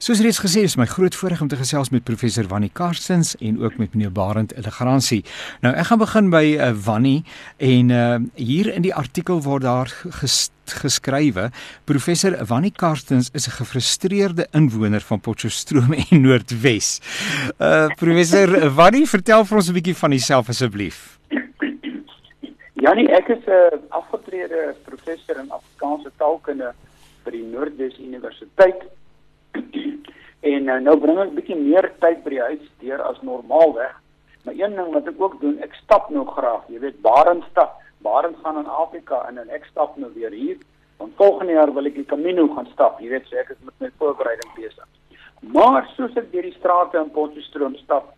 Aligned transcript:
Soos 0.00 0.22
reeds 0.24 0.38
gesê, 0.40 0.62
is 0.64 0.78
my 0.80 0.86
groot 0.88 1.12
voorreg 1.12 1.42
om 1.44 1.48
te 1.52 1.58
gesels 1.60 1.90
met 1.92 2.06
professor 2.08 2.46
Wannie 2.48 2.70
Karstens 2.72 3.34
en 3.36 3.58
ook 3.60 3.74
met 3.76 3.92
meneer 3.92 4.12
Barend 4.16 4.54
Elegransie. 4.56 5.18
Nou 5.60 5.74
ek 5.76 5.90
gaan 5.90 5.98
begin 6.00 6.30
by 6.32 6.40
uh, 6.54 6.68
Wannie 6.86 7.18
en 7.60 7.90
uh, 7.92 8.14
hier 8.32 8.70
in 8.72 8.80
die 8.86 8.94
artikel 8.96 9.42
word 9.44 9.66
daar 9.66 9.90
ges 10.22 10.38
geskrywe 10.70 11.50
professor 11.84 12.32
Wannie 12.48 12.72
Karstens 12.72 13.28
is 13.36 13.44
'n 13.48 13.58
gefrustreerde 13.60 14.46
inwoner 14.56 15.04
van 15.04 15.20
Potchefstroom 15.20 15.92
en 15.92 16.20
Noordwes. 16.24 16.88
Uh 17.58 17.92
professor 18.00 18.72
Wannie, 18.72 19.04
vertel 19.04 19.44
vir 19.44 19.56
ons 19.56 19.68
'n 19.68 19.76
bietjie 19.76 19.96
van 19.96 20.10
jouself 20.16 20.48
asseblief. 20.48 21.18
Janie, 22.72 23.10
ek 23.12 23.28
is 23.28 23.44
'n 23.44 23.84
afgetrede 23.90 24.74
professor 24.88 25.36
in 25.36 25.52
Afrikaanse 25.52 26.10
taalkunde 26.16 26.72
by 27.24 27.30
die 27.30 27.44
Noordwes 27.44 27.98
Universiteit 27.98 28.88
en 30.40 30.68
uh, 30.68 30.78
nou 30.80 30.96
bring 31.00 31.18
ek 31.20 31.34
bietjie 31.36 31.58
meer 31.58 31.90
tyd 32.00 32.22
by 32.24 32.34
die 32.34 32.44
huis 32.48 32.66
deur 32.80 33.02
as 33.04 33.20
normaalweg. 33.26 33.96
Maar 34.44 34.56
een 34.56 34.76
ding 34.76 34.92
wat 34.94 35.08
ek 35.08 35.20
ook 35.20 35.40
doen, 35.40 35.58
ek 35.64 35.74
stap 35.82 36.08
nou 36.10 36.24
graag. 36.28 36.64
Jy 36.72 36.80
weet, 36.84 37.00
Barend 37.04 37.44
stap. 37.50 37.76
Barend 38.00 38.38
gaan 38.44 38.58
in 38.58 38.70
Afrika 38.72 39.20
en 39.28 39.36
dan 39.36 39.50
ek 39.52 39.66
stap 39.68 39.98
nou 40.00 40.08
weer 40.14 40.32
hier. 40.32 40.56
Want 41.00 41.16
volgende 41.16 41.52
jaar 41.58 41.72
wil 41.76 41.88
ek 41.88 41.98
die 42.00 42.08
Camino 42.08 42.46
gaan 42.54 42.68
stap. 42.72 43.00
Jy 43.00 43.12
weet, 43.12 43.28
so 43.28 43.36
ek 43.40 43.52
is 43.52 43.60
met 43.66 43.76
my 43.84 43.90
voorbereiding 44.00 44.54
besig. 44.56 44.88
Maar 45.52 45.86
soos 45.96 46.16
ek 46.20 46.32
deur 46.32 46.48
die 46.48 46.56
strate 46.56 47.00
in 47.00 47.12
Potchefstroom 47.12 47.76
stap, 47.80 48.12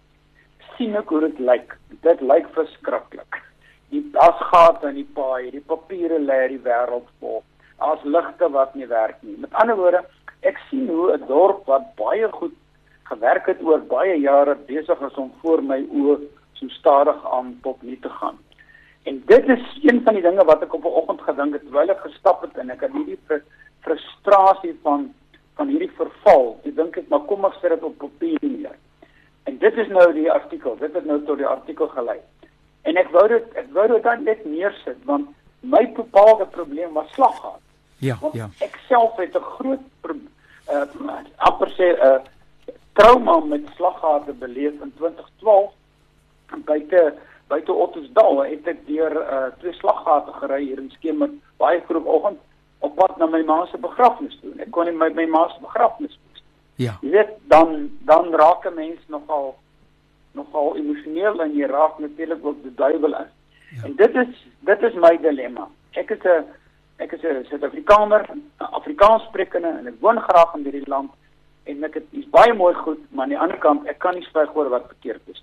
sien 0.77 0.97
ek 0.99 1.11
hoe 1.11 1.21
dit 1.27 1.43
lyk. 1.43 1.77
Dit 2.07 2.23
lyk 2.23 2.49
verskriklik. 2.55 3.39
Die 3.93 4.03
asgate 4.19 4.89
in 4.91 4.99
die 5.03 5.11
paai, 5.19 5.51
die 5.53 5.63
papiere 5.63 6.19
lê 6.23 6.39
in 6.47 6.57
die 6.57 6.65
wêreld 6.65 7.11
vol. 7.21 7.43
Daar's 7.83 8.03
ligte 8.07 8.49
wat 8.55 8.75
nie 8.79 8.87
werk 8.91 9.19
nie. 9.27 9.37
Met 9.43 9.55
ander 9.59 9.77
woorde, 9.79 10.03
ek 10.43 10.59
sien 10.69 10.89
hoe 10.89 11.13
'n 11.17 11.27
dorp 11.27 11.67
wat 11.67 11.95
baie 11.97 12.29
goed 12.33 12.55
gewerk 13.03 13.47
het 13.47 13.63
oor 13.63 13.81
baie 13.81 14.21
jare 14.21 14.57
besig 14.67 15.01
is 15.01 15.15
om 15.15 15.33
voor 15.41 15.63
my 15.63 15.81
oë 15.91 16.19
so 16.53 16.69
stadig 16.69 17.19
aan 17.33 17.59
tot 17.63 17.83
nie 17.83 17.99
te 18.01 18.09
gaan. 18.09 18.39
En 19.03 19.23
dit 19.27 19.49
is 19.49 19.65
een 19.83 20.03
van 20.05 20.15
die 20.15 20.23
dinge 20.23 20.45
wat 20.45 20.63
ek 20.63 20.75
op 20.75 20.85
'n 20.85 20.99
oggend 21.01 21.23
gedink 21.23 21.53
het 21.53 21.63
terwyl 21.63 21.91
ek 21.91 22.07
gestap 22.07 22.43
het 22.43 22.57
en 22.59 22.71
ek 22.71 22.81
het 22.81 22.93
hierdie 22.93 23.19
fr 23.27 23.43
frustrasie 23.81 24.79
van 24.83 25.15
van 25.57 25.69
hierdie 25.69 25.91
verval. 25.97 26.61
Ek 26.65 26.77
dink 26.77 26.97
ek 26.97 27.09
maar 27.09 27.27
kom 27.27 27.45
ek 27.45 27.55
sit 27.61 27.71
dit 27.71 27.83
op 27.83 27.99
papier 27.99 28.39
neer. 28.41 28.77
En 29.45 29.59
dit 29.59 29.77
is 29.77 29.89
nou 29.89 30.13
die 30.13 30.31
artikel. 30.31 30.77
Dit 30.77 30.95
het 30.95 31.05
nou 31.05 31.23
tot 31.25 31.37
die 31.37 31.47
artikel 31.47 31.89
gelei. 31.89 32.21
En 32.83 32.97
ek 32.97 33.11
wou 33.11 33.29
dit 33.29 33.45
ek 33.55 33.73
wou 33.73 33.89
dit 33.89 34.21
net 34.21 34.45
neersit 34.45 35.05
want 35.05 35.29
my 35.61 35.93
bepaalde 35.93 36.47
probleem 36.47 36.93
was 36.93 37.13
slaggaat. 37.13 37.61
Ja, 38.03 38.19
ja. 38.33 38.49
Ek 38.59 38.79
self 38.89 39.17
het 39.17 39.37
'n 39.39 39.49
groot 39.55 39.81
uh 40.73 40.87
amper 41.37 41.71
sê 41.79 41.87
'n 41.95 42.01
uh, 42.07 42.21
trauma 42.93 43.39
met 43.39 43.63
slaggate 43.77 44.33
beleef 44.33 44.75
in 44.83 44.93
2012 44.97 45.73
buite 46.65 47.15
buite 47.47 47.73
Ottosdal 47.73 48.43
het 48.45 48.67
ek 48.67 48.87
deur 48.87 49.13
uh 49.17 49.51
twee 49.59 49.73
slaggate 49.73 50.33
gery 50.33 50.65
hier 50.65 50.79
in 50.79 50.91
Skemer 50.91 51.31
baie 51.57 51.83
vroeg 51.87 52.05
oggend 52.05 52.41
op 52.79 52.95
pad 52.95 53.17
na 53.17 53.27
my 53.27 53.43
ma 53.43 53.67
se 53.67 53.79
begrafnis 53.79 54.39
toe. 54.41 54.53
Ek 54.59 54.71
kon 54.71 54.85
nie 54.85 54.97
my 54.97 55.09
my 55.15 55.27
ma 55.27 55.49
se 55.49 55.61
begrafnis 55.61 56.19
mis. 56.19 56.43
Ja. 56.75 56.97
Jy 57.01 57.11
weet 57.11 57.31
dan 57.55 57.91
dan 58.11 58.35
raak 58.35 58.67
'n 58.67 58.75
mens 58.75 59.01
nogal 59.07 59.55
nogal 60.33 60.77
emosioneel 60.77 61.43
en 61.43 61.55
jy 61.55 61.67
raak 61.67 61.99
natuurlik 61.99 62.45
ook 62.45 62.63
die 62.63 62.75
duiwel 62.75 63.15
in. 63.15 63.31
Ja. 63.77 63.85
En 63.85 63.95
dit 63.97 64.15
is 64.15 64.47
dit 64.61 64.83
is 64.83 64.95
my 64.95 65.17
dilemma. 65.17 65.69
Ek 65.93 66.11
is 66.11 66.25
'n 66.25 66.45
ek 67.03 67.13
is 67.13 67.23
'n 67.23 67.45
Suid-Afrikaner, 67.51 68.25
Afrikaans 68.57 69.25
sprekende 69.29 69.69
en 69.79 69.87
ek 69.87 70.01
woon 70.01 70.21
graag 70.21 70.55
in 70.55 70.65
hierdie 70.65 70.89
land 70.89 71.11
en 71.65 71.85
ek 71.85 71.95
het 71.95 72.07
is 72.11 72.29
baie 72.31 72.55
mooi 72.55 72.75
goed, 72.75 72.99
maar 73.11 73.25
aan 73.25 73.35
die 73.35 73.39
ander 73.39 73.59
kant 73.59 73.87
ek 73.87 73.99
kan 73.99 74.15
nie 74.15 74.27
spreek 74.27 74.57
oor 74.57 74.69
wat 74.69 74.87
verkeerd 74.87 75.23
is. 75.27 75.43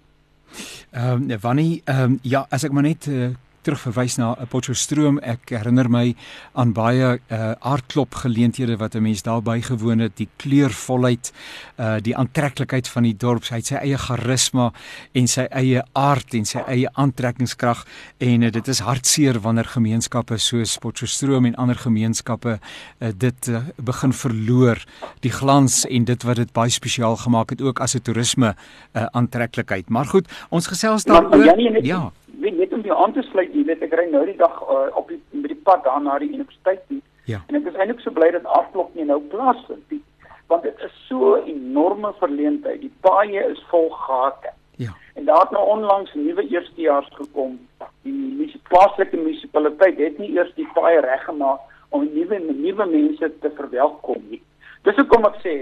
Ehm 0.91 1.31
um, 1.31 1.39
Wannie, 1.41 1.81
ehm 1.85 2.03
um, 2.03 2.19
ja, 2.23 2.45
as 2.49 2.63
ek 2.63 2.71
maar 2.71 2.83
net 2.83 3.07
uh, 3.07 3.29
terugverwys 3.69 4.17
na 4.17 4.33
'n 4.33 4.47
Potchefstroom. 4.47 5.19
Ek 5.21 5.49
herinner 5.49 5.89
my 5.89 6.15
aan 6.53 6.73
baie 6.73 7.19
uh 7.29 7.53
aardklop 7.61 8.15
geleenthede 8.15 8.77
wat 8.77 8.95
'n 8.95 9.01
mens 9.01 9.21
daar 9.21 9.41
bygewoon 9.41 9.99
het, 9.99 10.17
die 10.17 10.29
kleurvolheid, 10.37 11.31
uh 11.77 11.97
die 12.01 12.15
aantreklikheid 12.17 12.87
van 12.87 13.03
die 13.03 13.17
dorp, 13.17 13.43
hy 13.49 13.55
het 13.55 13.65
sy 13.65 13.75
eie 13.75 13.97
charisma 13.97 14.71
en 15.13 15.27
sy 15.27 15.45
eie 15.51 15.83
aard 15.93 16.33
en 16.33 16.45
sy 16.45 16.59
eie 16.67 16.89
aantrekkingskrag 16.93 17.85
en 18.17 18.41
uh, 18.43 18.51
dit 18.51 18.67
is 18.67 18.79
hartseer 18.79 19.39
wanneer 19.39 19.65
gemeenskappe 19.65 20.37
soos 20.37 20.77
Potchefstroom 20.77 21.45
en 21.45 21.55
ander 21.55 21.75
gemeenskappe 21.75 22.59
uh 22.99 23.11
dit 23.17 23.47
uh, 23.47 23.61
begin 23.77 24.13
verloor, 24.13 24.77
die 25.19 25.31
glans 25.31 25.85
en 25.85 26.05
dit 26.05 26.23
wat 26.23 26.35
dit 26.35 26.53
baie 26.53 26.69
spesiaal 26.69 27.17
gemaak 27.17 27.49
het 27.49 27.61
ook 27.61 27.79
as 27.79 27.95
'n 27.95 28.01
toerisme 28.01 28.55
uh 28.95 29.05
aantreklikheid. 29.11 29.89
Maar 29.89 30.05
goed, 30.05 30.27
ons 30.49 30.67
gesels 30.67 31.03
daaroor. 31.03 31.83
Ja 31.83 32.11
weet 32.57 32.69
net 32.69 32.79
om 32.79 32.85
jou 32.85 32.97
aan 33.03 33.13
te 33.13 33.21
sluit, 33.21 33.53
jy 33.53 33.63
weet 33.65 33.81
ek 33.81 33.93
ry 33.93 34.05
nou 34.09 34.25
die 34.25 34.37
dag 34.37 34.61
uh, 34.61 34.87
op 34.97 35.07
die 35.07 35.19
met 35.31 35.51
die 35.53 35.61
pad 35.63 35.83
daar 35.83 36.01
na 36.01 36.17
die 36.19 36.29
universiteit 36.29 36.81
toe. 36.87 37.01
Ja. 37.25 37.41
En 37.47 37.55
ek 37.55 37.67
is 37.71 37.75
eintlik 37.75 37.99
so 37.99 38.11
bly 38.11 38.31
dat 38.31 38.45
afklop 38.45 38.95
nie 38.95 39.05
nou 39.05 39.19
plaasvind 39.31 39.83
nie, 39.89 40.01
want 40.47 40.63
dit 40.63 40.85
is 40.85 40.95
so 41.07 41.35
'n 41.35 41.47
enorme 41.47 42.13
verleentheid. 42.19 42.81
Die 42.81 42.93
paaie 43.01 43.43
is 43.51 43.63
vol 43.69 43.89
gate. 43.89 44.53
Ja. 44.77 44.95
En 45.15 45.25
daar 45.25 45.41
het 45.41 45.51
nou 45.51 45.65
onlangs 45.67 46.13
nuwe 46.13 46.47
eerstejaars 46.47 47.09
gekom. 47.13 47.59
Die 48.03 48.61
plaaslike 48.69 49.17
munisipaliteit 49.17 49.97
het 49.97 50.17
nie 50.17 50.31
eers 50.37 50.51
die 50.55 50.67
paaie 50.73 51.01
reggemaak 51.01 51.59
om 51.89 52.07
nuwe 52.13 52.39
nuwe 52.39 52.85
mense 52.85 53.31
te 53.41 53.51
verwelkom 53.57 54.21
nie. 54.29 54.41
Dis 54.87 54.95
hoekom 54.95 55.25
ek 55.25 55.39
sê, 55.43 55.55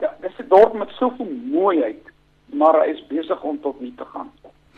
ja, 0.00 0.12
dis 0.20 0.38
'n 0.38 0.48
dorp 0.48 0.74
met 0.74 0.90
soveel 0.98 1.30
mooiheid, 1.52 2.04
maar 2.52 2.80
hy 2.80 2.92
is 2.92 3.06
besig 3.08 3.42
om 3.42 3.60
tot 3.60 3.80
nie 3.80 3.94
te 3.96 4.04
gaan. 4.04 4.30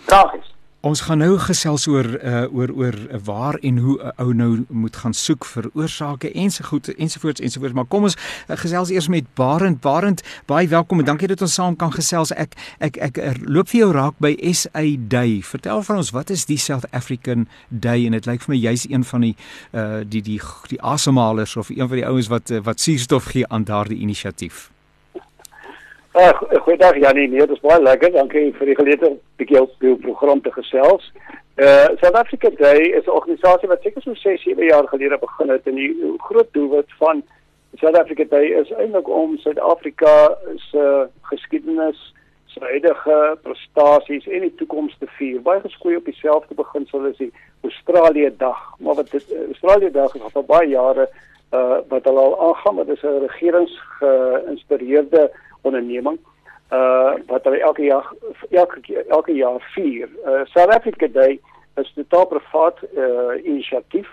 Tragies. 0.06 0.51
Ons 0.82 1.04
gaan 1.06 1.20
nou 1.22 1.36
gesels 1.38 1.84
oor 1.86 2.08
uh, 2.18 2.40
oor 2.50 2.72
oor 2.74 2.96
waar 3.22 3.54
en 3.62 3.76
hoe 3.78 3.94
'n 4.02 4.12
ou 4.18 4.32
nou 4.34 4.64
moet 4.68 4.96
gaan 4.96 5.14
soek 5.14 5.44
vir 5.44 5.70
oorsake 5.74 6.32
en 6.32 6.50
se 6.50 6.62
goed 6.62 6.88
ensovoorts 6.94 7.40
ensovoorts 7.40 7.74
maar 7.74 7.84
kom 7.84 8.02
ons 8.02 8.16
uh, 8.16 8.56
gesels 8.56 8.90
eers 8.90 9.08
met 9.08 9.24
Barend. 9.34 9.80
Barend 9.80 10.22
baie 10.46 10.68
welkom 10.68 10.98
en 10.98 11.04
dankie 11.04 11.28
dat 11.28 11.40
ons 11.40 11.54
saam 11.54 11.76
kan 11.76 11.92
gesels. 11.92 12.32
Ek 12.32 12.54
ek 12.78 12.96
ek, 12.96 13.18
ek 13.18 13.36
loop 13.46 13.68
vir 13.68 13.78
jou 13.78 13.92
raak 13.92 14.18
by 14.18 14.34
SA 14.52 14.82
Day. 14.98 15.38
Vertel 15.42 15.82
vir 15.82 15.96
ons 15.96 16.10
wat 16.10 16.30
is 16.30 16.44
die 16.44 16.58
South 16.58 16.90
African 16.90 17.46
Day? 17.68 18.06
En 18.06 18.12
dit 18.12 18.26
lyk 18.26 18.42
vir 18.42 18.54
my 18.54 18.60
jy's 18.60 18.90
een 18.90 19.04
van 19.04 19.20
die 19.20 19.36
uh, 19.70 20.02
die 20.02 20.22
die 20.22 20.40
die 20.68 20.82
asemhalers 20.82 21.56
of 21.56 21.70
een 21.70 21.88
van 21.88 21.96
die 21.96 22.06
ouens 22.06 22.26
wat 22.26 22.50
wat 22.62 22.80
suurstof 22.80 23.24
gee 23.24 23.46
aan 23.46 23.64
daardie 23.64 24.02
inisiatief 24.02 24.72
Ag, 26.12 26.42
uh, 26.52 26.60
goeiedag 26.60 26.96
Janie, 27.00 27.28
nee, 27.28 27.40
dit 27.40 27.50
is 27.50 27.60
baie 27.64 27.80
lekker. 27.80 28.10
Dankie 28.12 28.50
vir 28.52 28.68
die 28.68 28.74
geleentheid 28.76 29.10
om 29.10 29.14
'n 29.16 29.36
bietjie 29.40 29.60
op 29.62 29.70
die 29.80 29.96
program 29.96 30.40
te 30.44 30.50
gesels. 30.52 31.12
Uh 31.56 31.88
South 32.00 32.18
Africa 32.20 32.50
Day 32.50 32.80
is 32.98 33.06
'n 33.06 33.16
organisasie 33.16 33.68
wat 33.68 33.82
seker 33.82 34.02
so 34.02 34.14
6, 34.14 34.42
7 34.42 34.64
jaar 34.64 34.88
gelede 34.88 35.18
begin 35.18 35.48
het 35.48 35.66
en 35.66 35.74
die 35.74 36.16
groot 36.18 36.52
doelwit 36.52 36.92
van 36.98 37.22
South 37.80 37.96
Africa 37.96 38.24
Day 38.28 38.44
is 38.44 38.70
eintlik 38.70 39.08
om 39.08 39.38
Suid-Afrika 39.38 40.36
se 40.56 40.78
uh, 40.78 41.08
geskiedenis, 41.22 42.14
sy 42.46 42.60
huidige 42.60 43.38
prestasies 43.42 44.26
en 44.26 44.40
die 44.40 44.54
toekoms 44.54 44.96
te 44.98 45.06
vier. 45.06 45.40
Baie 45.40 45.60
geskoei 45.60 45.96
op 45.96 46.04
dieselfde 46.04 46.54
beginsel 46.54 47.06
as 47.06 47.16
die 47.16 47.32
Australië 47.62 48.34
Dag, 48.36 48.74
maar 48.78 48.94
wat 48.94 49.10
dit 49.10 49.32
Australië 49.46 49.90
Dag 49.90 50.14
is 50.14 50.34
al 50.34 50.44
baie 50.44 50.68
jare 50.68 51.08
uh 51.52 51.80
wat 51.88 52.06
al 52.06 52.20
aangaan, 52.48 52.76
dit 52.76 52.88
is 52.96 53.02
'n 53.02 53.24
regerings 53.24 53.80
geïnspireerde 53.98 55.30
onderneming 55.62 56.18
uh 56.72 57.12
wat 57.26 57.44
hulle 57.44 57.60
elke 57.60 57.82
jaar 57.82 58.12
elke 58.50 59.04
elke 59.08 59.32
jaar 59.32 59.60
vier. 59.74 60.08
Uh 60.26 60.44
South 60.44 60.74
Africa 60.74 61.08
Day 61.08 61.40
is 61.76 61.92
'n 61.96 62.04
totaal 62.04 62.26
privaat 62.26 62.78
uh 62.96 63.44
inisiatief 63.44 64.08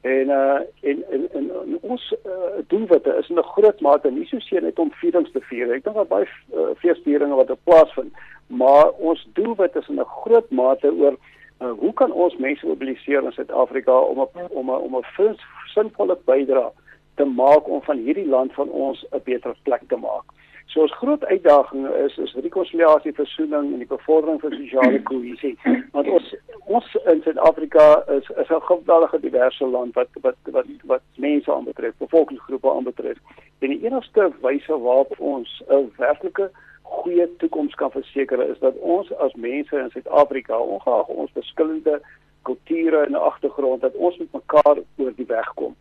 en 0.00 0.28
uh 0.28 0.60
en, 0.80 1.04
en, 1.10 1.28
en 1.32 1.78
ons 1.80 2.14
uh, 2.26 2.32
doelwitte 2.68 3.16
is 3.18 3.28
in 3.28 3.38
'n 3.38 3.52
groot 3.54 3.80
mate 3.80 4.10
nie 4.10 4.26
so 4.26 4.38
seer 4.38 4.62
net 4.62 4.78
om 4.78 4.92
vierings 4.92 5.32
te 5.32 5.40
vier. 5.40 5.72
Ek 5.72 5.84
dink 5.84 5.96
daar 5.96 6.06
baie 6.06 6.28
uh, 6.54 6.74
feesvieringe 6.76 7.34
wat 7.34 7.64
plaasvind, 7.64 8.12
maar 8.46 8.90
ons 8.90 9.28
doelwit 9.32 9.76
is 9.76 9.88
in 9.88 10.00
'n 10.00 10.14
groot 10.24 10.50
mate 10.50 10.92
oor 10.92 11.16
uh, 11.62 11.70
hoe 11.78 11.92
kan 11.92 12.12
ons 12.12 12.36
mense 12.36 12.66
mobiliseer 12.66 13.24
in 13.24 13.32
Suid-Afrika 13.32 13.98
om 13.98 14.18
op, 14.18 14.36
om 14.50 14.70
a, 14.70 14.76
om 14.76 14.96
'n 14.96 15.36
sinvolle 15.74 16.18
bydrae 16.24 16.70
te 17.14 17.24
maak 17.24 17.68
om 17.68 17.82
van 17.82 17.98
hierdie 17.98 18.28
land 18.28 18.52
van 18.52 18.68
ons 18.68 19.06
'n 19.10 19.20
beter 19.24 19.54
plek 19.62 19.82
te 19.88 19.96
maak. 19.96 20.24
So 20.72 20.80
ons 20.80 20.94
groot 20.96 21.24
uitdaging 21.24 21.84
is 22.00 22.14
is 22.16 22.32
rekonsiliasie, 22.40 23.12
versoening 23.12 23.74
en 23.74 23.80
die 23.82 23.88
bevordering 23.90 24.38
van 24.40 24.54
sosiale 24.56 25.00
kohesie. 25.04 25.52
Want 25.92 26.08
ons 26.08 26.34
ons 26.76 26.94
in 27.12 27.20
Suid-Afrika 27.24 27.86
is 28.16 28.30
is 28.40 28.48
'n 28.48 28.62
geweldige 28.68 29.20
diverse 29.20 29.66
land 29.66 29.94
wat 29.94 30.08
wat 30.22 30.36
wat 30.56 30.66
wat 30.92 31.02
mense 31.16 31.52
aanbetref, 31.52 31.92
bevolkingsgroepe 31.98 32.70
aanbetref. 32.70 33.18
En 33.58 33.68
die 33.68 33.84
enigste 33.84 34.30
wyse 34.40 34.78
waarop 34.78 35.12
ons 35.18 35.62
'n 35.68 35.92
werklike 35.96 36.50
goeie 36.82 37.36
toekoms 37.36 37.74
kan 37.74 37.90
verseker 37.90 38.40
is 38.50 38.58
dat 38.58 38.74
ons 38.76 39.12
as 39.16 39.34
mense 39.34 39.76
in 39.76 39.90
Suid-Afrika, 39.90 40.58
ongeag 40.58 41.06
ons 41.06 41.32
verskillende 41.32 42.00
kulture 42.42 43.04
en 43.04 43.14
agtergrond, 43.14 43.80
dat 43.80 43.94
ons 43.94 44.16
met 44.18 44.32
mekaar 44.32 44.76
oor 44.96 45.12
die 45.16 45.26
weg 45.26 45.54
kom. 45.54 45.76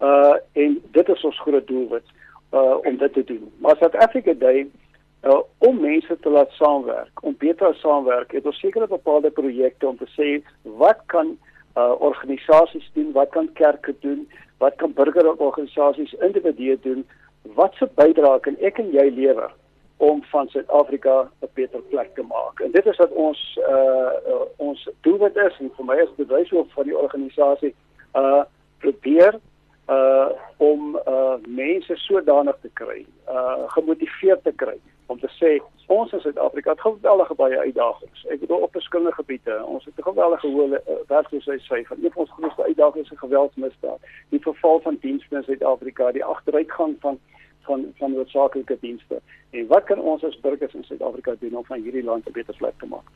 Uh 0.00 0.34
en 0.52 0.82
dit 0.90 1.08
is 1.08 1.24
ons 1.24 1.40
groot 1.40 1.66
doelwit 1.66 2.06
uh 2.52 2.76
om 2.82 2.96
dit 2.96 3.12
te 3.12 3.24
doen. 3.24 3.52
Maar 3.58 3.76
South 3.76 3.96
Africa 3.96 4.32
Day 4.32 4.70
uh 5.24 5.40
om 5.58 5.80
mense 5.80 6.18
te 6.20 6.30
laat 6.30 6.50
saamwerk, 6.50 7.22
om 7.22 7.34
beter 7.38 7.74
saamwerk, 7.74 8.32
het 8.32 8.46
ons 8.46 8.58
sekere 8.60 8.86
bepaalde 8.86 9.30
projekte 9.30 9.88
om 9.88 9.96
te 9.96 10.08
sê 10.14 10.42
wat 10.62 11.02
kan 11.06 11.38
uh 11.76 11.92
organisasies 11.98 12.90
doen, 12.92 13.12
wat 13.12 13.28
kan 13.28 13.52
kerke 13.52 13.94
doen, 14.00 14.28
wat 14.58 14.74
kan 14.76 14.92
burgerorganisasies 14.92 16.12
individue 16.12 16.78
doen, 16.80 17.06
wat 17.54 17.74
se 17.74 17.88
bydrae 17.94 18.40
kan 18.40 18.56
ek 18.60 18.78
en 18.78 18.90
jy 18.94 19.10
lewer 19.14 19.52
om 19.96 20.22
van 20.30 20.48
Suid-Afrika 20.48 21.30
'n 21.42 21.48
beter 21.54 21.80
plek 21.80 22.14
te 22.14 22.22
maak. 22.22 22.60
En 22.60 22.70
dit 22.70 22.86
is 22.86 22.96
wat 22.96 23.10
ons 23.10 23.58
uh, 23.68 24.12
uh 24.32 24.44
ons 24.56 24.88
doelwit 25.00 25.36
is 25.36 25.58
en 25.58 25.70
vir 25.76 25.84
my 25.84 25.96
is 25.96 26.16
dit 26.16 26.28
wys 26.28 26.52
ook 26.52 26.70
van 26.70 26.84
die 26.84 26.98
organisasie 26.98 27.74
uh 28.14 28.42
probeer 28.78 29.38
uh 29.88 30.28
om 30.56 31.00
uh 31.06 31.36
mense 31.46 31.96
sodanig 31.96 32.56
te 32.60 32.70
kry, 32.72 33.06
uh 33.28 33.68
gemotiveerd 33.76 34.42
te 34.44 34.52
kry 34.52 34.78
om 35.06 35.18
te 35.20 35.28
sê 35.38 35.58
ons 35.86 36.12
in 36.12 36.20
Suid-Afrika 36.20 36.70
het 36.70 36.80
geweldige 36.80 37.34
baie 37.34 37.58
uitdagings. 37.58 38.24
Ek 38.34 38.40
bedoel 38.42 38.64
op 38.66 38.72
verskillende 38.74 39.14
gebiede. 39.14 39.58
Ons 39.64 39.84
het 39.84 39.94
'n 39.98 40.08
geweldige 40.08 40.46
hoë 40.46 40.80
uh, 40.80 40.96
werkloosheidsyfer. 41.06 41.96
Een 42.02 42.12
van 42.12 42.22
ons 42.22 42.32
grootste 42.38 42.62
uitdagings 42.62 43.10
is 43.10 43.18
geweldsmisdaad. 43.18 44.00
Die 44.28 44.40
verval 44.40 44.80
van 44.80 44.98
dienste 45.00 45.36
in 45.36 45.42
Suid-Afrika, 45.42 46.12
die 46.12 46.24
agteruitgang 46.24 46.96
van 47.00 47.18
van 47.60 47.92
van 47.98 48.12
noodsaaklike 48.12 48.76
dienste. 48.80 49.20
En 49.50 49.66
wat 49.66 49.84
kan 49.84 50.00
ons 50.00 50.24
as 50.24 50.40
burgers 50.40 50.74
in 50.74 50.84
Suid-Afrika 50.84 51.34
doen 51.38 51.56
om 51.56 51.64
van 51.64 51.80
hierdie 51.80 52.04
land 52.04 52.26
'n 52.26 52.32
beter 52.32 52.56
plek 52.56 52.78
te 52.78 52.86
maak? 52.86 53.06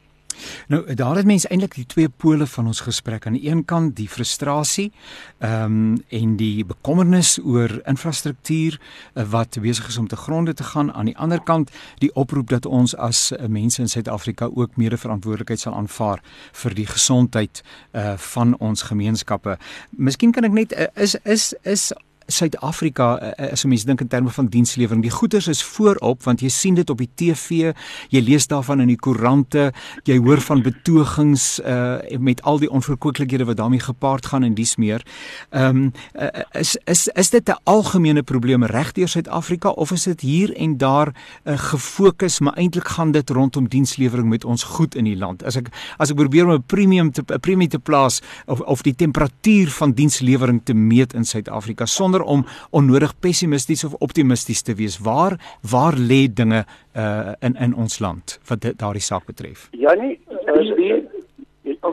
Nou 0.70 0.94
daar 0.94 1.16
het 1.16 1.26
mense 1.26 1.48
eintlik 1.50 1.74
die 1.74 1.86
twee 1.86 2.08
pole 2.08 2.46
van 2.46 2.66
ons 2.70 2.80
gesprek 2.86 3.24
aan 3.26 3.34
die 3.34 3.48
een 3.48 3.64
kant 3.66 3.96
die 3.98 4.08
frustrasie 4.08 4.92
ehm 5.38 5.64
um, 5.64 5.96
en 6.08 6.36
die 6.38 6.64
bekommernis 6.64 7.38
oor 7.42 7.72
infrastruktuur 7.90 8.76
uh, 8.78 9.24
wat 9.32 9.58
besig 9.60 9.88
is 9.88 9.96
om 9.98 10.06
te 10.08 10.16
gronde 10.16 10.54
te 10.54 10.62
gaan 10.64 10.92
aan 10.92 11.10
die 11.10 11.16
ander 11.18 11.42
kant 11.42 11.72
die 11.98 12.12
oproep 12.14 12.48
dat 12.54 12.66
ons 12.66 12.94
as 12.94 13.32
uh, 13.32 13.48
mense 13.48 13.82
in 13.82 13.88
Suid-Afrika 13.88 14.46
ook 14.54 14.76
mede 14.76 14.96
verantwoordelikheid 14.96 15.60
sal 15.60 15.74
aanvaar 15.74 16.22
vir 16.62 16.74
die 16.74 16.86
gesondheid 16.86 17.62
uh, 17.90 18.14
van 18.16 18.54
ons 18.58 18.82
gemeenskappe. 18.82 19.58
Miskien 19.90 20.32
kan 20.32 20.46
ek 20.46 20.54
net 20.54 20.78
uh, 20.78 20.86
is 20.94 21.16
is 21.24 21.50
is 21.62 21.90
Suid-Afrika 22.30 23.08
uh, 23.20 23.52
as 23.52 23.64
'n 23.64 23.68
mens 23.68 23.84
dink 23.84 24.00
in 24.00 24.08
terme 24.08 24.30
van 24.30 24.46
dienslewering. 24.46 25.02
Die 25.02 25.10
goeders 25.10 25.48
is 25.48 25.62
voorop 25.62 26.22
want 26.22 26.40
jy 26.40 26.48
sien 26.48 26.74
dit 26.74 26.90
op 26.90 26.98
die 26.98 27.10
TV, 27.14 27.74
jy 28.08 28.20
lees 28.20 28.46
daarvan 28.46 28.80
in 28.80 28.86
die 28.86 28.96
koerante, 28.96 29.72
jy 30.04 30.18
hoor 30.18 30.40
van 30.40 30.62
betogings 30.62 31.60
uh, 31.60 31.98
met 32.18 32.42
al 32.42 32.58
die 32.58 32.70
onverkooklikhede 32.70 33.44
wat 33.44 33.56
daarmee 33.56 33.80
gepaard 33.80 34.26
gaan 34.26 34.42
en 34.42 34.54
dis 34.54 34.76
meer. 34.76 35.02
Ehm 35.50 35.76
um, 35.76 35.92
uh, 36.14 36.28
is 36.52 36.76
is 36.84 37.08
is 37.08 37.30
dit 37.30 37.48
'n 37.48 37.58
algemene 37.64 38.22
probleem 38.22 38.64
regdeur 38.64 39.08
Suid-Afrika 39.08 39.68
of 39.68 39.90
is 39.90 40.02
dit 40.02 40.20
hier 40.20 40.56
en 40.56 40.76
daar 40.76 41.14
uh, 41.44 41.58
gefokus 41.58 42.40
maar 42.40 42.54
eintlik 42.54 42.88
gaan 42.88 43.12
dit 43.12 43.30
rondom 43.30 43.68
dienslewering 43.68 44.28
met 44.28 44.44
ons 44.44 44.62
goed 44.62 44.94
in 44.94 45.04
die 45.04 45.16
land. 45.16 45.44
As 45.44 45.56
ek 45.56 45.68
as 45.96 46.10
ek 46.10 46.16
probeer 46.16 46.46
om 46.46 46.52
'n 46.52 46.62
premium 46.66 47.12
te 47.12 47.22
'n 47.26 47.40
premie 47.40 47.68
te 47.68 47.78
plaas 47.78 48.20
of 48.46 48.60
of 48.60 48.82
die 48.82 48.94
temperatuur 48.94 49.70
van 49.70 49.92
dienslewering 49.92 50.60
te 50.64 50.74
meet 50.74 51.14
in 51.14 51.24
Suid-Afrika 51.24 51.86
sonder 51.86 52.19
sonder 52.20 52.24
om 52.24 52.44
onnodig 52.70 53.18
pessimisties 53.18 53.84
of 53.84 53.94
optimisties 53.98 54.62
te 54.62 54.74
wees. 54.74 54.98
Waar 54.98 55.38
waar 55.70 55.94
lê 55.94 56.28
dinge 56.32 56.64
uh 56.96 57.32
in 57.40 57.56
in 57.56 57.74
ons 57.74 57.98
land 57.98 58.40
wat 58.48 58.72
daardie 58.76 59.02
saak 59.02 59.24
betref? 59.26 59.68
Janie, 59.70 60.20
uh, 60.28 61.02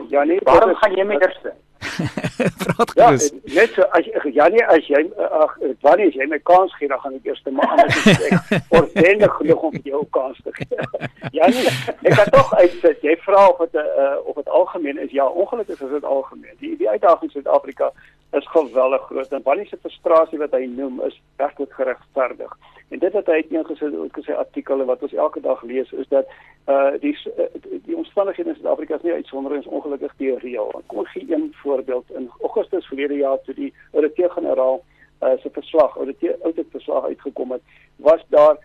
Janie, 0.08 0.40
waarom 0.42 0.74
gaan 0.74 0.94
jy 0.94 1.04
met 1.04 1.20
eerste? 1.20 1.52
Praat 2.58 2.92
ja, 2.94 3.06
gerus. 3.06 3.32
Ja, 3.44 3.54
net 3.60 3.70
so 3.74 3.82
as 3.82 4.04
Janie 4.34 4.64
as 4.66 4.86
jy 4.86 5.02
ag 5.30 5.54
wanneer 5.80 6.10
jy 6.10 6.26
my 6.26 6.38
kans 6.42 6.74
gee 6.74 6.88
dan 6.88 6.98
gaan 6.98 7.14
ek 7.14 7.26
eers 7.26 7.42
maar 7.50 7.70
anders 7.76 8.00
sê 8.02 8.30
ordentlik 8.76 9.32
genoeg 9.38 9.62
om 9.62 9.78
jou 9.84 10.02
kans 10.10 10.40
te 10.42 10.54
gee. 10.58 10.88
Janie, 11.38 11.66
ek 12.02 12.16
kan 12.18 12.30
tog 12.34 12.52
uitsit. 12.58 13.02
Jy 13.02 13.16
vra 13.22 13.48
of 13.52 13.62
dit 13.62 13.78
uh, 13.78 14.16
of 14.24 14.34
dit 14.34 14.48
algemeen 14.60 14.98
is. 14.98 15.10
Ja, 15.14 15.26
ongelukkig 15.26 15.80
is 15.80 15.96
dit 16.00 16.04
algemeen. 16.04 16.56
Die 16.58 16.74
die 16.76 16.90
uitdagings 16.90 17.34
in 17.34 17.42
Suid-Afrika 17.42 17.92
is 18.38 18.50
geweldig 18.54 19.06
groot 19.10 19.32
en 19.32 19.42
Wannie 19.44 19.66
se 19.68 19.78
frustrasie 19.82 20.38
wat 20.38 20.54
hy 20.56 20.66
noem 20.70 21.00
is 21.06 21.16
regtig 21.36 21.74
geregverdig. 21.76 22.52
En 22.88 23.02
dit 23.02 23.12
wat 23.12 23.26
hy 23.26 23.36
het 23.42 23.50
in 23.52 24.22
sy 24.24 24.32
artikel 24.32 24.84
wat 24.88 25.02
ons 25.02 25.16
elke 25.24 25.40
dag 25.44 25.62
lees 25.62 25.92
is 25.92 26.08
dat 26.14 26.30
uh 26.68 26.94
die 27.00 27.14
uh, 27.32 27.48
die 27.86 27.96
omstandighede 27.96 28.52
in 28.52 28.58
Suid-Afrika 28.60 28.96
is 28.96 29.04
nie 29.06 29.12
uitsonderings 29.12 29.66
ongelukkig 29.66 30.14
die 30.22 30.34
reël. 30.44 30.72
Kom 30.86 31.04
gee 31.12 31.26
een 31.34 31.50
voorbeeld 31.62 32.10
in 32.10 32.30
Augustus 32.40 32.86
verlede 32.86 33.20
jaar 33.20 33.38
toe 33.44 33.54
die 33.54 33.72
ouditeur-generaal 33.92 34.82
uh 35.22 35.36
se 35.42 35.50
verslag, 35.52 35.96
ouditeur-verslag 35.98 37.04
uitgekom 37.04 37.56
het, 37.56 37.62
was 37.96 38.24
daar 38.28 38.58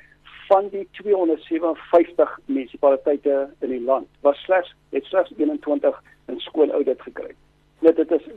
van 0.47 0.69
die 0.69 0.87
257 0.91 2.39
munisipaliteite 2.45 3.49
in 3.59 3.69
die 3.69 3.81
land 3.81 4.07
was 4.21 4.37
slegs 4.43 4.75
het 4.89 5.05
slegs 5.05 5.31
21 5.37 6.03
in 6.27 6.39
skool 6.39 6.71
audit 6.71 7.01
gekry. 7.01 7.31
Net 7.83 7.95
dit 7.95 8.11
is 8.11 8.27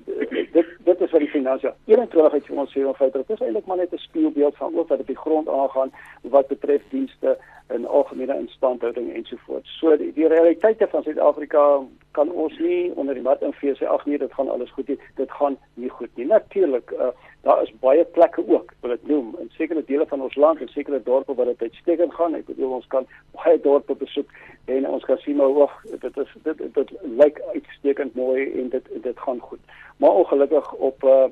dit 0.52 0.66
dit 0.86 1.00
is 1.00 1.10
wat 1.10 1.20
die 1.22 1.30
finansiële 1.30 1.74
21 1.84 2.32
uit 2.32 2.50
ons 2.50 2.72
57 2.72 3.26
dit 3.26 3.36
is 3.36 3.44
eintlik 3.46 3.66
maar 3.66 3.76
net 3.76 3.92
'n 3.92 4.06
spieelbeeld 4.08 4.56
van 4.56 4.78
ook 4.78 4.88
wat 4.88 4.98
op 4.98 5.06
die 5.06 5.22
grond 5.24 5.48
aangaan 5.48 5.92
wat 6.22 6.46
betref 6.46 6.82
dienste 6.90 7.38
en 7.66 7.86
algemene 7.86 8.38
instandhouding 8.38 9.14
ensovoorts. 9.14 9.78
So 9.78 9.96
die, 9.96 10.12
die 10.12 10.28
realiteite 10.28 10.86
van 10.90 11.02
Suid-Afrika 11.02 11.82
kan 12.10 12.30
ons 12.30 12.58
nie 12.58 12.92
onder 12.94 13.14
die 13.14 13.24
mat 13.24 13.42
invee 13.44 13.74
sê 13.76 13.88
ag 13.90 14.04
nee 14.06 14.18
dit 14.18 14.32
gaan 14.32 14.50
alles 14.52 14.70
goed 14.76 14.88
nie. 14.88 14.98
Dit 15.18 15.32
gaan 15.38 15.58
nie 15.74 15.90
goed 15.90 16.12
nie. 16.16 16.26
Natuurlik 16.30 16.92
uh, 16.94 17.10
daar 17.46 17.62
is 17.62 17.72
baie 17.82 18.04
plekke 18.16 18.44
ook 18.46 18.72
wat 18.80 18.94
dit 18.94 19.08
noem 19.10 19.34
in 19.42 19.50
sekere 19.58 19.82
dele 19.88 20.06
van 20.06 20.22
ons 20.22 20.36
land 20.40 20.62
en 20.62 20.70
sekere 20.72 21.02
dorpe 21.02 21.34
waar 21.34 21.50
dit 21.52 21.62
uitstekend 21.62 22.14
gaan. 22.14 22.38
Ek 22.38 22.46
bedoel 22.46 22.78
ons 22.78 22.86
kan 22.94 23.08
baie 23.36 23.58
dorpe 23.66 23.98
besoek 23.98 24.30
en 24.72 24.86
ons 24.88 25.04
kan 25.04 25.18
sien 25.24 25.36
maar 25.40 25.54
wag 25.58 25.74
dit 25.90 26.22
is 26.22 26.36
dit 26.46 26.62
dit, 26.62 26.74
dit 26.78 26.94
lyk 27.18 27.42
uitstekend 27.54 28.14
mooi 28.14 28.46
en 28.62 28.70
dit 28.74 28.94
dit 29.08 29.26
gaan 29.26 29.42
goed. 29.50 29.60
Maar 29.96 30.22
ongelukkig 30.22 30.72
op 30.72 31.04
uh, 31.04 31.26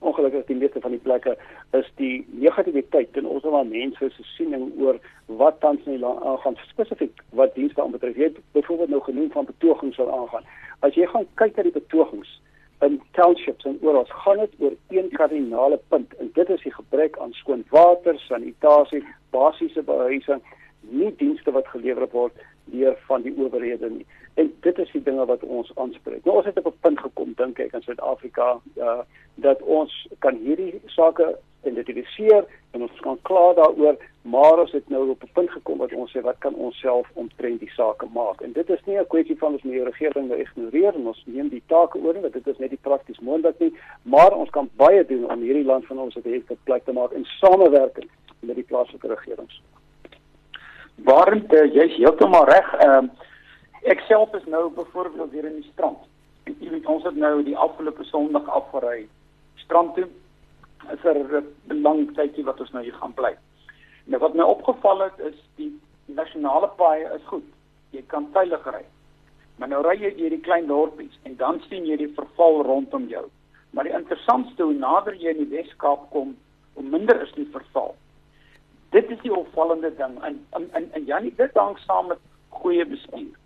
ongelukkig 0.00 0.46
die 0.48 0.56
meeste 0.56 0.80
van 0.80 0.94
die 0.96 1.02
plekke 1.04 1.36
is 1.76 1.88
die 2.00 2.26
negativiteit 2.30 3.16
en 3.20 3.26
ons 3.28 3.44
wat 3.44 3.68
mense 3.68 4.10
se 4.16 4.26
siening 4.34 4.70
oor 4.80 4.98
wat 5.40 5.60
tans 5.60 5.84
in 5.86 5.96
die 5.96 6.02
land 6.02 6.24
aangaan 6.24 6.56
spesifiek 6.68 7.22
wat 7.40 7.54
dienste 7.54 7.82
aanbetref. 7.82 8.16
Jy 8.16 8.30
het 8.30 8.38
byvoorbeeld 8.56 8.94
nou 8.94 9.02
genoem 9.08 9.30
van 9.30 9.48
betogings 9.48 9.96
sal 10.00 10.12
aangaan. 10.12 10.46
As 10.80 10.96
jy 10.96 11.08
gaan 11.10 11.26
kyk 11.40 11.56
na 11.56 11.66
die 11.68 11.76
betogings 11.76 12.32
in 12.80 13.00
townships 13.18 13.66
en 13.68 13.76
oral 13.84 14.08
gaan 14.22 14.40
dit 14.40 14.54
oor 14.58 14.76
een 14.88 15.10
kardinale 15.12 15.80
punt 15.92 16.16
en 16.16 16.30
dit 16.34 16.48
is 16.48 16.62
die 16.64 16.72
gebrek 16.72 17.18
aan 17.18 17.36
skoon 17.36 17.64
water, 17.68 18.16
sanitasie, 18.24 19.04
basiese 19.36 19.82
behuising, 19.84 20.40
nie 20.80 21.12
dienste 21.20 21.52
wat 21.52 21.68
gelewer 21.68 22.08
word 22.12 22.46
deur 22.70 22.96
van 23.06 23.22
die 23.22 23.34
owerhede 23.36 23.90
nie. 23.90 24.06
En 24.34 24.52
dit 24.60 24.78
is 24.78 24.90
die 24.92 25.02
dinge 25.02 25.26
wat 25.26 25.42
ons 25.42 25.72
aanspreek. 25.74 26.24
Nou 26.24 26.36
ons 26.36 26.46
het 26.46 26.58
op 26.58 26.66
'n 26.66 26.80
punt 26.80 27.00
gekom 27.00 27.32
dink 27.36 27.58
ek 27.58 27.72
in 27.72 27.82
Suid-Afrika 27.82 28.60
uh 28.76 29.00
dat 29.34 29.62
ons 29.62 30.08
kan 30.18 30.36
hierdie 30.36 30.80
sake 30.86 31.38
identifiseer 31.64 32.44
en 32.70 32.82
ons 32.82 33.00
kan 33.00 33.18
klaar 33.22 33.54
daaroor, 33.54 33.96
maar 34.22 34.60
ons 34.60 34.72
het 34.72 34.88
nou 34.88 35.10
op 35.10 35.22
'n 35.22 35.32
punt 35.32 35.50
gekom 35.50 35.78
wat 35.78 35.92
ons 35.92 36.16
sê 36.16 36.20
wat 36.20 36.38
kan 36.38 36.54
ons 36.54 36.80
self 36.80 37.10
omtrent 37.12 37.60
die 37.60 37.70
sake 37.70 38.06
maak. 38.12 38.40
En 38.40 38.52
dit 38.52 38.70
is 38.70 38.84
nie 38.84 38.98
'n 38.98 39.06
kwessie 39.06 39.38
van 39.38 39.52
ons 39.52 39.62
die 39.62 39.84
regering 39.84 40.28
nou 40.28 40.40
ignoreer 40.40 40.94
en 40.94 41.06
ons 41.06 41.22
neem 41.26 41.48
die 41.48 41.62
take 41.66 41.98
oor 41.98 42.12
nie, 42.12 42.22
want 42.22 42.32
dit 42.32 42.46
is 42.46 42.58
net 42.58 42.70
die 42.70 42.78
prakties 42.82 43.20
moontlik 43.20 43.58
nie, 43.58 43.72
maar 44.02 44.36
ons 44.36 44.50
kan 44.50 44.70
baie 44.76 45.06
doen 45.06 45.30
om 45.30 45.40
hierdie 45.40 45.64
land 45.64 45.86
van 45.86 45.98
ons 45.98 46.16
'n 46.16 46.20
beter 46.20 46.56
plek 46.64 46.84
te 46.84 46.92
maak 46.92 47.12
in 47.12 47.24
samewerking 47.24 48.08
met 48.40 48.54
die 48.54 48.64
plaaslike 48.64 49.06
regerings. 49.06 49.62
Waarend 51.04 51.52
uh, 51.52 51.66
jy's 51.74 51.96
heeltemal 51.96 52.44
reg. 52.44 52.72
Ehm 52.84 53.04
uh, 53.04 53.28
ek 53.88 54.02
self 54.04 54.34
is 54.36 54.44
nou 54.44 54.68
byvoorbeeld 54.76 55.30
weer 55.30 55.46
in 55.48 55.56
die 55.56 55.70
strand. 55.72 56.02
En 56.44 56.56
jy 56.60 56.68
weet 56.70 56.86
ons 56.86 57.04
het 57.04 57.16
nou 57.16 57.42
die 57.42 57.56
afgelope 57.56 58.04
Sondag 58.04 58.48
afgery 58.48 59.06
strand 59.56 59.94
toe 59.96 60.08
vir 61.02 61.16
'n 61.70 61.80
lang 61.82 62.12
tydjie 62.16 62.44
wat 62.44 62.60
ons 62.60 62.72
nou 62.72 62.82
hier 62.82 62.98
gaan 63.00 63.14
bly. 63.14 63.32
Nou 64.04 64.20
wat 64.20 64.34
my 64.34 64.42
opgeval 64.42 65.00
het 65.06 65.18
is 65.18 65.38
die 65.56 65.72
nasionale 66.06 66.68
paaie 66.76 67.08
is 67.14 67.24
goed. 67.24 67.44
Jy 67.90 68.02
kan 68.06 68.28
veilig 68.32 68.66
ry. 68.66 68.84
Maar 69.58 69.68
nou 69.68 69.82
ry 69.82 69.96
jy 70.00 70.14
deur 70.16 70.30
die 70.30 70.40
klein 70.40 70.66
dorpies 70.66 71.18
en 71.22 71.36
dan 71.36 71.62
sien 71.68 71.86
jy 71.86 71.96
die 71.96 72.14
verval 72.14 72.62
rondom 72.62 73.08
jou. 73.08 73.26
Maar 73.70 73.84
die 73.84 73.94
interessantste 73.94 74.62
hoe 74.62 74.74
nader 74.74 75.14
jy 75.14 75.30
in 75.30 75.44
die 75.44 75.56
Weskaap 75.56 76.10
kom, 76.10 76.36
hoe 76.74 76.84
minder 76.84 77.22
is 77.22 77.32
die 77.36 77.48
verval. 77.52 77.94
Dit 78.90 79.10
is 79.10 79.20
die 79.22 79.34
opvallende 79.34 79.94
ding. 79.96 80.22
En 80.22 80.46
en, 80.50 80.92
en 80.92 81.04
Janie, 81.04 81.34
dit 81.36 81.54
hang 81.54 81.78
saam 81.78 82.06
met 82.06 82.18
goeie 82.48 82.86
bestuur. 82.86 83.36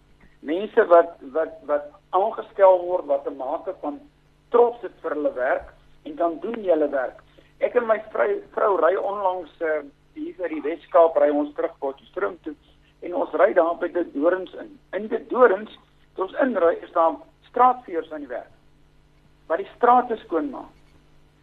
Mense 0.41 0.87
wat 0.87 1.17
wat 1.37 1.59
wat 1.69 1.91
aangestel 2.11 2.81
word 2.85 3.05
wat 3.05 3.29
'n 3.29 3.37
mate 3.37 3.75
van 3.81 4.01
trots 4.49 4.81
het 4.81 4.93
vir 5.03 5.11
hulle 5.11 5.33
werk 5.33 5.73
en 6.03 6.17
dan 6.17 6.39
doen 6.41 6.65
jy 6.65 6.71
hulle 6.71 6.89
werk. 6.89 7.21
Ek 7.59 7.75
en 7.75 7.87
my 7.87 8.03
vrou 8.13 8.31
vrou 8.55 8.77
ry 8.81 8.95
onlangs 8.97 9.51
uh, 9.61 9.81
hier 10.15 10.35
by 10.39 10.49
die 10.49 10.63
Weskaap 10.63 11.17
ry 11.17 11.31
ons 11.31 11.55
terug 11.55 11.79
Potchefstroom 11.79 12.39
toe 12.43 12.55
en 13.01 13.15
ons 13.15 13.33
ry 13.41 13.53
daar 13.53 13.77
by 13.81 13.89
die 13.93 14.05
Dorings 14.13 14.55
in. 14.55 14.79
In 14.93 15.09
die 15.09 15.27
Dorings, 15.29 15.73
toe 16.15 16.25
ons 16.25 16.39
inry, 16.41 16.77
is 16.83 16.93
daar 16.93 17.17
straatveers 17.49 18.13
aan 18.13 18.25
die 18.25 18.33
werk. 18.33 18.53
Wat 19.47 19.61
die 19.61 19.69
strate 19.77 20.17
skoon 20.17 20.51
maak. 20.51 20.73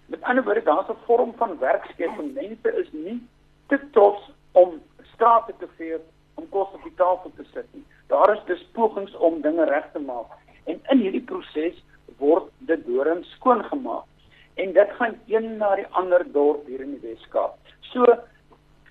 Met 0.08 0.24
ander 0.24 0.44
woorde, 0.44 0.64
daar's 0.64 0.90
'n 0.90 0.98
vorm 1.06 1.34
van 1.38 1.60
werkskepping. 1.60 2.34
Mense 2.34 2.78
is 2.78 2.92
nie 2.92 3.22
te 3.72 3.80
trots 3.96 4.28
om 4.60 4.76
strate 5.14 5.56
te 5.60 5.68
vee 5.78 5.98
om 6.40 6.48
kos 6.54 6.74
op 6.76 6.84
die 6.84 6.96
tafel 7.00 7.32
te 7.38 7.46
sit 7.54 7.68
nie. 7.76 7.86
Daar 8.12 8.34
is 8.36 8.44
dus 8.50 8.64
pogings 8.76 9.16
om 9.16 9.42
dinge 9.46 9.66
reg 9.70 9.88
te 9.94 10.02
maak 10.04 10.36
en 10.70 10.82
in 10.94 11.04
hierdie 11.06 11.24
proses 11.30 11.78
word 12.20 12.50
dit 12.70 12.84
dorings 12.86 13.30
skoongemaak 13.38 14.60
en 14.62 14.74
dit 14.76 14.92
gaan 15.00 15.16
een 15.32 15.48
na 15.62 15.72
die 15.80 15.88
ander 16.02 16.26
dorp 16.36 16.68
hier 16.68 16.84
in 16.84 16.98
die 16.98 17.04
Weskaap. 17.06 17.56
So 17.94 18.06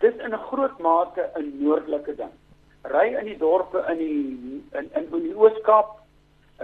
dis 0.00 0.16
in 0.24 0.34
'n 0.34 0.46
groot 0.48 0.78
mate 0.78 1.28
'n 1.36 1.52
noordelike 1.62 2.16
ding. 2.16 2.32
Ry 2.82 3.06
in 3.20 3.26
die 3.26 3.38
dorpe 3.38 3.84
in 3.90 3.98
die 3.98 4.62
in 4.78 4.90
in, 4.96 5.12
in 5.12 5.22
die 5.22 5.36
Ooskaap, 5.36 6.00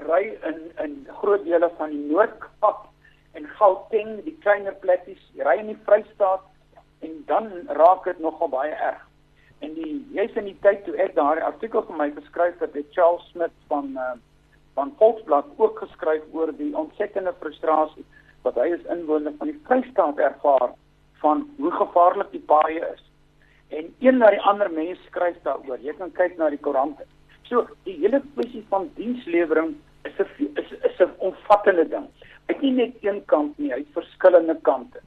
ry 0.08 0.38
in 0.42 0.60
in 0.84 1.06
groot 1.20 1.44
dele 1.44 1.70
van 1.76 1.90
die 1.90 2.06
Noord-Kaap 2.08 2.88
en 3.32 3.46
Gauteng, 3.58 4.24
die 4.24 4.36
kleiner 4.40 4.74
plekkies, 4.74 5.22
ry 5.36 5.58
in 5.58 5.66
die 5.66 5.82
Vrystaat 5.84 6.40
en 7.00 7.22
dan 7.26 7.50
raak 7.66 8.04
dit 8.04 8.18
nogal 8.18 8.48
baie 8.48 8.72
erg. 8.72 9.02
En 9.58 9.74
die 9.74 10.06
jy's 10.12 10.36
in 10.36 10.44
die 10.44 10.58
tyd 10.60 10.84
toe 10.84 10.96
ek 11.00 11.14
daardie 11.16 11.44
artikel 11.44 11.84
vir 11.88 11.96
my 11.96 12.10
geskryf 12.16 12.58
het, 12.60 12.74
het 12.74 12.92
Charles 12.92 13.24
Smith 13.32 13.54
van 13.68 13.92
uh, 13.96 14.14
van 14.76 14.92
Volksblad 14.98 15.46
ook 15.56 15.78
geskryf 15.78 16.22
oor 16.32 16.52
die 16.56 16.74
ontsettende 16.76 17.32
frustrasie 17.40 18.04
wat 18.44 18.58
hy 18.60 18.68
as 18.74 18.88
inwoner 18.92 19.32
van 19.38 19.48
die 19.48 19.60
Vrystaat 19.64 20.20
ervaar 20.20 20.74
van 21.22 21.46
hoe 21.56 21.72
gevaarlik 21.72 22.28
die 22.34 22.44
paaie 22.50 22.82
is. 22.92 23.02
En 23.68 23.88
een 24.04 24.20
na 24.20 24.30
die 24.30 24.42
ander 24.50 24.70
mense 24.70 25.00
skryf 25.08 25.38
daaroor. 25.48 25.80
Jy 25.82 25.96
kan 25.98 26.12
kyk 26.18 26.36
na 26.36 26.50
die 26.52 26.60
koerante. 26.60 27.08
So, 27.48 27.64
die 27.88 27.96
hele 28.02 28.20
kwessie 28.34 28.62
van 28.68 28.90
dienslewering 28.98 29.74
is 30.04 30.20
'n 30.20 30.52
is 30.60 31.00
'n 31.00 31.10
omvattende 31.18 31.88
ding. 31.88 32.06
Dit 32.46 32.56
is 32.56 32.62
nie 32.62 32.72
net 32.72 32.94
een 33.00 33.24
kant 33.24 33.58
nie, 33.58 33.72
hy 33.72 33.78
het 33.78 33.92
verskillende 33.92 34.56
kante. 34.62 35.00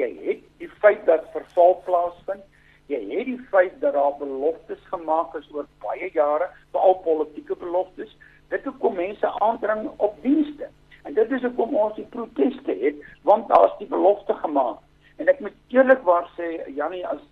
Jy 0.00 0.10
het 0.24 0.42
die 0.62 0.70
feit 0.80 1.04
dat 1.08 1.28
verval 1.34 1.78
plaasvind. 1.86 2.44
Jy 2.90 3.00
het 3.12 3.28
die 3.28 3.40
feit 3.52 3.76
dat 3.82 3.94
daar 3.94 4.16
beloftes 4.18 4.82
gemaak 4.90 5.34
is 5.38 5.48
oor 5.54 5.68
baie 5.84 6.10
jare, 6.14 6.50
veral 6.74 6.96
politieke 7.04 7.56
beloftes. 7.60 8.16
Dit 8.50 8.64
hoekom 8.66 8.96
mense 8.98 9.30
aandring 9.46 9.88
op 9.96 10.16
dienste. 10.24 10.70
En 11.06 11.14
dit 11.14 11.32
is 11.32 11.44
hoekom 11.46 11.76
ons 11.76 11.94
die 11.96 12.08
proteste 12.12 12.74
het, 12.80 12.98
want 13.28 13.48
daar's 13.48 13.76
die 13.78 13.88
belofte 13.88 14.34
gemaak. 14.42 14.80
En 15.22 15.28
ek 15.28 15.40
moet 15.44 15.56
eerlikwaar 15.72 16.26
sê, 16.36 16.50
Jannie, 16.74 17.04
as 17.06 17.22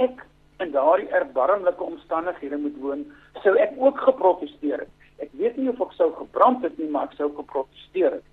ek 0.00 0.24
in 0.62 0.74
daardie 0.74 1.10
erbarmlike 1.14 1.82
omstandighede 1.82 2.58
moet 2.60 2.76
woon, 2.82 3.06
sou 3.44 3.54
ek 3.60 3.74
ook 3.80 4.00
geprotesteer 4.08 4.84
het. 4.84 4.92
Ek 5.22 5.32
weet 5.38 5.56
nie 5.60 5.70
of 5.70 5.80
ek 5.84 5.94
sou 5.96 6.10
gebrand 6.18 6.64
het 6.66 6.78
nie, 6.80 6.90
maar 6.90 7.10
ek 7.10 7.18
sou 7.18 7.30
geprotesteer 7.36 8.18
het. 8.18 8.26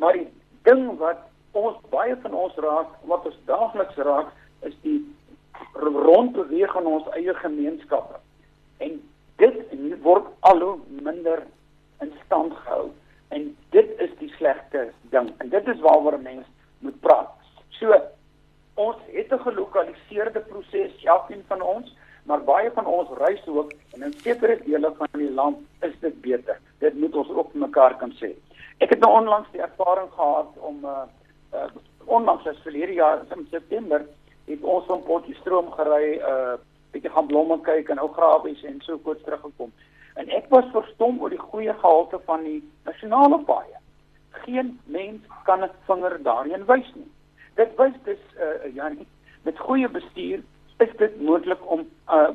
Maar 0.00 0.18
die 0.18 0.28
ding 0.68 0.86
wat 1.00 1.22
ons 1.54 1.76
baie 1.90 2.16
van 2.22 2.34
ons 2.34 2.56
raak, 2.62 2.94
wat 3.10 3.26
ons 3.26 3.40
daagliks 3.48 3.96
raak, 3.96 4.30
is 4.66 4.74
die 4.82 5.00
rondbeweeg 5.78 6.76
in 6.80 6.86
ons 6.86 7.08
eie 7.18 7.34
gemeenskappe. 7.34 8.18
En 8.84 8.98
dit 9.42 9.60
word 10.02 10.26
al 10.50 10.60
hoe 10.62 10.76
minder 11.02 11.44
in 12.02 12.12
stand 12.24 12.54
gehou. 12.64 12.90
En 13.34 13.48
dit 13.74 13.94
is 13.98 14.12
die 14.20 14.30
slegte 14.36 14.88
ding. 15.14 15.30
En 15.42 15.48
dit 15.48 15.68
is 15.68 15.80
waaroor 15.82 16.18
mense 16.22 16.50
moet 16.84 17.00
praat. 17.00 17.30
So 17.78 17.94
ons 18.74 18.98
het 19.12 19.32
'n 19.32 19.38
gelokaliseerde 19.38 20.40
proses, 20.40 21.04
elkeen 21.04 21.44
van 21.46 21.62
ons, 21.62 21.96
maar 22.24 22.44
baie 22.44 22.70
van 22.70 22.86
ons 22.86 23.08
reis 23.18 23.46
ook 23.46 23.72
en 23.92 24.02
in 24.02 24.12
sekere 24.12 24.58
dele 24.64 24.92
van 24.96 25.08
die 25.12 25.30
land 25.30 25.58
is 25.80 25.94
dit 26.00 26.20
beter. 26.20 26.60
Dit 26.78 26.94
moet 26.94 27.14
ons 27.14 27.28
ook 27.28 27.54
mekaar 27.54 27.96
kan 27.96 28.12
sê. 28.20 28.32
Ek 28.78 28.90
het 28.90 29.00
nou 29.00 29.12
onlangs 29.12 29.50
die 29.52 29.60
ervaring 29.60 30.10
gehad 30.12 30.48
om 30.56 30.84
uh, 30.84 31.02
uh 31.54 31.70
onlangs 32.04 32.46
as 32.46 32.60
verlede 32.62 32.92
jaar 32.92 33.22
in 33.36 33.46
September 33.50 34.04
het 34.44 34.62
ons 34.62 34.84
van 34.86 35.02
Potchefstroom 35.02 35.70
gery 35.72 36.18
uh 36.18 36.56
bietjie 36.92 37.10
gaan 37.10 37.26
blomme 37.26 37.58
kyk 37.66 37.88
en 37.90 37.98
ou 37.98 38.10
grafies 38.14 38.62
en 38.64 38.80
so 38.84 38.98
voort 39.02 39.24
teruggekom. 39.24 39.72
En 40.14 40.28
ek 40.30 40.46
was 40.52 40.68
verstom 40.74 41.18
oor 41.22 41.32
die 41.32 41.40
goeie 41.40 41.72
gehalte 41.80 42.20
van 42.28 42.44
die 42.46 42.60
nasionale 42.86 43.40
paaie. 43.48 43.80
Geen 44.44 44.78
mens 44.84 45.22
kan 45.48 45.64
'n 45.64 45.70
vinger 45.86 46.22
daarin 46.22 46.66
wys 46.66 46.90
nie. 46.94 47.10
Dit 47.54 47.74
wys 47.76 47.96
dis 48.04 48.22
uh 48.38 48.74
ja, 48.74 48.92
met 49.42 49.58
goeie 49.58 49.88
bestuur 49.88 50.42
is 50.78 50.96
dit 50.96 51.20
moontlik 51.20 51.70
om 51.70 51.88
uh 52.08 52.30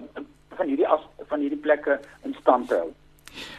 van 0.58 0.68
hierdie 0.68 0.88
as 0.88 1.04
van 1.28 1.40
hierdie 1.40 1.64
plekke 1.64 2.00
in 2.24 2.36
stand 2.42 2.68
te 2.68 2.76
hou. 2.76 2.92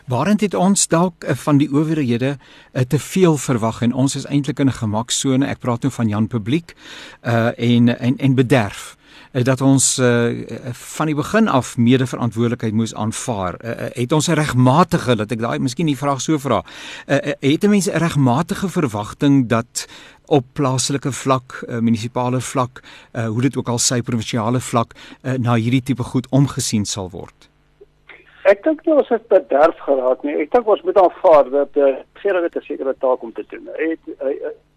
Waarend 0.07 0.41
het 0.41 0.55
ons 0.55 0.89
dalk 0.89 1.25
uh, 1.25 1.35
van 1.35 1.59
die 1.59 1.71
owerhede 1.73 2.37
uh, 2.37 2.83
te 2.83 2.99
veel 2.99 3.37
verwag 3.37 3.83
en 3.83 3.93
ons 3.93 4.17
is 4.17 4.27
eintlik 4.27 4.59
in 4.59 4.67
'n 4.67 4.81
gemaksone. 4.83 5.47
Ek 5.47 5.59
praat 5.59 5.83
nou 5.83 5.93
van 5.93 6.09
Jan 6.09 6.27
Publiek 6.27 6.75
uh 7.23 7.51
en 7.57 7.99
en 7.99 8.17
en 8.17 8.35
bederf 8.35 8.97
dat 9.33 9.61
ons 9.61 9.99
uh, 9.99 10.43
van 10.73 11.07
die 11.07 11.15
begin 11.15 11.49
af 11.49 11.77
medeverantwoordelikheid 11.77 12.75
moes 12.75 12.95
aanvaar. 12.95 13.55
Uh, 13.65 13.71
het 13.95 14.13
ons 14.13 14.27
'n 14.27 14.33
regmatige, 14.33 15.17
laat 15.17 15.31
ek 15.31 15.39
daai 15.39 15.59
miskien 15.59 15.87
die 15.87 15.97
vraag 15.97 16.21
so 16.21 16.39
vra. 16.39 16.65
Uh, 17.07 17.17
het 17.41 17.69
mense 17.69 17.93
'n 17.93 17.99
regmatige 17.99 18.69
verwagting 18.69 19.49
dat 19.49 19.87
op 20.27 20.47
plaaslike 20.53 21.13
vlak, 21.13 21.65
uh, 21.69 21.79
munisipale 21.79 22.41
vlak, 22.41 22.83
uh, 23.13 23.27
hoe 23.27 23.43
dit 23.43 23.57
ook 23.57 23.69
al 23.69 23.79
sy 23.79 24.03
provinsiale 24.03 24.61
vlak 24.61 24.95
uh, 25.23 25.33
na 25.33 25.55
hierdie 25.55 25.83
tipe 25.83 26.03
goed 26.03 26.27
omgesien 26.31 26.85
sal 26.85 27.11
word? 27.11 27.50
Ek 28.51 28.63
dink 28.67 28.83
nie 28.87 28.95
ons 28.99 29.09
het 29.13 29.27
bederf 29.31 29.79
geraak 29.87 30.23
nie. 30.27 30.35
Ek 30.43 30.51
dink 30.55 30.69
ons 30.75 30.83
moet 30.87 30.99
aanvaar 30.99 31.51
dat 31.51 31.77
eh 31.77 31.89
uh, 31.89 31.97
regering 32.19 32.47
'n 32.47 32.63
sekere 32.67 32.95
taak 32.99 33.23
om 33.23 33.33
te 33.33 33.45
doen. 33.51 33.69
Hy 33.79 33.89
het 33.95 34.05
hy 34.27 34.33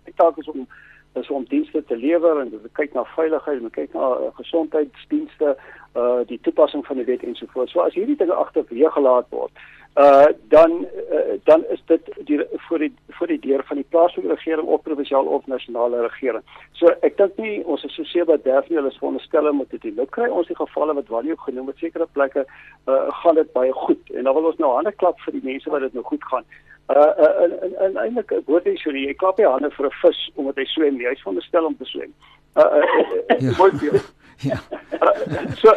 die 0.05 0.13
taak 0.15 0.37
is 0.37 0.47
om 0.47 0.67
is 1.15 1.29
om 1.29 1.45
dienste 1.49 1.83
te 1.85 1.97
lewer 1.97 2.41
en 2.41 2.53
ons 2.53 2.71
kyk 2.79 2.93
na 2.93 3.03
veiligheid 3.15 3.61
en 3.61 3.69
kyk 3.69 3.93
na 3.93 4.07
uh, 4.17 4.29
gesondheidsdienste, 4.41 5.55
eh 5.95 6.01
uh, 6.01 6.21
die 6.27 6.39
toepassing 6.41 6.85
van 6.85 6.97
die 6.97 7.05
wet 7.05 7.23
ensovoorts. 7.23 7.71
So 7.71 7.81
as 7.81 7.93
hierdie 7.93 8.17
dinge 8.17 8.33
agterweë 8.33 8.91
gelaat 8.97 9.27
word, 9.29 9.51
uh 9.95 10.25
dan 10.49 10.87
uh, 11.11 11.37
dan 11.43 11.63
is 11.69 11.81
dit 11.85 12.01
die 12.25 12.39
vir 12.69 12.79
die 12.79 12.93
vir 13.19 13.27
die 13.27 13.39
deur 13.39 13.63
van 13.67 13.77
die 13.77 13.85
plaaslike 13.89 14.27
regering 14.27 14.67
of 14.67 14.81
provinsiale 14.81 15.29
of 15.29 15.45
nasionale 15.45 16.01
regering. 16.01 16.41
So 16.73 16.89
ek 17.05 17.17
dink 17.17 17.37
nie 17.37 17.61
ons 17.63 17.83
is 17.85 17.93
so 17.93 18.03
seer 18.09 18.25
dat 18.25 18.43
Daphne 18.43 18.79
hulle 18.79 18.91
veronderstel 18.97 19.51
moet 19.53 19.69
dit 19.69 19.85
lukt 19.93 20.11
kry. 20.17 20.29
Ons 20.29 20.49
die 20.49 20.57
gevalle 20.57 20.97
wat 20.97 21.13
Wally 21.13 21.31
ook 21.31 21.45
genoem 21.45 21.69
het 21.69 21.77
sekere 21.77 22.09
plekke 22.17 22.45
uh 22.89 22.99
gaan 23.21 23.37
dit 23.37 23.53
baie 23.53 23.73
goed 23.85 24.13
en 24.17 24.23
dan 24.23 24.33
wil 24.33 24.49
ons 24.49 24.61
nou 24.65 24.73
hande 24.73 24.97
klap 24.97 25.21
vir 25.27 25.37
die 25.37 25.45
mense 25.45 25.69
wat 25.69 25.85
dit 25.85 25.93
nou 25.93 26.05
goed 26.09 26.25
gaan. 26.31 26.45
Uh, 26.89 26.97
uh 26.97 27.33
en 27.45 27.57
en, 27.61 27.79
en 27.85 28.03
eintlik 28.07 28.33
word 28.49 28.65
jy 28.65 28.75
sorry, 28.81 29.05
jy 29.05 29.13
klap 29.13 29.37
jy 29.37 29.45
hande 29.45 29.69
vir 29.77 29.91
'n 29.91 29.97
vis 30.01 30.27
omdat 30.35 30.57
hy 30.57 30.65
swem. 30.73 30.97
Hy 30.97 31.13
is 31.13 31.21
veronderstel 31.21 31.69
om 31.69 31.77
te 31.77 31.85
swem. 31.85 32.13
Uh, 32.57 32.65
uh, 32.65 32.85
uh 33.29 33.41
ja. 33.45 33.57
mooi 33.61 33.71
vir. 33.77 34.01
Ja. 34.43 34.57
So 35.61 35.71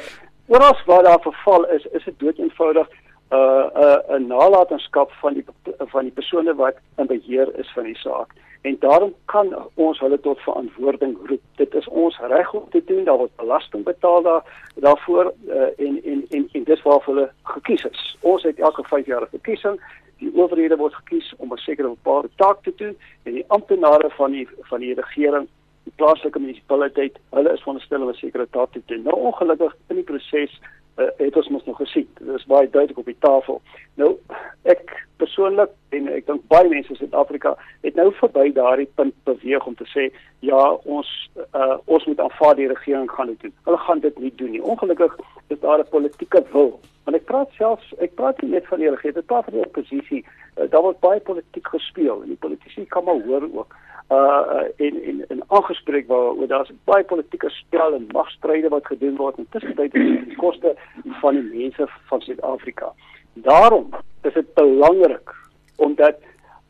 wat 0.49 0.62
as 0.62 0.80
wat 0.87 1.04
daar 1.04 1.20
verval 1.20 1.66
is, 1.75 1.85
is 1.92 2.04
dit 2.04 2.18
dood 2.18 2.38
eenvoudig 2.38 2.88
uh 3.30 3.66
'n 4.09 4.23
uh, 4.23 4.28
nalatenskap 4.28 5.12
van 5.12 5.35
die 5.35 5.45
van 5.78 6.02
die 6.02 6.12
persone 6.12 6.54
wat 6.54 6.76
in 6.97 7.06
beheer 7.06 7.49
is 7.59 7.73
van 7.75 7.85
die 7.85 7.99
saak 7.99 8.30
en 8.66 8.76
daarom 8.78 9.14
kan 9.25 9.54
ons 9.75 9.99
hulle 9.99 10.21
tot 10.21 10.40
verantwoording 10.42 11.16
roep. 11.28 11.42
Dit 11.61 11.75
is 11.75 11.88
ons 11.88 12.18
reg 12.18 12.52
om 12.52 12.64
te 12.71 12.83
doen, 12.87 13.04
daar 13.04 13.21
word 13.21 13.37
belasting 13.37 13.85
betaal 13.85 14.23
daar 14.23 14.42
daarvoor 14.87 15.33
uh, 15.49 15.68
en 15.87 16.00
en 16.12 16.25
en 16.30 16.49
en 16.52 16.64
dis 16.64 16.83
waar 16.83 17.04
hulle 17.04 17.28
gekies 17.42 17.85
is. 17.90 18.16
Ons 18.21 18.42
het 18.42 18.59
elke 18.59 18.83
5 18.88 19.06
jaar 19.06 19.23
'n 19.23 19.35
verkiesing. 19.37 19.80
Die 20.18 20.33
owerhede 20.35 20.76
word 20.76 20.95
gekies 20.95 21.35
om 21.37 21.52
'n 21.52 21.56
sekere 21.56 21.88
bepaalde 21.88 22.30
taak 22.37 22.62
te 22.62 22.73
doen 22.76 22.97
en 23.23 23.33
die 23.33 23.45
amptenare 23.49 24.11
van 24.11 24.30
die 24.30 24.49
van 24.71 24.80
die 24.80 24.95
regering 24.95 25.49
die 25.85 25.92
plaaslike 25.97 26.38
munisipaliteit, 26.38 27.18
hulle 27.30 27.52
is 27.52 27.62
veronderstel 27.62 28.02
om 28.02 28.09
'n 28.09 28.14
sekere 28.14 28.47
taak 28.50 28.73
te 28.73 28.83
doen. 28.87 29.02
Nou 29.02 29.16
ongelukkig 29.16 29.76
in 29.88 29.97
die 29.97 30.04
proses 30.04 30.61
uh, 30.97 31.07
het 31.17 31.37
ons 31.37 31.49
mos 31.49 31.65
nog 31.65 31.76
gesien. 31.76 32.09
Dit 32.19 32.35
is 32.37 32.47
baie 32.47 32.71
duidelik 32.71 32.99
op 32.99 33.05
die 33.05 33.19
tafel. 33.19 33.61
Nou 33.95 34.17
ek 34.62 34.93
persoonlik 35.21 35.71
en 35.97 36.09
ek 36.12 36.26
dink 36.26 36.45
baie 36.53 36.69
mense 36.69 36.93
in 36.93 37.00
Suid-Afrika 37.00 37.55
het 37.85 37.95
nou 37.99 38.11
verby 38.19 38.50
daardie 38.57 38.88
punt 38.99 39.15
beweeg 39.29 39.67
om 39.67 39.76
te 39.79 39.87
sê 39.93 40.09
ja, 40.45 40.61
ons 40.85 41.09
uh, 41.55 41.76
ons 41.85 42.05
moet 42.09 42.21
aanvaar 42.21 42.59
die 42.59 42.69
regering 42.73 43.11
gaan 43.11 43.33
dit 43.33 43.47
doen. 43.47 43.55
Hulle 43.69 43.81
gaan 43.87 44.03
dit 44.05 44.19
nie 44.19 44.33
doen 44.37 44.53
nie. 44.57 44.62
Ongelukkig 44.62 45.17
is 45.49 45.61
daar 45.61 45.81
'n 45.81 45.88
politieke 45.91 46.45
wil. 46.53 46.81
Want 47.05 47.17
ek 47.17 47.25
praat 47.25 47.50
selfs 47.59 47.95
ek 47.99 48.15
praat 48.15 48.43
nie 48.43 48.50
net 48.50 48.67
van 48.67 48.79
die 48.79 48.91
regering, 48.91 49.17
ek 49.17 49.33
praat 49.33 49.45
van 49.45 49.55
die 49.55 49.67
oppositie. 49.67 50.25
Uh, 50.57 50.71
daar 50.71 50.83
word 50.83 51.00
baie 51.00 51.21
politiek 51.21 51.69
gespeel 51.69 52.23
en 52.23 52.29
die 52.29 52.43
politici 52.45 52.87
kan 52.87 53.05
maar 53.05 53.21
hoor 53.26 53.49
ook 53.53 53.75
uh 54.11 54.63
in 54.77 55.03
in 55.03 55.25
in 55.29 55.43
aangespreek 55.47 56.07
waar 56.07 56.35
oor 56.39 56.47
daar's 56.47 56.71
baie 56.85 57.05
politieke 57.05 57.51
spel 57.51 57.95
en 57.95 58.07
magstryde 58.13 58.69
wat 58.69 58.87
gedoen 58.87 59.17
word 59.17 59.39
en 59.39 59.47
tussentyd 59.51 59.93
die 59.93 60.37
koste 60.37 60.77
van 61.21 61.35
die 61.35 61.49
mense 61.59 61.89
van 62.11 62.21
Suid-Afrika. 62.21 62.93
Daarom 63.33 63.89
is 64.23 64.35
dit 64.35 64.55
belangrik 64.55 65.35
omdat 65.77 66.17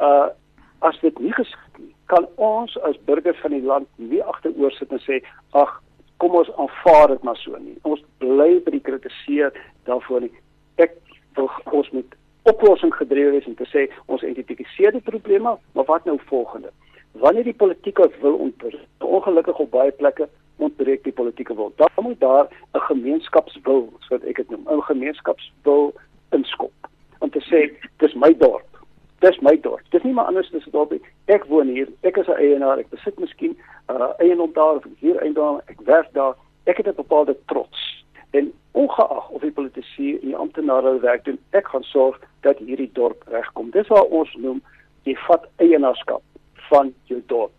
uh 0.00 0.26
as 0.78 0.98
dit 1.00 1.18
nie 1.18 1.32
geskied 1.32 1.78
nie, 1.78 1.94
kan 2.06 2.26
ons 2.36 2.76
as 2.88 2.98
burgers 3.04 3.38
van 3.40 3.50
die 3.50 3.62
land 3.62 3.88
nie 3.96 4.22
agteroor 4.22 4.72
sit 4.76 4.92
en 4.92 5.00
sê 5.04 5.20
ag 5.50 5.80
kom 6.22 6.36
ons 6.36 6.50
aanvaar 6.56 7.08
dit 7.08 7.22
maar 7.22 7.36
so 7.36 7.56
nie. 7.60 7.76
Ons 7.82 8.04
bly 8.22 8.60
by 8.64 8.76
die 8.76 8.84
kritiseer 8.84 9.52
daarvoor 9.88 10.24
nie. 10.24 10.32
Ek 10.76 10.96
wil 11.36 11.50
ons 11.72 11.90
moet 11.96 12.16
oplossing 12.48 12.94
gedrewe 12.94 13.34
wees 13.36 13.48
om 13.50 13.56
te 13.58 13.66
sê 13.72 13.86
ons 14.06 14.22
identifiseer 14.22 14.94
die 14.94 15.04
probleme, 15.04 15.56
maar 15.74 15.88
wat 15.88 16.04
nou 16.04 16.18
volgende? 16.30 16.72
Wanneer 17.18 17.44
die 17.44 17.54
politieke 17.54 18.10
wil 18.20 18.34
ontbreek 18.34 18.86
ongelukkig 19.06 19.58
op 19.58 19.70
baie 19.70 19.90
plekke 19.90 20.28
ontbreek 20.56 21.04
die 21.04 21.12
politieke 21.12 21.54
wil. 21.54 21.72
Dan 21.76 21.88
moet 21.96 22.20
daar 22.20 22.46
'n 22.72 22.80
gemeenskapswil, 22.90 23.92
soos 23.98 24.22
ek 24.22 24.36
dit 24.36 24.50
noem, 24.50 24.64
'n 24.68 24.82
gemeenskapswil 24.82 25.94
inskop 26.30 26.72
om 27.18 27.30
te 27.30 27.40
sê 27.40 27.60
dis 27.96 28.14
my 28.14 28.36
dorp. 28.36 28.66
Dis 29.18 29.38
my 29.40 29.60
dorp. 29.60 29.82
Dis 29.90 30.02
nie 30.02 30.12
maar 30.12 30.24
anders 30.24 30.54
as 30.54 30.66
'n 30.66 30.70
dorp. 30.70 30.92
Ek 31.24 31.44
woon 31.44 31.68
hier. 31.68 31.88
Ek 32.00 32.16
is 32.16 32.26
'n 32.26 32.32
eienaar. 32.32 32.78
Ek 32.78 32.90
besit 32.90 33.18
miskien 33.18 33.56
'n 33.88 33.94
uh, 33.94 34.12
eiendom 34.18 34.52
daar 34.52 34.76
of 34.76 34.84
hier 34.98 35.16
eiendom. 35.16 35.60
Ek 35.66 35.80
werk 35.80 36.12
daar. 36.12 36.34
Ek 36.64 36.76
het 36.76 36.86
'n 36.86 36.94
bepaalde 36.94 37.36
trots. 37.46 38.04
En 38.30 38.52
ongeag 38.72 39.28
of 39.28 39.40
die 39.40 39.50
politici 39.50 40.18
en 40.20 40.26
die 40.26 40.36
amptenare 40.36 41.00
werk 41.00 41.24
doen, 41.24 41.38
ek 41.50 41.68
gaan 41.68 41.82
sorg 41.82 42.20
dat 42.40 42.58
hierdie 42.58 42.90
dorp 42.92 43.22
regkom. 43.26 43.70
Dis 43.70 43.86
wat 43.86 44.08
ons 44.08 44.34
noem 44.34 44.62
jy 45.02 45.14
vat 45.16 45.48
eienaarskap 45.56 46.22
van 46.68 46.94
jou 47.10 47.22
dorp. 47.26 47.52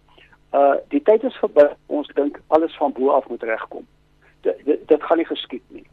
Uh 0.51 0.75
die 0.93 1.01
tyd 1.01 1.23
is 1.23 1.35
verby. 1.41 1.67
Ons 1.85 2.09
dink 2.15 2.39
alles 2.47 2.75
van 2.77 2.91
bo 2.91 3.09
af 3.09 3.27
moet 3.27 3.43
regkom. 3.43 3.87
Dit 4.41 4.63
dit 4.65 5.03
gaan 5.03 5.17
nie 5.17 5.25
geskied 5.25 5.63
nie. 5.67 5.85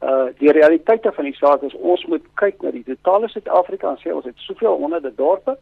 Uh 0.00 0.28
die 0.38 0.52
realiteite 0.52 1.12
van 1.12 1.24
die 1.24 1.36
saak 1.36 1.62
is 1.62 1.74
ons 1.74 2.04
moet 2.06 2.24
kyk 2.34 2.62
na 2.62 2.70
die 2.70 2.84
totale 2.84 3.28
Suid-Afrika 3.28 3.90
en 3.90 4.00
sê 4.02 4.14
ons 4.14 4.24
het 4.28 4.46
soveel 4.46 4.78
honderde 4.84 5.14
dorpe 5.14 5.56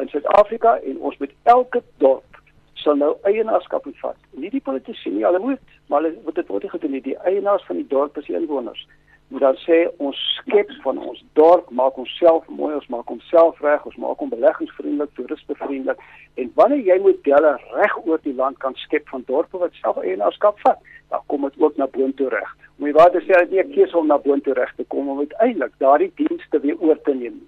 in 0.00 0.08
Suid-Afrika 0.08 0.78
en 0.82 0.98
ons 0.98 1.18
moet 1.18 1.32
elke 1.42 1.82
dorp 1.98 2.42
sal 2.74 2.98
nou 3.00 3.16
eienaarskap 3.24 3.86
vat. 4.00 4.18
Nie 4.30 4.50
die 4.50 4.60
politici 4.60 5.10
nie, 5.10 5.24
hulle 5.24 5.40
moet, 5.42 5.62
maar 5.88 6.02
hulle 6.02 6.18
moet 6.24 6.34
dit 6.34 6.48
word 6.52 6.68
gedoen 6.70 6.92
nie. 6.94 7.00
Die 7.02 7.16
eienaars 7.18 7.64
van 7.66 7.80
die 7.80 7.88
dorp 7.88 8.18
is 8.20 8.28
die 8.28 8.36
inwoners 8.36 8.84
moet 9.28 9.40
dan 9.40 9.56
sê 9.62 9.78
ons 9.98 10.18
skep 10.38 10.70
van 10.82 10.98
ons 10.98 11.22
dorp 11.38 11.70
maak 11.70 11.96
ons 11.98 12.12
self 12.18 12.46
mooi 12.58 12.74
ons 12.74 12.86
maak 12.94 13.10
ons 13.10 13.24
self 13.30 13.58
reg 13.64 13.86
ons 13.90 13.96
maak 14.04 14.22
hom 14.22 14.30
beleggingsvriendelik 14.30 15.14
toeristevriendelik 15.18 16.04
en 16.42 16.52
wanneer 16.60 16.84
jy 16.90 16.98
modelle 17.02 17.56
reg 17.72 17.98
oor 18.04 18.22
die 18.22 18.36
land 18.42 18.58
kan 18.62 18.78
skep 18.84 19.08
van 19.14 19.26
dorpe 19.26 19.58
wat 19.58 19.74
self 19.82 19.98
eienaarskap 20.04 20.62
vat 20.62 20.78
dan 21.10 21.26
kom 21.26 21.42
dit 21.46 21.58
ook 21.62 21.76
na 21.78 21.86
boontoe 21.86 22.28
reg. 22.28 22.48
Moet 22.76 22.88
jy 22.88 22.94
waar 22.96 23.20
sê 23.26 23.34
dat 23.34 23.52
jy 23.54 23.66
kies 23.74 23.92
om 23.94 24.08
na 24.10 24.18
boontoe 24.18 24.54
reg 24.54 24.72
te 24.76 24.86
kom 24.94 25.08
om 25.08 25.22
uiteindelik 25.22 25.74
daardie 25.82 26.12
dienste 26.22 26.60
weer 26.62 26.78
oor 26.78 26.98
te 27.02 27.14
neem 27.14 27.42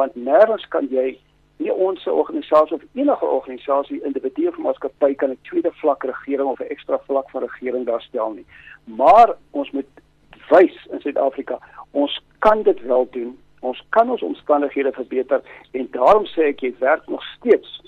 want 0.00 0.14
nêrens 0.16 0.64
kan 0.72 0.86
jy 0.90 1.12
nie 1.62 1.72
ons 1.72 2.06
organisasie 2.08 2.76
of 2.76 2.84
enige 2.98 3.26
organisasie 3.26 4.00
individue 4.08 4.48
of 4.48 4.58
maatskappy 4.66 5.14
kan 5.14 5.30
'n 5.30 5.38
tweede 5.48 5.72
vlak 5.80 6.04
regering 6.04 6.48
of 6.48 6.60
'n 6.60 6.72
ekstra 6.74 6.98
vlak 7.08 7.30
van 7.30 7.42
regering 7.42 7.86
daarstel 7.86 8.32
nie. 8.32 8.46
Maar 8.84 9.36
ons 9.50 9.70
moet 9.70 9.86
wys 10.52 10.76
in 10.90 11.00
Suid-Afrika. 11.00 11.58
Ons 11.90 12.18
kan 12.44 12.62
dit 12.62 12.80
wel 12.88 13.08
doen. 13.10 13.32
Ons 13.60 13.82
kan 13.94 14.10
ons 14.10 14.22
omstandighede 14.22 14.92
verbeter 14.92 15.40
en 15.78 15.88
daarom 15.96 16.26
sê 16.26 16.50
ek 16.52 16.64
jy 16.66 16.72
werk 16.80 17.08
nog 17.08 17.24
steeds 17.36 17.80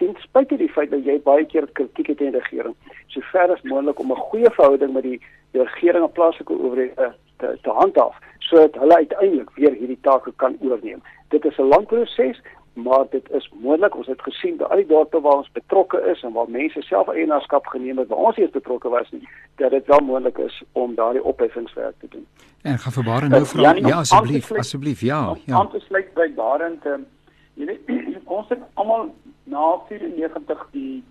ten 0.00 0.16
spyte 0.24 0.56
die 0.56 0.70
feit 0.72 0.90
dat 0.90 1.04
jy 1.04 1.18
baie 1.22 1.44
keer 1.46 1.68
kritiek 1.76 2.08
het 2.12 2.18
teen 2.18 2.32
die 2.32 2.40
regering. 2.40 2.74
So 3.12 3.20
ver 3.32 3.52
as 3.52 3.62
moontlik 3.68 4.00
om 4.00 4.12
'n 4.12 4.26
goeie 4.30 4.50
verhouding 4.56 4.92
met 4.92 5.02
die, 5.02 5.20
die 5.52 5.62
regering 5.62 6.04
en 6.04 6.12
plaaslike 6.12 6.52
owerhede 6.52 7.12
te, 7.38 7.58
te 7.62 7.70
handhaaf 7.70 8.16
sodat 8.38 8.74
hulle 8.82 8.96
uiteindelik 8.96 9.50
weer 9.54 9.74
hierdie 9.78 9.98
take 10.02 10.32
kan 10.36 10.56
oorneem. 10.60 11.02
Dit 11.28 11.44
is 11.44 11.58
'n 11.58 11.68
lang 11.68 11.86
proses, 11.86 12.40
maar 12.82 13.04
dit 13.10 13.30
is 13.30 13.50
moontlik 13.60 13.96
ons 13.96 14.06
het 14.06 14.22
gesien 14.22 14.56
by 14.56 14.64
al 14.64 14.80
die 14.82 14.86
dorpe 14.86 15.20
waar 15.20 15.40
ons 15.42 15.52
betrokke 15.52 16.00
is 16.12 16.22
en 16.22 16.32
waar 16.32 16.50
mense 16.50 16.82
self 16.82 17.08
eienaarskap 17.12 17.66
geneem 17.66 17.98
het 17.98 18.08
waar 18.08 18.30
ons 18.30 18.36
eers 18.36 18.50
betrokke 18.54 18.88
was 18.88 19.10
nie 19.10 19.28
dat 19.62 19.70
dit 19.70 19.86
wel 19.86 20.02
moontlik 20.06 20.38
is 20.38 20.62
om 20.72 20.94
daardie 20.94 21.24
opheffingswerk 21.24 21.94
te 22.00 22.08
doen. 22.08 22.26
En 22.62 22.78
gaan 22.78 22.92
vir 22.92 23.04
Barend 23.04 23.32
nou 23.32 23.44
vra 23.52 23.74
ja 23.76 23.98
asseblief 23.98 24.52
asseblief 24.52 25.00
ja 25.00 25.20
ja. 25.44 25.60
Om 25.60 25.70
te 25.70 25.80
sluit 25.86 26.12
by 26.14 26.28
Barend 26.34 26.86
um, 26.86 27.06
jy 27.54 27.70
weet 27.72 27.94
ons 28.38 28.48
het 28.48 28.66
almal 28.74 29.08
na 29.44 29.70
94 29.88 30.66
die 30.76 31.04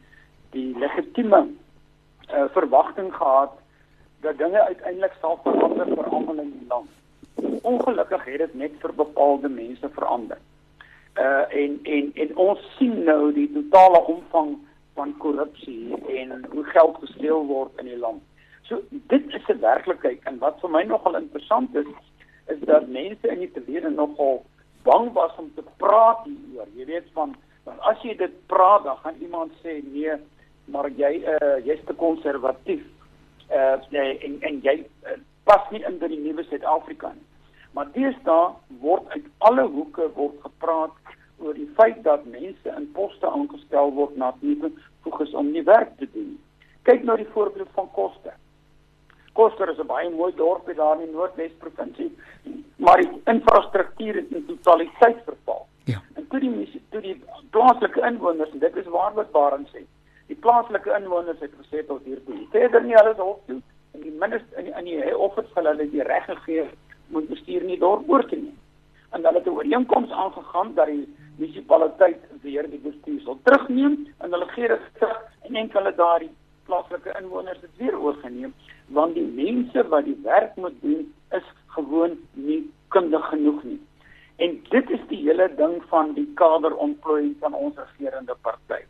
die 0.53 0.69
legitieme 0.81 1.45
uh, 1.45 2.45
verwagting 2.53 3.13
gehad 3.15 3.57
dat 4.21 4.38
dinge 4.38 4.61
uiteindelik 4.61 5.13
sal 5.21 5.39
verander 5.43 5.85
vir 5.95 6.07
almal 6.09 6.39
in 6.41 6.51
die 6.51 6.67
land. 6.67 6.89
Ongelukkig 7.61 8.25
het 8.25 8.39
dit 8.45 8.53
net 8.53 8.79
vir 8.81 8.93
bepaalde 8.97 9.49
mense 9.49 9.89
verander 9.95 10.39
uh 11.19 11.45
en 11.62 11.79
en 11.84 12.12
en 12.13 12.36
ons 12.36 12.65
sien 12.77 13.03
nou 13.03 13.32
die 13.36 13.49
totale 13.53 14.01
omvang 14.13 14.58
van 14.99 15.17
korrupsie 15.17 15.97
en 16.19 16.45
hoe 16.51 16.63
geld 16.63 16.97
gesteel 17.03 17.45
word 17.45 17.82
in 17.82 17.91
die 17.91 17.99
land. 17.99 18.23
So 18.67 18.82
dit 18.91 19.34
is 19.34 19.47
'n 19.47 19.60
werklikheid 19.60 20.23
en 20.23 20.39
wat 20.39 20.60
vir 20.62 20.69
my 20.69 20.84
nogal 20.84 21.15
interessant 21.15 21.75
is 21.75 21.91
is 22.47 22.60
dat 22.60 22.88
mense 22.88 23.27
in 23.27 23.39
die 23.39 23.51
verlede 23.53 23.89
nogal 23.89 24.43
bang 24.84 25.13
was 25.13 25.36
om 25.38 25.51
te 25.55 25.63
praat 25.77 26.23
hieroor. 26.25 26.67
Jy 26.75 26.86
weet 26.86 27.08
van 27.13 27.36
as 27.65 28.01
jy 28.01 28.15
dit 28.17 28.36
praat 28.47 28.84
dan 28.84 28.97
gaan 28.97 29.15
iemand 29.21 29.51
sê 29.63 29.82
nee, 29.93 30.13
maar 30.65 30.89
jy 30.89 31.13
uh 31.36 31.58
jy's 31.65 31.84
te 31.86 31.93
konservatief. 31.93 32.84
Uh 33.49 33.77
en 33.91 34.38
en 34.41 34.60
jy 34.63 34.86
uh, 35.03 35.17
pas 35.43 35.69
nie 35.71 35.84
in 35.88 35.97
by 35.97 36.08
die 36.08 36.19
nuwe 36.19 36.43
Suid-Afrika 36.43 37.13
nie. 37.13 37.28
Maar 37.77 37.91
deesdae 37.93 38.53
word 38.82 39.10
uit 39.15 39.25
alle 39.38 39.67
hoeke 39.67 40.10
word 40.15 40.38
gepraat 40.41 41.15
oor 41.39 41.53
die 41.53 41.69
feit 41.77 42.03
dat 42.03 42.25
mense 42.25 42.75
in 42.75 42.91
poste 42.95 43.27
aangestel 43.27 43.93
word 43.95 44.15
na 44.17 44.34
nuwe 44.41 44.71
fokus 45.03 45.34
om 45.34 45.51
nie 45.51 45.63
werk 45.63 45.95
te 45.97 46.08
doen. 46.13 46.36
Kyk 46.89 47.05
nou 47.08 47.17
die 47.17 47.29
voorbeeld 47.34 47.69
van 47.77 47.91
Koster. 47.95 48.36
Koster 49.38 49.69
is 49.69 49.79
'n 49.79 49.88
baie 49.88 50.10
mooi 50.10 50.34
dorp 50.36 50.65
daar 50.75 50.99
in 50.99 51.05
die 51.05 51.13
Noordwes 51.13 51.51
provinsie, 51.60 52.12
maar 52.75 52.97
die 52.97 53.21
infrastruktuur 53.25 54.15
het 54.15 54.32
in 54.32 54.45
totaliteit 54.45 55.23
verval. 55.25 55.67
Ja. 55.84 56.01
En 56.15 56.27
toe 56.27 56.39
die 56.39 56.82
toe 56.89 57.01
die 57.01 57.21
plaaslike 57.49 58.01
inwoners, 58.01 58.51
dit 58.51 58.75
is 58.75 58.86
waar 58.86 59.13
wat 59.13 59.32
Barend 59.32 59.69
sê. 59.69 59.86
Die 60.27 60.36
plaaslike 60.36 60.95
inwoners 60.97 61.39
het 61.39 61.51
gesê 61.62 61.86
tot 61.86 62.03
hier 62.03 62.23
toe. 62.25 62.47
Verder 62.51 62.84
nie 62.84 62.97
alles 62.97 63.17
hof 63.17 63.39
toe 63.45 63.62
en 63.91 64.01
die 64.01 64.12
minister 64.12 64.58
in 64.58 64.65
die, 64.65 64.73
in 64.73 64.86
die 64.86 65.13
hof 65.13 65.36
het 65.36 65.47
hulle 65.53 65.89
die 65.89 66.03
reg 66.03 66.25
gegee 66.25 66.69
moet 67.10 67.30
bestuur 67.30 67.63
nie 67.63 67.80
dorp 67.80 68.10
oor 68.10 68.26
te 68.28 68.36
neem. 68.36 68.58
En 69.10 69.26
hulle 69.26 69.38
het 69.38 69.48
'n 69.48 69.58
ooreenkoms 69.58 70.12
aangegaan 70.12 70.74
dat 70.74 70.86
die 70.86 71.08
munisipaliteit 71.38 72.19
weer 72.41 72.69
die 72.69 72.80
bestuur 72.84 73.19
sal 73.22 73.39
terugneem 73.43 74.08
en 74.17 74.32
hulle 74.32 74.48
gee 74.48 74.67
dit 74.67 74.82
terug 75.00 75.19
en 75.48 75.56
enkele 75.56 75.95
daardie 75.95 76.32
plaaslike 76.65 77.15
inwoners 77.22 77.62
het 77.62 77.78
weer 77.78 78.00
oorgeneem 78.00 78.54
want 78.88 79.13
die 79.13 79.28
mense 79.28 79.88
wat 79.88 80.06
die 80.06 80.19
werk 80.24 80.56
moet 80.56 80.82
doen 80.82 81.13
is 81.32 81.48
gewoon 81.67 82.17
nie 82.34 82.62
kundig 82.88 83.26
genoeg 83.30 83.63
nie. 83.63 83.80
En 84.36 84.60
dit 84.69 84.89
is 84.89 85.02
die 85.08 85.22
hele 85.28 85.50
ding 85.56 85.82
van 85.91 86.13
die 86.13 86.28
kaderontplooiing 86.34 87.36
van 87.39 87.54
ons 87.54 87.76
regerende 87.78 88.36
party. 88.41 88.82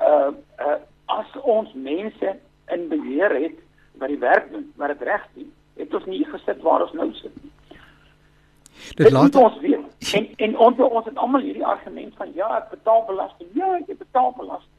Uh 0.00 0.32
uh 0.58 0.78
as 1.10 1.30
ons 1.42 1.72
mense 1.74 2.36
in 2.70 2.88
beheer 2.88 3.32
het 3.34 3.56
wat 3.98 4.12
die 4.12 4.20
werk 4.22 4.52
doen, 4.52 4.68
wat 4.76 4.92
dit 4.94 5.00
reg 5.08 5.24
doen, 5.34 5.48
het 5.80 5.94
ons 5.94 6.06
nie 6.10 6.24
gesit 6.24 6.62
waar 6.66 6.84
ons 6.86 6.92
nou 6.98 7.08
sit 7.18 7.34
nie. 7.42 7.52
Dit 8.96 9.10
laat 9.10 9.36
ons 9.36 9.60
weet. 9.60 9.88
En 10.16 10.26
en 10.36 10.58
ons 10.58 10.78
ons 10.80 11.04
het 11.04 11.16
almal 11.16 11.42
hierdie 11.44 11.66
argument 11.66 12.14
van 12.16 12.30
ja, 12.34 12.48
ek 12.56 12.70
betaal 12.70 13.02
belasting. 13.06 13.48
Ja, 13.54 13.74
ek 13.76 13.98
betaal 13.98 14.32
belasting. 14.38 14.76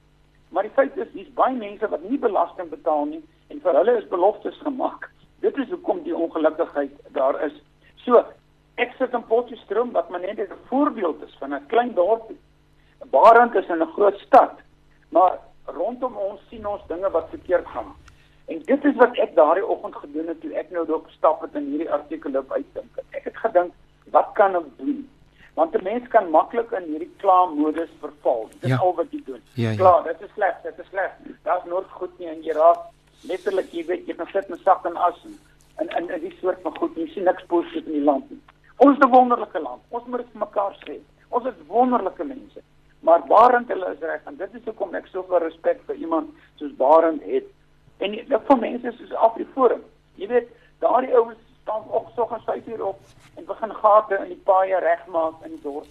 Maar 0.52 0.68
die 0.68 0.74
feit 0.76 0.98
is 0.98 1.12
dis 1.14 1.30
baie 1.38 1.56
mense 1.56 1.88
wat 1.88 2.04
nie 2.10 2.18
belasting 2.20 2.70
betaal 2.70 3.06
nie 3.12 3.22
en 3.54 3.62
vir 3.64 3.78
hulle 3.80 3.98
is 4.00 4.08
beloftes 4.12 4.58
gemaak. 4.66 5.10
Dit 5.46 5.58
is 5.58 5.70
hoekom 5.70 6.02
die 6.04 6.16
ongelukkigheid 6.16 6.98
daar 7.16 7.38
is. 7.46 7.54
So, 8.04 8.24
ek 8.82 8.98
sit 8.98 9.14
in 9.14 9.24
Potchefstroom 9.30 9.94
wat 9.96 10.10
maar 10.10 10.26
net 10.26 10.40
'n 10.40 10.60
voorbeeld 10.70 11.22
is 11.28 11.38
van 11.40 11.54
'n 11.54 11.68
klein 11.68 11.94
dorpie. 11.94 12.40
Barend 13.12 13.56
is 13.56 13.70
in 13.70 13.82
'n 13.82 13.94
groot 13.96 14.18
stad, 14.20 14.60
maar 15.10 15.40
rondom 15.66 16.16
ons 16.16 16.42
sien 16.50 16.66
ons 16.66 16.82
dinge 16.88 17.10
wat 17.12 17.30
verkeerd 17.30 17.68
gaan. 17.68 17.94
En 18.46 18.62
dit 18.66 18.86
is 18.86 18.96
wat 18.96 19.18
ek 19.18 19.36
daardie 19.36 19.66
oggend 19.66 19.96
gedoen 19.96 20.28
het 20.28 20.42
toe 20.42 20.54
ek 20.54 20.72
nou 20.72 20.86
dalk 20.86 21.10
stap 21.10 21.42
het 21.42 21.56
in 21.56 21.70
hierdie 21.72 21.92
artikel 21.92 22.38
op 22.38 22.52
uitdink. 22.52 23.02
Ek 23.10 23.24
het 23.24 23.38
gedink, 23.38 23.74
wat 24.16 24.32
kan 24.34 24.56
ek 24.56 24.70
doen? 24.78 25.10
Want 25.54 25.76
'n 25.76 25.84
mens 25.84 26.08
kan 26.08 26.30
maklik 26.30 26.72
in 26.72 26.84
hierdie 26.84 27.12
klaarmodus 27.18 27.92
verval. 28.00 28.48
Dit 28.52 28.64
is 28.64 28.70
ja. 28.70 28.78
al 28.78 28.96
wat 28.96 29.12
jy 29.12 29.22
doen. 29.26 29.42
Ja, 29.54 29.70
ja. 29.70 29.78
Klaar, 29.78 30.04
dit 30.04 30.22
is 30.22 30.34
sleg, 30.34 30.56
dit 30.64 30.80
is 30.80 30.88
sleg. 30.88 31.12
Daar's 31.44 31.66
nooit 31.66 31.90
goed 31.90 32.20
nie 32.20 32.28
en 32.28 32.42
jy 32.44 32.54
raak 32.54 32.80
letterlik, 33.28 33.72
jy 33.72 33.86
weet, 33.86 34.08
jy 34.08 34.16
kan 34.16 34.28
sit 34.32 34.50
met 34.50 34.60
sak 34.60 34.86
en 34.86 34.98
as 34.98 35.26
en 35.76 35.88
in 35.98 36.10
in 36.10 36.22
die 36.22 36.36
soort 36.40 36.62
van 36.62 36.78
goed, 36.78 36.96
jy 36.96 37.08
sien 37.08 37.24
niks 37.24 37.46
positief 37.48 37.86
in 37.86 38.00
die 38.00 38.04
land 38.04 38.30
nie. 38.30 38.42
Ons 38.78 38.98
is 38.98 39.06
'n 39.06 39.12
wonderlike 39.12 39.60
land. 39.60 39.82
Ons 39.90 40.06
moet 40.06 40.20
dit 40.20 40.32
vir 40.32 40.40
mekaar 40.40 40.76
sê. 40.88 41.00
Ons 41.30 41.46
is 41.46 41.68
wonderlike 41.68 42.24
mense. 42.24 42.62
Maar 43.00 43.24
Barend 43.28 43.68
hulle 43.68 43.94
is 43.94 44.00
reg 44.00 44.22
en 44.26 44.36
dit 44.36 44.54
is 44.54 44.66
hoekom 44.66 44.96
ek 44.96 45.08
soveel 45.08 45.40
respek 45.40 45.80
vir 45.88 45.96
iemand 45.96 46.30
soos 46.56 46.74
Barend 46.78 47.24
het. 47.24 47.46
En 48.02 48.12
dit 48.12 48.46
vir 48.48 48.58
mense 48.58 48.92
soos 48.98 49.14
Afriforum. 49.30 49.82
Jy 50.18 50.28
weet, 50.32 50.48
daardie 50.82 51.14
ouens 51.14 51.38
staan 51.62 51.84
op 51.94 52.10
soggens 52.16 52.48
5uur 52.50 52.82
op 52.86 53.00
en 53.38 53.46
begin 53.46 53.74
gate 53.84 54.18
in 54.24 54.32
die 54.34 54.42
paaie 54.50 54.80
regmaak 54.82 55.46
in 55.46 55.54
die 55.56 55.62
dorp. 55.62 55.88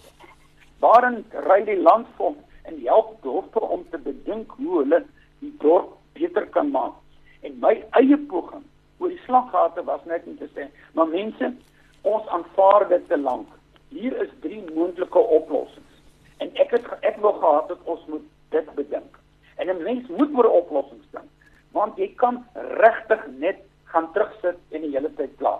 Waarin 0.83 1.21
ry 1.47 1.61
die 1.69 1.79
land 1.79 2.09
vol 2.17 2.35
en 2.67 2.81
help 2.83 3.15
dorpe 3.23 3.63
om 3.63 3.85
te 3.89 3.97
bedink 3.97 4.51
hoe 4.59 4.81
hulle 4.81 5.03
die 5.39 5.53
dorp 5.63 5.95
beter 6.19 6.47
kan 6.57 6.71
maak. 6.75 6.99
En 7.41 7.57
my 7.63 7.77
eie 8.01 8.17
poging 8.17 8.67
oor 8.99 9.09
die 9.09 9.23
slaggate 9.25 9.83
was 9.87 10.03
net 10.05 10.27
om 10.29 10.37
te 10.37 10.49
sê, 10.53 10.67
maar 10.93 11.07
mense, 11.09 11.53
ons 12.01 12.27
aanvaar 12.35 12.89
dit 12.89 13.07
te 13.07 13.17
lank. 13.17 13.47
Hier 13.89 14.13
is 14.21 14.29
drie 14.43 14.61
moontlike 14.75 15.23
oplossings. 15.39 16.03
En 16.43 16.51
ek 16.61 16.75
het 16.75 16.91
ek 17.07 17.17
wil 17.23 17.39
gehad 17.39 17.71
dat 17.71 17.89
ons 17.89 18.03
moet 18.11 18.27
dit 18.53 18.75
bedink. 18.75 19.17
En 19.57 19.69
'n 19.69 19.83
mens 19.83 20.07
moet 20.07 20.35
oor 20.35 20.49
oplossings 20.49 21.07
dink. 21.15 21.31
Want 21.75 21.99
jy 21.99 22.11
kan 22.19 22.41
regtig 22.81 23.27
net 23.39 23.63
gaan 23.91 24.09
terugsit 24.15 24.59
en 24.71 24.85
die 24.85 24.93
hele 24.95 25.11
tyd 25.17 25.33
kla. 25.39 25.57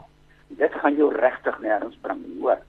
Dit 0.60 0.74
gaan 0.84 0.98
jou 1.00 1.10
regtig 1.16 1.60
nêrens 1.64 1.98
bring 2.04 2.22
nie, 2.24 2.40
hoor. 2.44 2.60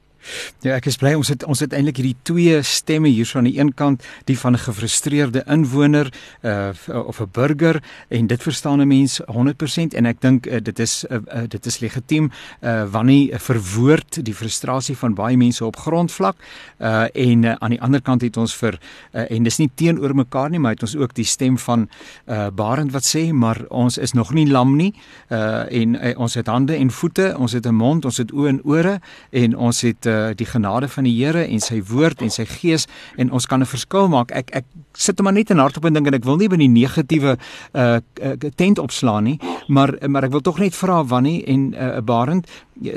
Ja, 0.63 0.77
ek 0.77 0.87
is 0.87 0.97
bly 1.01 1.15
ons 1.19 1.31
het 1.33 1.43
ons 1.51 1.61
het 1.63 1.73
eintlik 1.75 1.99
hierdie 1.99 2.17
twee 2.27 2.61
stemme 2.67 3.11
hier 3.11 3.27
van 3.27 3.47
die 3.49 3.57
een 3.59 3.73
kant, 3.75 4.05
die 4.31 4.39
van 4.39 4.55
'n 4.55 4.63
gefrustreerde 4.63 5.43
inwoner 5.47 6.13
uh 6.43 6.71
of 7.07 7.21
'n 7.21 7.29
burger 7.33 7.83
en 8.09 8.27
dit 8.27 8.43
verstaan 8.43 8.81
'n 8.81 8.87
mens 8.87 9.21
100% 9.27 9.95
en 9.95 10.07
ek 10.07 10.21
dink 10.21 10.47
uh, 10.47 10.61
dit 10.63 10.79
is 10.79 11.05
uh, 11.11 11.19
uh, 11.35 11.43
dit 11.49 11.67
is 11.67 11.79
legitiem 11.79 12.31
uh 12.63 12.85
wanneer 12.91 13.41
verwoord 13.41 14.25
die 14.25 14.35
frustrasie 14.35 14.97
van 14.97 15.15
baie 15.15 15.37
mense 15.37 15.65
op 15.65 15.77
grondvlak 15.77 16.37
uh 16.79 17.05
en 17.13 17.43
uh, 17.43 17.55
aan 17.59 17.71
die 17.71 17.81
ander 17.81 18.03
kant 18.03 18.23
het 18.23 18.37
ons 18.37 18.55
vir 18.55 18.79
uh, 19.13 19.31
en 19.31 19.43
dis 19.43 19.59
nie 19.59 19.71
teenoor 19.75 20.15
mekaar 20.15 20.51
nie, 20.51 20.59
maar 20.59 20.73
het 20.73 20.83
ons 20.83 20.97
ook 20.97 21.15
die 21.15 21.25
stem 21.25 21.59
van 21.59 21.89
uh 22.29 22.51
Barend 22.53 22.93
wat 22.93 23.05
sê 23.05 23.33
maar 23.33 23.65
ons 23.69 23.99
is 23.99 24.13
nog 24.13 24.33
nie 24.33 24.47
lam 24.47 24.77
nie 24.77 24.95
uh 25.31 25.67
en 25.73 25.95
uh, 25.95 26.19
ons 26.19 26.35
het 26.35 26.47
hande 26.47 26.77
en 26.77 26.91
voete, 26.91 27.35
ons 27.39 27.53
het 27.53 27.67
'n 27.67 27.75
mond, 27.75 28.05
ons 28.05 28.17
het 28.17 28.33
oë 28.33 28.49
en 28.49 28.61
ore 28.65 29.01
en 29.31 29.57
ons 29.57 29.81
het 29.81 30.07
uh, 30.07 30.12
uh, 30.13 30.35
die 30.37 30.47
genade 30.47 30.89
van 30.93 31.09
die 31.09 31.15
Here 31.17 31.47
en 31.47 31.61
sy 31.61 31.81
woord 31.89 32.23
en 32.23 32.31
sy 32.31 32.45
gees 32.49 32.87
en 33.17 33.33
ons 33.33 33.47
kan 33.47 33.61
'n 33.61 33.67
verskil 33.67 34.09
maak. 34.09 34.31
Ek 34.31 34.51
ek 34.53 34.65
sit 34.93 35.19
hom 35.19 35.33
net 35.35 35.51
in 35.51 35.59
hardop 35.59 35.85
en 35.85 35.95
dink 35.95 36.07
en 36.07 36.15
ek 36.15 36.25
wil 36.25 36.37
nie 36.37 36.49
by 36.49 36.57
die 36.57 36.69
negatiewe 36.69 37.37
uh, 37.75 37.99
uh 38.23 38.37
tent 38.57 38.79
opslaan 38.79 39.25
nie, 39.25 39.39
maar 39.69 39.97
maar 40.09 40.25
ek 40.25 40.33
wil 40.33 40.45
tog 40.45 40.59
net 40.59 40.75
vra 40.75 41.05
Wannie 41.05 41.45
en 41.45 41.71
'n 41.71 41.75
uh, 41.75 42.01
Barend, 42.01 42.47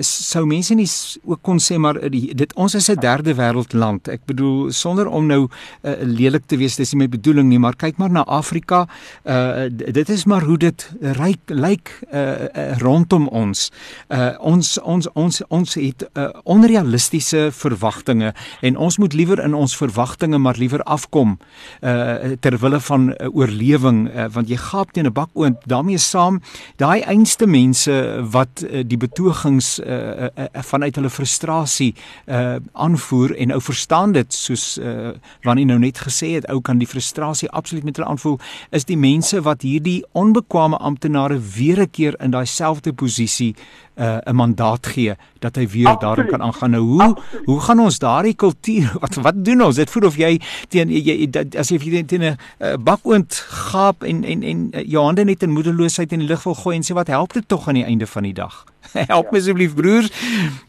sou 0.01 0.45
mense 0.45 0.75
nie 0.75 0.87
ook 1.23 1.41
kon 1.41 1.59
sê 1.59 1.77
maar 1.81 1.99
die, 2.11 2.33
dit 2.35 2.53
ons 2.55 2.75
is 2.75 2.89
'n 2.89 2.99
derde 2.99 3.35
wêreld 3.35 3.73
land. 3.73 4.07
Ek 4.07 4.25
bedoel 4.25 4.71
sonder 4.71 5.07
om 5.07 5.25
nou 5.25 5.47
uh, 5.47 5.93
lelik 6.01 6.45
te 6.45 6.57
wees, 6.57 6.75
dis 6.75 6.93
nie 6.93 6.99
my 7.03 7.09
bedoeling 7.09 7.49
nie, 7.49 7.59
maar 7.59 7.75
kyk 7.75 7.97
maar 7.97 8.11
na 8.11 8.23
Afrika. 8.25 8.87
Uh 9.23 9.69
dit 9.69 10.09
is 10.09 10.25
maar 10.25 10.43
hoe 10.43 10.57
dit 10.57 10.91
ryk 10.99 11.39
lyk 11.49 11.91
uh, 12.13 12.19
uh, 12.19 12.77
rondom 12.77 13.27
ons. 13.27 13.71
Uh 14.09 14.33
ons 14.39 14.77
ons 14.81 15.07
ons 15.13 15.41
ons 15.49 15.73
het 15.75 16.05
uh, 16.13 16.29
onrealistiese 16.43 17.49
verwagtinge 17.51 18.33
en 18.61 18.77
ons 18.77 18.97
moet 18.97 19.13
liewer 19.13 19.39
in 19.43 19.53
ons 19.53 19.75
verwagtinge 19.75 20.37
maar 20.37 20.57
liewer 20.57 20.83
afkom 20.83 21.37
uh 21.81 22.35
ter 22.39 22.57
wille 22.59 22.79
van 22.79 23.09
uh, 23.09 23.29
oorlewing 23.31 24.05
uh, 24.09 24.27
want 24.33 24.49
jy 24.49 24.57
gaap 24.57 24.91
teen 24.91 25.05
'n 25.05 25.13
bak 25.13 25.29
oond. 25.33 25.57
daarmee 25.65 25.97
saam 25.97 26.41
daai 26.77 27.01
einste 27.01 27.47
mense 27.47 27.93
wat 28.31 28.63
uh, 28.63 28.83
die 28.85 28.97
betogings 28.97 29.74
uh, 29.79 30.27
uh, 30.27 30.29
uh, 30.37 30.63
vanuit 30.63 30.95
hulle 30.95 31.09
frustrasie 31.09 31.93
uh 32.27 32.55
aanvoer 32.73 33.35
en 33.35 33.53
ou 33.53 33.61
verstaan 33.61 34.11
dit 34.11 34.33
soos 34.33 34.77
uh 34.77 35.13
wanneer 35.43 35.65
nou 35.65 35.79
net 35.79 35.97
gesê 35.97 36.35
het 36.35 36.47
ou 36.51 36.61
kan 36.61 36.77
die 36.77 36.87
frustrasie 36.87 37.49
absoluut 37.49 37.83
met 37.83 37.97
hulle 37.97 38.09
aanvoel 38.09 38.39
is 38.71 38.85
die 38.85 38.97
mense 38.97 39.41
wat 39.41 39.61
hierdie 39.61 40.03
onbekwame 40.11 40.77
amptenare 40.77 41.39
weer 41.57 41.81
'n 41.81 41.89
keer 41.91 42.15
in 42.19 42.31
daai 42.31 42.45
selfde 42.45 42.93
posisie 42.93 43.55
uh 43.97 44.17
'n 44.25 44.35
mandaat 44.35 44.87
gee 44.87 45.15
dat 45.39 45.55
hy 45.55 45.67
weer 45.67 45.95
daarin 45.99 46.27
kan 46.27 46.41
aangaan 46.41 46.71
nou 46.71 46.83
hoe 46.83 47.01
absoluut. 47.01 47.45
hoe 47.45 47.59
gaan 47.61 47.79
ons 47.79 47.99
daardie 47.99 48.35
kultuur 48.35 48.91
wat 49.03 49.15
wat 49.15 49.45
doen 49.45 49.61
ons 49.61 49.75
dit 49.75 49.89
voel 49.89 50.05
of 50.05 50.17
jy 50.17 50.39
teen 50.69 50.89
jy 50.89 51.29
as 51.57 51.69
jy 51.69 52.03
teen 52.03 52.23
'n 52.23 52.37
uh, 52.59 52.75
bakoond 52.77 53.33
gaap 53.71 54.03
en 54.03 54.23
en 54.23 54.43
en 54.43 54.69
uh, 54.73 54.83
jou 54.83 55.03
hande 55.03 55.23
net 55.23 55.43
in 55.43 55.49
moedeloosheid 55.49 56.11
in 56.11 56.19
die 56.19 56.27
lug 56.27 56.43
wil 56.43 56.55
gooi 56.55 56.75
en 56.75 56.83
sê 56.83 56.93
wat 56.93 57.07
help 57.07 57.33
dit 57.33 57.47
tog 57.47 57.67
aan 57.67 57.79
die 57.81 57.85
einde 57.85 58.07
van 58.07 58.23
die 58.23 58.33
dag 58.33 58.65
Help 59.11 59.31
my 59.31 59.41
asseblief 59.41 59.75
broers. 59.75 60.11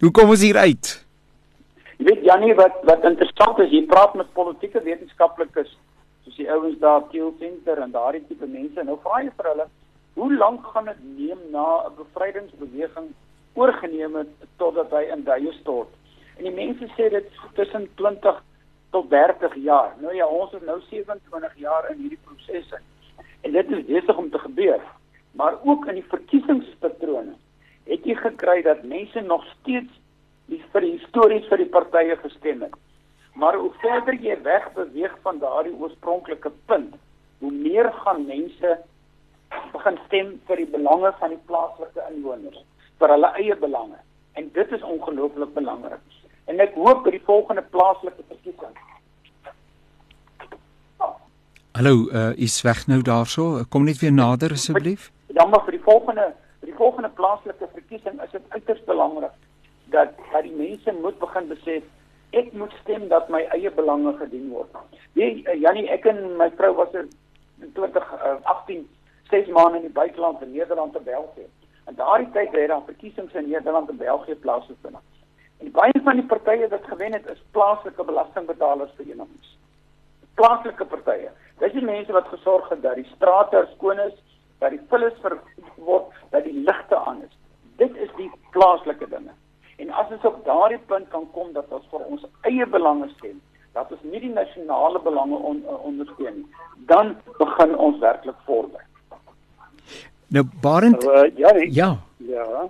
Hoe 0.00 0.10
kom 0.10 0.32
ons 0.34 0.44
hier 0.44 0.56
uit? 0.56 0.92
Jy 1.96 2.06
weet 2.10 2.24
Janie 2.28 2.54
wat 2.58 2.76
wat 2.88 3.04
interessant 3.08 3.60
is, 3.64 3.72
jy 3.72 3.84
praat 3.90 4.14
met 4.18 4.32
politieke 4.36 4.82
wetenskaplikes 4.84 5.72
soos 6.26 6.38
die 6.38 6.48
ouens 6.50 6.76
daar 6.82 7.06
Kiel 7.12 7.32
Center 7.40 7.80
en 7.82 7.94
daardie 7.94 8.24
tipe 8.28 8.48
mense. 8.50 8.84
Nou 8.84 8.98
vra 9.04 9.22
jy 9.22 9.30
vir 9.36 9.50
hulle, 9.52 9.68
hoe 10.16 10.34
lank 10.34 10.66
gaan 10.72 10.84
dit 10.84 11.00
neem 11.16 11.40
na 11.52 11.66
'n 11.86 11.94
bevrydingsbeweging 11.96 13.08
oorgeneem 13.52 14.14
het 14.14 14.32
totdat 14.56 14.90
hy 14.90 15.02
in 15.12 15.24
duie 15.24 15.52
stort? 15.52 15.92
En 16.36 16.44
die 16.44 16.54
mense 16.54 16.86
sê 16.96 17.08
dit 17.10 17.28
tussen 17.54 17.88
20 17.94 18.42
tot 18.90 19.10
30 19.10 19.54
jaar. 19.54 19.94
Nou 20.00 20.14
ja, 20.14 20.26
ons 20.26 20.52
is 20.52 20.62
nou 20.64 20.80
27 20.88 21.56
jaar 21.56 21.90
in 21.90 21.98
hierdie 21.98 22.24
proses 22.24 22.72
in. 22.72 22.84
En 23.40 23.52
dit 23.52 23.70
is 23.70 23.84
besig 23.84 24.16
om 24.16 24.30
te 24.30 24.38
gebeur. 24.38 24.80
Maar 25.32 25.54
ook 25.64 25.86
in 25.86 25.94
die 25.94 26.08
verkiesingspatrone 26.08 27.34
het 27.84 28.04
jy 28.04 28.14
gekry 28.14 28.62
dat 28.62 28.82
mense 28.82 29.20
nog 29.20 29.44
steeds 29.52 29.92
die 30.46 30.62
vir 30.72 30.80
die 30.80 30.96
histories 30.96 31.48
vir 31.50 31.58
die 31.58 31.72
partye 31.76 32.16
gestem 32.16 32.62
het. 32.62 32.74
Maar 33.34 33.56
hoe 33.60 33.72
verder 33.82 34.14
jy 34.14 34.42
weg 34.42 34.72
beweeg 34.72 35.18
van 35.22 35.38
daardie 35.38 35.76
oorspronklike 35.76 36.52
punt, 36.66 36.94
hoe 37.38 37.52
meer 37.52 37.92
gaan 37.92 38.24
mense 38.26 38.78
begin 39.72 39.98
stem 40.06 40.32
vir 40.46 40.62
die 40.62 40.70
belange 40.72 41.12
van 41.20 41.32
die 41.34 41.42
plaaslike 41.46 42.04
inwoners, 42.10 42.64
vir 42.98 43.14
hulle 43.14 43.32
eie 43.40 43.56
belange. 43.56 43.98
En 44.36 44.50
dit 44.52 44.72
is 44.72 44.82
ongelooflik 44.82 45.54
belangrik. 45.54 46.02
En 46.46 46.60
ek 46.62 46.74
hoop 46.74 47.04
by 47.04 47.14
die 47.16 47.24
volgende 47.26 47.62
plaaslike 47.74 48.22
verkiesing. 48.28 48.76
Hallo, 51.76 52.06
uh, 52.08 52.30
is 52.40 52.62
weg 52.64 52.86
nou 52.86 53.02
daarso. 53.04 53.64
Kom 53.68 53.84
net 53.84 53.98
weer 54.00 54.12
nader 54.12 54.54
asseblief. 54.56 55.10
Dan 55.36 55.50
maar 55.50 55.64
vir 55.66 55.76
die 55.76 55.84
volgende 55.84 56.30
vir 56.60 56.70
die 56.70 56.78
volgende 56.78 57.10
plaaslike 57.18 57.68
verkiesing 57.72 58.22
is 58.24 58.32
dit 58.32 58.42
uiters 58.48 58.80
belangrik 58.86 59.34
dat 59.92 60.14
dat 60.32 60.42
die 60.42 60.54
mense 60.56 60.94
moet 61.02 61.18
begin 61.20 61.50
besef 61.50 61.84
ek 62.30 62.52
moet 62.52 62.72
stem 62.82 63.08
dat 63.08 63.28
my 63.28 63.42
eie 63.54 63.70
belange 63.70 64.14
gedien 64.18 64.48
word. 64.50 64.72
Nee, 65.12 65.44
Jannie, 65.60 65.86
ek 65.92 66.08
en 66.10 66.36
my 66.40 66.48
vrou 66.56 66.72
was 66.80 66.96
in 66.96 67.10
2018 67.76 68.82
6 69.30 69.46
maande 69.46 69.76
in 69.76 69.82
die 69.88 69.92
buiteland 69.92 70.42
in 70.42 70.52
Nederland 70.52 70.96
en 70.96 71.04
België. 71.04 71.46
En 71.84 71.94
daardie 71.94 72.30
tyd 72.30 72.52
het 72.52 72.68
daar 72.68 72.82
verkiesings 72.84 73.32
in 73.32 73.48
Nederland 73.48 73.88
en 73.88 73.96
België 73.96 74.34
plaasgevind. 74.34 74.98
En 75.58 75.70
baie 75.70 76.00
van 76.04 76.20
die 76.20 76.26
partye 76.26 76.68
wat 76.68 76.84
gewen 76.84 77.12
het 77.12 77.26
is 77.30 77.42
plaaslike 77.50 78.04
belastingbetalers 78.04 78.92
eenheids. 78.98 79.58
Plaaslike 80.34 80.84
partye. 80.84 81.30
Dis 81.58 81.72
die 81.72 81.84
mense 81.84 82.12
wat 82.12 82.28
gesorg 82.28 82.68
het 82.68 82.82
dat 82.82 82.94
die 82.94 83.08
strate 83.14 83.68
skoon 83.74 83.98
is, 83.98 84.14
dat 84.58 84.70
die 84.70 84.80
vullis 84.88 85.16
ver 85.22 85.38
word, 85.76 86.12
dat 86.30 86.44
die 86.44 86.60
ligte 86.68 86.96
aan 86.96 87.22
is. 87.22 87.36
Dit 87.76 87.96
is 87.96 88.12
die 88.16 88.30
plaaslike 88.50 89.08
dinge. 89.08 89.32
En 89.76 89.90
as 89.90 90.10
ons 90.10 90.24
op 90.24 90.44
daardie 90.44 90.80
punt 90.90 91.08
kan 91.08 91.28
kom 91.32 91.52
dat 91.52 91.72
ons 91.72 91.88
vir 91.92 92.04
ons 92.04 92.24
eie 92.48 92.66
belange 92.66 93.08
stem, 93.16 93.40
dat 93.76 93.90
ons 93.92 94.04
nie 94.08 94.20
die 94.20 94.32
nasionale 94.32 95.00
belange 95.04 95.36
on, 95.36 95.62
uh, 95.64 95.76
ondersteun 95.84 96.38
nie, 96.40 96.46
dan 96.92 97.16
begin 97.38 97.74
ons 97.76 97.98
werklik 98.00 98.38
vorder. 98.48 98.84
Nou 100.28 100.44
Barend 100.60 101.04
uh, 101.04 101.22
ja, 101.36 101.52
nee. 101.52 101.72
ja. 101.72 101.98
Ja. 102.16 102.68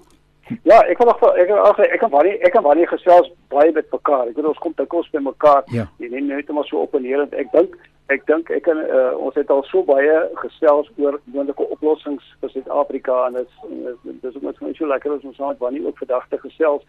Ja, 0.62 0.82
ek 0.86 0.96
kan 0.96 1.06
nog 1.06 1.22
ek 1.34 1.48
kan 1.48 1.84
ek 1.84 1.98
kan 1.98 2.10
baie 2.10 2.38
ek 2.38 2.52
kan 2.52 2.62
baie 2.62 2.86
gesels 2.86 3.30
baie 3.50 3.72
met 3.72 3.90
mekaar. 3.90 4.28
Ek 4.28 4.36
bedoel 4.36 4.52
ons 4.52 4.62
kom 4.62 4.74
te 4.74 4.86
kos 4.86 5.08
by 5.10 5.22
mekaar. 5.24 5.64
Ja. 5.74 5.88
Jy 5.98 6.10
net 6.12 6.28
net 6.28 6.52
maar 6.54 6.68
so 6.68 6.84
opponerend. 6.84 7.34
Ek 7.34 7.50
dink 7.54 7.74
ek 8.14 8.26
dink 8.30 8.52
ek 8.54 8.62
kan 8.68 8.78
uh, 8.84 9.16
ons 9.18 9.34
het 9.34 9.50
al 9.50 9.64
so 9.66 9.82
baie 9.88 10.20
gesels 10.42 10.90
oor 11.02 11.18
moontlike 11.24 11.66
oplossings 11.74 12.28
vir 12.42 12.52
Suid-Afrika 12.54 13.24
en 13.26 13.40
dit 13.40 14.22
dis 14.22 14.36
ook 14.36 14.46
net 14.46 14.78
so 14.78 14.86
lekker 14.86 15.16
as 15.16 15.26
ons 15.26 15.40
saam 15.40 15.58
wanneer 15.58 15.88
ook 15.88 15.98
verdagte 16.04 16.38
gesels 16.44 16.86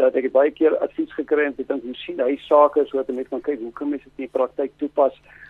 dat 0.00 0.16
ek 0.16 0.30
baie 0.32 0.54
keer 0.56 0.78
advies 0.80 1.12
gekry 1.12 1.50
het 1.50 1.60
en 1.60 1.68
dink 1.74 1.84
hoe 1.84 1.98
sien 2.06 2.22
hy 2.24 2.38
sake 2.46 2.86
sodat 2.88 3.12
mense 3.12 3.28
kan 3.34 3.44
kyk 3.44 3.60
hoe 3.60 3.74
kan 3.76 3.92
mense 3.92 4.08
dit 4.14 4.24
in 4.30 4.32
praktyk 4.32 4.72
toepas. 4.80 5.12
Uh 5.12 5.43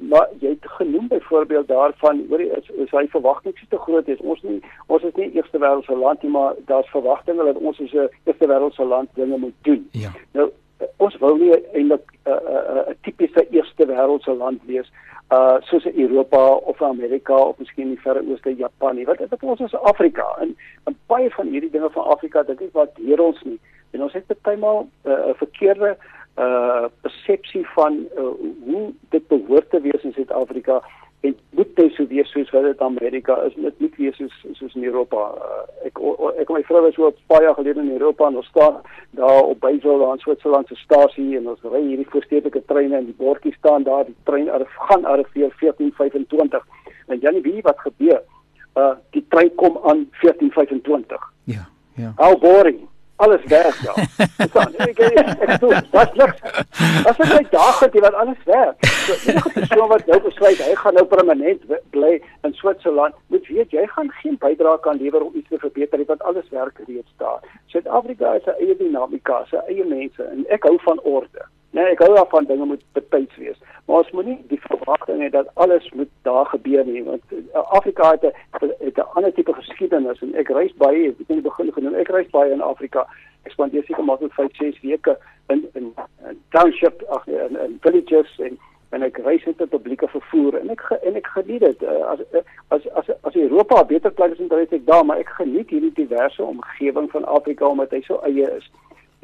maar 0.00 0.28
jy 0.40 0.48
het 0.48 0.66
genoem 0.78 1.08
byvoorbeeld 1.08 1.68
daarvan 1.68 2.24
hoor 2.28 2.40
jy 2.40 2.58
is, 2.58 2.68
is 2.68 2.90
hy 2.90 3.06
verwagting 3.12 3.58
so 3.58 3.66
te 3.68 3.78
groot 3.78 4.08
is. 4.08 4.20
Ons 4.20 4.42
nie 4.42 4.60
ons 4.86 5.02
is 5.02 5.14
nie 5.14 5.30
eerste 5.32 5.58
wêreldse 5.58 5.96
land 5.96 6.22
nie 6.22 6.30
maar 6.30 6.54
daar's 6.70 6.90
verwagtinge 6.90 7.44
dat 7.44 7.56
ons 7.56 7.80
as 7.80 7.92
'n 7.92 8.08
eerste 8.24 8.46
wêreldse 8.46 8.84
land 8.84 9.08
dinge 9.14 9.38
moet 9.38 9.54
doen. 9.62 9.88
Ja. 9.92 10.10
Nou 10.32 10.50
ons 10.96 11.18
wou 11.18 11.38
nie 11.38 11.52
eintlik 11.72 12.06
'n 12.10 12.30
uh, 12.30 12.34
'n 12.34 12.78
uh, 12.78 12.88
uh, 12.88 12.94
tipiese 13.02 13.46
eerste 13.50 13.86
wêreldse 13.86 14.34
land 14.36 14.60
wees 14.66 14.90
uh 15.32 15.56
soos 15.60 15.84
Europa 15.84 16.54
of 16.54 16.82
Amerika 16.82 17.34
of 17.34 17.58
miskien 17.58 17.88
die 17.88 18.00
Verre 18.00 18.22
Ooste, 18.30 18.54
Japan 18.54 18.94
nie. 18.94 19.06
Wat 19.06 19.18
wat 19.28 19.42
ons 19.42 19.60
is 19.60 19.74
Afrika 19.74 20.26
en, 20.40 20.56
en 20.84 20.98
baie 21.06 21.30
van 21.30 21.46
hierdie 21.46 21.70
dinge 21.70 21.90
van 21.90 22.04
Afrika 22.04 22.42
dink 22.42 22.60
ek 22.60 22.72
wat 22.72 22.92
hier 22.96 23.20
ons 23.20 23.42
nie. 23.42 23.58
En 23.90 24.02
ons 24.02 24.12
het 24.12 24.36
maal 24.58 24.86
'n 25.04 25.10
uh, 25.10 25.34
verkeerde 25.34 25.96
uh 26.38 26.84
persepsie 27.00 27.66
van 27.74 28.06
uh, 28.16 28.22
hoe 28.64 28.92
dit 29.08 29.28
behoort 29.28 29.70
te 29.70 29.80
wees 29.80 30.02
in 30.02 30.12
Suid-Afrika 30.12 30.82
en 31.20 31.36
moet 31.50 31.76
dit 31.76 31.92
so 31.92 32.06
wees 32.06 32.30
soos 32.30 32.50
wat 32.50 32.62
dit 32.62 32.80
Amerika 32.84 33.36
is 33.48 33.54
met 33.56 33.78
nie 33.80 33.90
wees 33.96 34.16
soos 34.16 34.34
soos 34.58 34.74
in 34.74 34.84
Europa. 34.84 35.22
Uh, 35.40 35.62
ek 35.88 36.00
o, 36.00 36.32
ek 36.36 36.50
my 36.52 36.60
vrou 36.68 36.82
was 36.84 36.94
so 36.94 37.08
'n 37.08 37.16
paar 37.32 37.42
jaar 37.42 37.56
gelede 37.56 37.80
in 37.80 37.94
Europa 37.96 38.26
en 38.26 38.36
ons 38.36 38.50
staan 38.52 38.80
daar 39.10 39.42
op 39.42 39.60
Basel 39.60 39.98
daar 39.98 40.12
in 40.12 40.24
Switserland 40.24 40.68
se 40.68 40.76
stasie 40.76 41.36
en 41.36 41.48
ons 41.48 41.62
ry 41.62 41.82
hierdie 41.82 42.10
voorstedelike 42.10 42.62
treine 42.66 42.96
en 42.96 43.08
die 43.08 43.16
bordjie 43.18 43.54
staan 43.54 43.82
daar 43.82 44.04
die 44.04 44.16
trein 44.24 44.48
er 44.48 44.66
gaan 44.88 45.04
arriveer 45.04 45.50
14:25 45.62 46.66
en 47.06 47.18
Janie 47.18 47.42
wie 47.42 47.62
wat 47.62 47.80
gebeur? 47.80 48.22
Uh 48.76 48.94
die 49.10 49.24
trein 49.28 49.54
kom 49.54 49.78
aan 49.84 50.10
14:25 50.12 51.32
ja 51.44 51.64
ja. 51.96 52.12
How 52.16 52.40
boring 52.40 52.88
alles 53.16 53.44
werk 53.44 53.78
ja. 53.82 53.94
Verstaan? 54.36 54.74
Ek 54.76 54.98
ek 54.98 55.28
ek 55.46 55.52
sê 55.60 55.68
dis 55.72 55.90
niks. 56.20 56.40
As 57.10 57.20
jy 57.22 57.42
dag 57.50 57.80
het 57.80 57.96
jy 57.96 58.02
wat 58.04 58.18
alles 58.22 58.42
werk. 58.44 58.88
So 59.06 59.16
enige 59.30 59.52
persoon 59.56 59.88
wat 59.92 60.06
nou 60.06 60.20
besluit 60.28 60.62
hy 60.66 60.74
gaan 60.82 60.98
nou 60.98 61.04
permanent 61.10 61.66
bly 61.94 62.12
in 62.46 62.54
Switserland, 62.60 63.16
moet 63.32 63.48
weet 63.48 63.74
jy 63.74 63.86
gaan 63.94 64.12
geen 64.20 64.38
bydrae 64.42 64.80
kan 64.86 65.00
lewer 65.00 65.24
om 65.28 65.34
iets 65.34 65.48
te 65.48 65.60
verbeter 65.64 66.04
want 66.06 66.22
alles 66.22 66.48
werk 66.50 66.80
reeds 66.86 67.12
daar. 67.22 67.40
Suid-Afrika 67.72 68.34
is 68.34 68.46
'n 68.46 68.58
eie 68.60 68.76
dinamika, 68.76 69.44
se 69.50 69.62
eie 69.68 69.84
mense 69.84 70.22
en 70.22 70.44
ek 70.48 70.62
hou 70.68 70.78
van 70.84 71.00
orde. 71.00 71.48
Nee, 71.76 71.90
ek 71.92 72.00
hou 72.00 72.14
daarvan 72.14 72.46
dinge 72.48 72.64
moet 72.64 72.84
betyds 72.96 73.36
wees. 73.36 73.56
Maar 73.84 73.96
ons 73.96 74.12
moenie 74.16 74.36
die 74.48 74.60
verwagting 74.62 75.18
hê 75.20 75.26
dat 75.34 75.50
alles 75.60 75.88
moet 75.92 76.08
daar 76.24 76.46
gebeur 76.48 76.86
nie, 76.88 77.02
want 77.04 77.34
uh, 77.36 77.64
Afrika 77.76 78.14
het 78.14 78.24
'n 78.96 79.04
ander 79.12 79.32
tipe 79.32 79.52
geskiedenis 79.52 80.22
en 80.24 80.32
ek 80.34 80.48
reis 80.48 80.72
baie, 80.80 81.08
ek 81.08 81.18
het 81.18 81.28
in 81.28 81.42
die 81.42 81.48
begin 81.48 81.72
genoem, 81.72 81.94
ek 81.94 82.08
reis 82.08 82.30
baie 82.30 82.52
in 82.52 82.64
Afrika. 82.64 83.04
Ek 83.44 83.52
spandeer 83.52 83.84
seker 83.84 84.04
maar 84.04 84.16
so 84.18 84.28
5, 84.28 84.56
6 84.56 84.80
weke 84.80 85.18
in 85.48 85.68
in, 85.74 85.92
in 86.28 86.40
township 86.56 87.04
ag 87.08 87.28
in, 87.28 87.60
in 87.66 87.76
villages 87.80 88.38
en 88.38 88.58
en 88.90 89.02
ek 89.02 89.18
reis 89.18 89.44
met 89.44 89.68
publieke 89.68 90.08
vervoer 90.08 90.56
en 90.60 90.70
ek 90.70 90.80
en 91.02 91.20
ek 91.20 91.26
geniet 91.26 91.60
dit 91.60 91.82
uh, 91.82 92.08
as 92.14 92.24
as 92.68 92.88
as 93.02 93.12
as 93.20 93.34
Europa 93.34 93.82
'n 93.82 93.86
beter 93.86 94.12
plek 94.12 94.32
is 94.32 94.48
dan 94.48 94.64
ek 94.64 94.86
daar, 94.86 95.04
maar 95.04 95.18
ek 95.18 95.28
geniet 95.28 95.70
hierdie 95.70 95.92
diverse 95.92 96.42
omgewing 96.42 97.10
van 97.10 97.24
Afrika 97.24 97.66
omdat 97.66 97.90
hy 97.90 98.00
so 98.00 98.20
eie 98.24 98.48
is. 98.56 98.70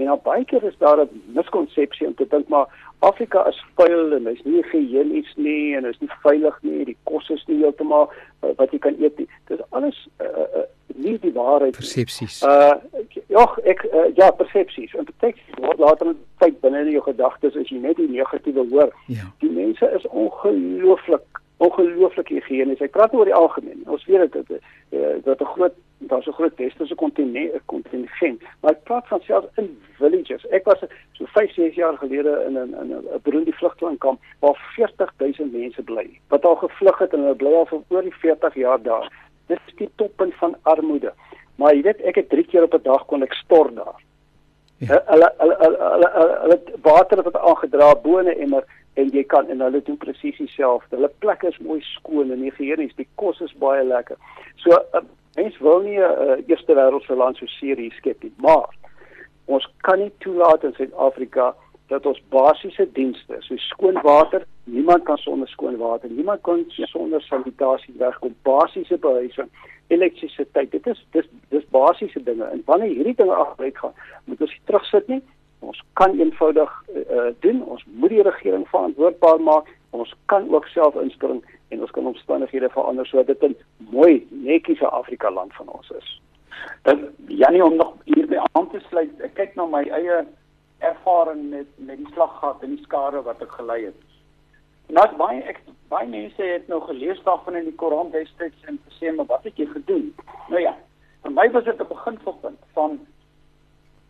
En 0.02 0.08
al 0.08 0.20
baie 0.24 0.44
keer 0.44 0.64
is 0.64 0.78
daar 0.78 1.00
'n 1.00 1.22
miskonsepsie 1.34 2.06
om 2.06 2.14
te 2.14 2.26
dink 2.28 2.48
maar 2.48 2.66
Afrika 2.98 3.46
is 3.48 3.64
vuil 3.74 4.12
en 4.14 4.26
hy's 4.30 4.42
nie 4.46 4.60
higiënies 4.62 5.32
nie 5.34 5.74
en 5.76 5.88
is 5.88 5.98
nie 5.98 6.10
veilig 6.22 6.58
nie. 6.62 6.84
Die 6.84 6.96
kos 7.10 7.30
is 7.34 7.42
nie 7.50 7.58
heeltemal 7.62 8.06
uh, 8.12 8.52
wat 8.60 8.70
jy 8.70 8.78
kan 8.84 8.94
eet 9.02 9.18
nie. 9.18 9.26
Dis 9.50 9.62
alles 9.70 9.98
uh, 10.22 10.44
uh, 10.60 10.62
nie 11.02 11.16
die 11.18 11.32
waarheid 11.34 11.74
persepsies. 11.74 12.42
Uh 12.46 12.78
ja, 13.26 13.44
ek 13.72 13.82
uh, 13.90 14.06
ja, 14.14 14.30
persepsies. 14.38 14.94
En 14.94 15.08
dit 15.10 15.42
word 15.58 15.82
later 15.82 16.12
in 16.12 16.18
tyd 16.44 16.60
binne 16.62 16.84
in 16.84 16.92
jou 16.94 17.02
gedagtes 17.08 17.58
as 17.58 17.74
jy 17.74 17.80
net 17.82 17.98
die 17.98 18.10
negatiewe 18.12 18.68
hoor. 18.70 18.94
Ja. 19.10 19.26
Die 19.42 19.50
mense 19.50 19.90
is 19.98 20.06
ongelooflik 20.10 21.42
ongelooflik 21.62 22.30
higiënies. 22.34 22.82
Ek 22.82 22.94
praat 22.94 23.14
oor 23.14 23.26
die 23.26 23.34
algemeen. 23.34 23.82
Ons 23.90 24.06
weet 24.06 24.32
dit 24.34 24.62
dat 25.26 25.42
'n 25.42 25.52
groot 25.56 25.74
daar's 26.08 26.26
'n 26.26 26.32
groot 26.32 26.56
westerse 26.56 26.94
kontinent 26.94 27.52
kontingent 27.66 28.42
maar 28.60 28.72
ek 28.72 28.84
praat 28.84 29.06
van 29.08 29.20
selfs 29.20 29.48
in 29.56 29.68
villages 29.98 30.46
ek 30.50 30.64
was 30.64 30.84
so 31.12 31.24
5 31.26 31.52
6 31.54 31.74
jaar 31.74 31.96
gelede 31.98 32.44
in 32.46 32.58
'n 32.58 32.74
in 32.82 32.92
'n 32.92 33.20
Burundi 33.22 33.52
vlugtelingkamp 33.52 34.20
waar 34.38 34.58
40000 34.76 35.52
mense 35.52 35.82
bly 35.82 36.08
wat 36.28 36.44
al 36.44 36.56
gevlug 36.56 36.98
het 36.98 37.12
en 37.12 37.20
hulle 37.20 37.34
bly 37.34 37.54
al 37.54 37.66
vir 37.66 37.80
oor 37.88 38.02
die 38.02 38.14
40 38.14 38.54
jaar 38.54 38.82
daar 38.82 39.12
dit 39.46 39.58
is 39.66 39.74
die 39.74 39.90
toppunt 39.96 40.34
van 40.34 40.56
armoede 40.62 41.12
maar 41.56 41.74
jy 41.74 41.82
weet 41.82 42.00
ek 42.00 42.14
het 42.14 42.28
3 42.28 42.44
keer 42.44 42.62
op 42.62 42.74
'n 42.74 42.82
dag 42.82 43.06
kon 43.06 43.22
ek 43.22 43.34
stort 43.34 43.76
daar 43.76 43.98
ja. 44.78 45.02
hulle 45.06 45.32
hulle 45.38 45.56
hulle 45.58 46.10
hulle 46.42 46.60
water 46.82 47.22
wat 47.22 47.36
aangedra 47.36 47.94
bo 47.94 48.18
'n 48.18 48.26
emmer 48.26 48.64
en 48.94 49.08
jy 49.12 49.24
kan 49.24 49.48
en 49.48 49.60
hulle 49.64 49.80
doen 49.86 49.96
presies 50.00 50.36
dieselfde. 50.36 50.96
Hulle 50.96 51.10
plekke 51.24 51.48
is 51.48 51.58
mooi 51.64 51.80
skoon 51.94 52.32
en 52.34 52.44
higiënies, 52.44 52.94
die 52.98 53.08
kos 53.20 53.40
is 53.44 53.54
baie 53.62 53.84
lekker. 53.86 54.18
So 54.64 54.76
uh, 54.76 55.04
Mens 55.34 55.58
wil 55.58 55.80
nie 55.80 55.98
'n 55.98 56.02
uh, 56.02 56.38
eerste 56.46 56.74
wêreldse 56.74 57.16
land 57.16 57.36
so 57.36 57.46
serie 57.46 57.90
skep 57.90 58.22
nie, 58.22 58.32
maar 58.36 58.68
ons 59.44 59.68
kan 59.80 59.98
nie 59.98 60.12
toelaat 60.18 60.64
in 60.64 60.72
Suid-Afrika 60.72 61.54
dat 61.86 62.06
ons 62.06 62.22
basiese 62.28 62.86
dienste, 62.92 63.36
so 63.40 63.56
skoon 63.56 63.98
water, 64.02 64.46
niemand 64.64 65.04
kan 65.04 65.16
sonder 65.16 65.48
skoon 65.48 65.76
water, 65.76 66.10
niemand 66.10 66.40
kan 66.40 66.64
sonder 66.68 67.22
sanitasie 67.22 67.94
wegkom, 67.98 68.34
basiese 68.42 68.98
behuising, 68.98 69.50
elektrisiteit. 69.92 70.70
Dit 70.70 70.86
is 70.86 71.04
dis 71.10 71.28
dis 71.48 71.64
basiese 71.74 72.22
dinge. 72.22 72.44
En 72.44 72.62
wanneer 72.64 72.94
hierdie 72.96 73.16
dinge 73.18 73.34
agteruit 73.34 73.78
gaan, 73.78 73.94
moet 74.24 74.40
ons 74.40 74.58
terugsit 74.64 75.08
nie. 75.12 75.20
Ons 75.62 75.82
kan 76.00 76.16
eenvoudig 76.18 76.72
uh, 76.96 77.28
doen. 77.44 77.62
Ons 77.74 77.84
moet 77.86 78.14
die 78.14 78.24
regering 78.26 78.64
verantwoordbaar 78.70 79.40
maak. 79.40 79.68
Ons 79.92 80.14
kan 80.32 80.46
ook 80.48 80.66
self 80.72 80.94
inspring 81.00 81.42
en 81.68 81.80
ons 81.80 81.90
kan 81.90 82.06
omstandighede 82.06 82.68
verander 82.72 83.06
sodat 83.06 83.26
dit 83.26 83.42
'n 83.48 83.56
mooi 83.90 84.26
netjiese 84.30 84.88
Afrika 84.88 85.30
land 85.30 85.54
van 85.54 85.68
ons 85.68 85.90
is. 85.90 86.20
Dan 86.82 87.08
Janie 87.26 87.64
om 87.64 87.76
nog 87.76 87.94
hierby 88.04 88.36
aan 88.52 88.70
te 88.70 88.80
sluit. 88.88 89.20
Ek 89.20 89.34
kyk 89.34 89.54
na 89.54 89.66
my 89.66 89.82
eie 89.82 90.24
ervaring 90.78 91.50
met 91.50 91.66
met 91.76 91.96
die 91.96 92.12
slaggat 92.12 92.62
en 92.62 92.74
die 92.76 92.84
skade 92.84 93.22
wat 93.22 93.42
ek 93.42 93.52
gelei 93.58 93.84
het. 93.84 94.00
En 94.88 94.96
as 94.96 95.16
baie 95.16 95.42
ek 95.42 95.60
baie 95.88 96.08
mense 96.08 96.42
het 96.42 96.68
nou 96.68 96.80
gelees 96.80 97.22
daarvan 97.22 97.56
in 97.56 97.64
die 97.64 97.78
Koran 97.82 98.10
destyds 98.10 98.64
en 98.64 98.80
gesê 98.88 99.14
maar 99.14 99.26
wat 99.26 99.44
het 99.44 99.56
jy 99.56 99.66
gedoen? 99.66 100.14
Nou 100.48 100.60
ja, 100.60 100.76
vir 101.22 101.32
my 101.32 101.50
was 101.50 101.64
dit 101.64 101.80
'n 101.80 101.88
beginpunt 101.88 102.58
van 102.72 103.00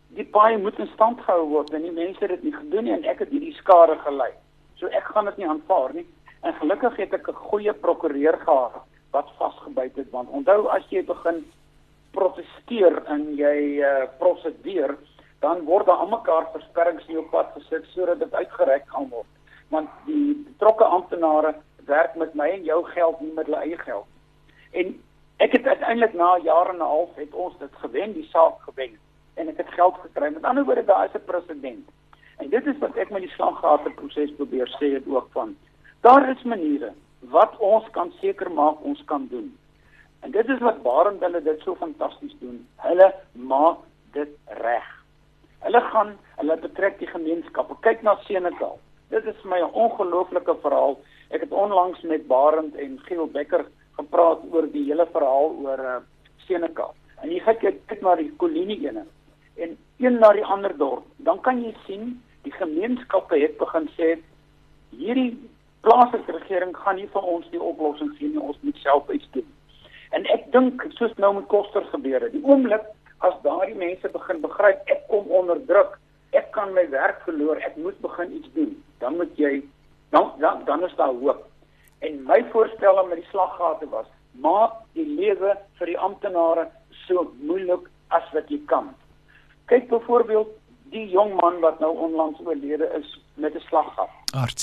die 0.07 0.25
paai 0.25 0.57
moet 0.57 0.79
in 0.79 0.89
stand 0.93 1.21
gehou 1.21 1.47
word 1.49 1.73
en 1.73 1.81
die 1.81 1.91
mense 1.91 2.19
het 2.19 2.29
dit 2.29 2.43
nie 2.43 2.53
gedoen 2.53 2.83
nie 2.83 2.93
en 2.93 3.03
ek 3.03 3.19
het 3.19 3.29
hierdie 3.29 3.53
skade 3.53 3.97
gelei. 4.05 4.31
So 4.83 4.89
ek 4.91 5.05
gaan 5.15 5.29
dit 5.29 5.37
nie 5.39 5.47
aanvaar 5.47 5.93
nie. 5.95 6.03
En 6.43 6.55
gelukkig 6.59 6.97
het 6.99 7.13
ek 7.15 7.27
'n 7.31 7.43
goeie 7.49 7.73
prokureur 7.73 8.37
gehad 8.37 8.73
wat 9.15 9.29
vasgebyt 9.37 9.95
het 9.95 10.09
want 10.11 10.29
onthou 10.29 10.67
as 10.67 10.83
jy 10.89 11.03
begin 11.05 11.45
protesteer 12.11 13.05
en 13.07 13.21
jy 13.35 13.79
uh, 13.79 14.07
prosedeer 14.19 14.97
dan 15.39 15.63
word 15.63 15.85
daar 15.85 16.03
almekaar 16.03 16.51
versperrings 16.51 17.07
in 17.07 17.13
jou 17.13 17.25
pad 17.31 17.53
gesit 17.55 17.85
sodat 17.93 18.19
dit 18.19 18.33
uitgereik 18.33 18.85
kan 18.87 19.07
word. 19.09 19.31
Want 19.69 19.89
die 20.05 20.35
betrokke 20.51 20.83
amptenare 20.83 21.55
werk 21.85 22.15
met 22.15 22.35
my 22.35 22.49
en 22.49 22.63
jou 22.63 22.83
geld 22.83 23.21
nie 23.21 23.33
met 23.33 23.45
hulle 23.45 23.63
eie 23.63 23.77
geld 23.77 24.07
en 24.71 24.99
ek 25.37 25.51
het 25.51 25.65
uiteindelik 25.67 26.13
na 26.13 26.37
jare 26.43 26.69
en 26.69 26.83
'n 26.83 26.91
half 26.95 27.15
het 27.15 27.33
ons 27.33 27.57
dit 27.57 27.75
gewen 27.75 28.13
die 28.13 28.27
saak 28.35 28.59
gewen. 28.67 28.99
En 29.35 29.47
ek 29.47 29.57
het 29.57 29.69
geld 29.79 29.95
gekry. 29.95 30.33
Met 30.33 30.43
ander 30.43 30.65
woorde 30.65 30.85
daar 30.85 31.05
is 31.05 31.15
'n 31.15 31.25
presedent 31.25 31.87
en 32.43 32.49
dit 32.51 32.65
is 32.67 32.79
wat 32.83 32.97
ek 32.99 33.11
met 33.15 33.23
die 33.23 33.35
slaggate 33.37 33.93
proses 33.99 34.31
probeer 34.37 34.69
sê 34.77 34.91
dit 34.97 35.07
ook 35.07 35.29
van 35.35 35.55
Daar 36.03 36.25
is 36.29 36.41
maniere 36.43 36.91
wat 37.31 37.53
ons 37.63 37.85
kan 37.95 38.09
seker 38.19 38.49
maak 38.51 38.81
ons 38.83 39.03
kan 39.07 39.27
doen. 39.31 39.45
En 40.23 40.31
dit 40.31 40.49
is 40.49 40.59
wat 40.59 40.81
Barend 40.83 41.21
hulle 41.23 41.39
dit 41.43 41.61
so 41.63 41.75
fantasties 41.79 42.33
doen. 42.41 42.57
Hulle 42.83 43.07
maak 43.33 43.77
dit 44.17 44.33
reg. 44.59 44.89
Hulle 45.63 45.81
gaan, 45.93 46.11
hulle 46.41 46.57
betrek 46.59 46.99
die 46.99 47.07
gemeenskappe. 47.07 47.77
Kyk 47.87 48.03
na 48.03 48.17
Senekal. 48.27 48.75
Dit 49.15 49.25
is 49.31 49.43
my 49.43 49.61
'n 49.61 49.71
ongelooflike 49.85 50.55
verhaal. 50.65 50.99
Ek 51.29 51.41
het 51.41 51.51
onlangs 51.51 52.01
met 52.01 52.27
Barend 52.27 52.75
en 52.75 52.99
Giel 53.07 53.27
Becker 53.27 53.65
gepraat 53.95 54.43
oor 54.51 54.67
die 54.71 54.83
hele 54.83 55.07
verhaal 55.15 55.55
oor 55.63 55.79
uh, 55.79 55.97
Senekal. 56.47 56.93
En 57.21 57.31
jy 57.31 57.39
kyk 57.39 57.87
kyk 57.87 58.01
na 58.01 58.15
die 58.15 58.31
kolonie 58.37 58.79
ene 58.87 59.05
en 59.55 59.77
een 59.97 60.19
na 60.19 60.33
die 60.33 60.45
ander 60.45 60.77
dorp, 60.77 61.05
dan 61.17 61.39
kan 61.41 61.61
jy 61.63 61.75
sien 61.85 62.23
die 62.43 62.53
gemeenskappe 62.59 63.39
het 63.39 63.57
begin 63.57 63.89
sê 63.97 64.15
hierdie 64.97 65.31
plaaslike 65.83 66.31
regering 66.37 66.75
gaan 66.77 66.99
nie 66.99 67.09
vir 67.13 67.27
ons 67.35 67.47
die 67.51 67.61
oplossing 67.61 68.13
sien 68.17 68.33
nie, 68.35 68.41
ons 68.41 68.59
moet 68.61 68.79
self 68.83 69.09
iets 69.11 69.29
doen. 69.35 69.47
En 70.15 70.27
ek 70.35 70.49
dink 70.53 70.83
soos 70.97 71.13
nou 71.17 71.33
met 71.39 71.47
Koster 71.51 71.85
gebeur 71.91 72.21
het, 72.21 72.35
die 72.35 72.43
oomblik 72.45 72.85
as 73.25 73.35
daardie 73.43 73.77
mense 73.79 74.11
begin 74.13 74.41
begryp 74.43 74.91
ek 74.91 75.07
kom 75.11 75.29
onder 75.31 75.59
druk, 75.67 75.97
ek 76.37 76.51
kan 76.55 76.73
my 76.75 76.83
werk 76.91 77.21
verloor, 77.27 77.59
ek 77.65 77.77
moet 77.79 77.97
begin 78.03 78.35
iets 78.39 78.51
doen, 78.57 78.75
dan 79.03 79.17
moet 79.19 79.33
jy 79.39 79.61
dan 80.13 80.31
dan, 80.39 80.61
dan 80.65 80.83
is 80.85 80.95
daar 80.95 81.15
hoop. 81.19 81.47
En 81.99 82.23
my 82.27 82.43
voorstel 82.51 82.99
aan 82.99 83.09
met 83.09 83.21
die 83.21 83.29
slaggate 83.31 83.89
was, 83.89 84.09
maak 84.31 84.81
die 84.93 85.07
lewe 85.07 85.55
vir 85.79 85.89
die 85.89 85.97
amptenare 85.97 86.67
so 87.05 87.31
moeilik 87.41 87.87
as 88.13 88.25
wat 88.33 88.49
jy 88.51 88.59
kan. 88.69 88.91
Kyk 89.71 89.87
byvoorbeeld 89.89 90.51
die 90.93 91.07
jong 91.09 91.33
man 91.41 91.59
wat 91.63 91.79
nou 91.81 91.91
onlangs 92.05 92.39
oorlede 92.45 92.87
is 92.99 93.19
met 93.33 93.55
'n 93.55 93.65
slaggat. 93.69 94.09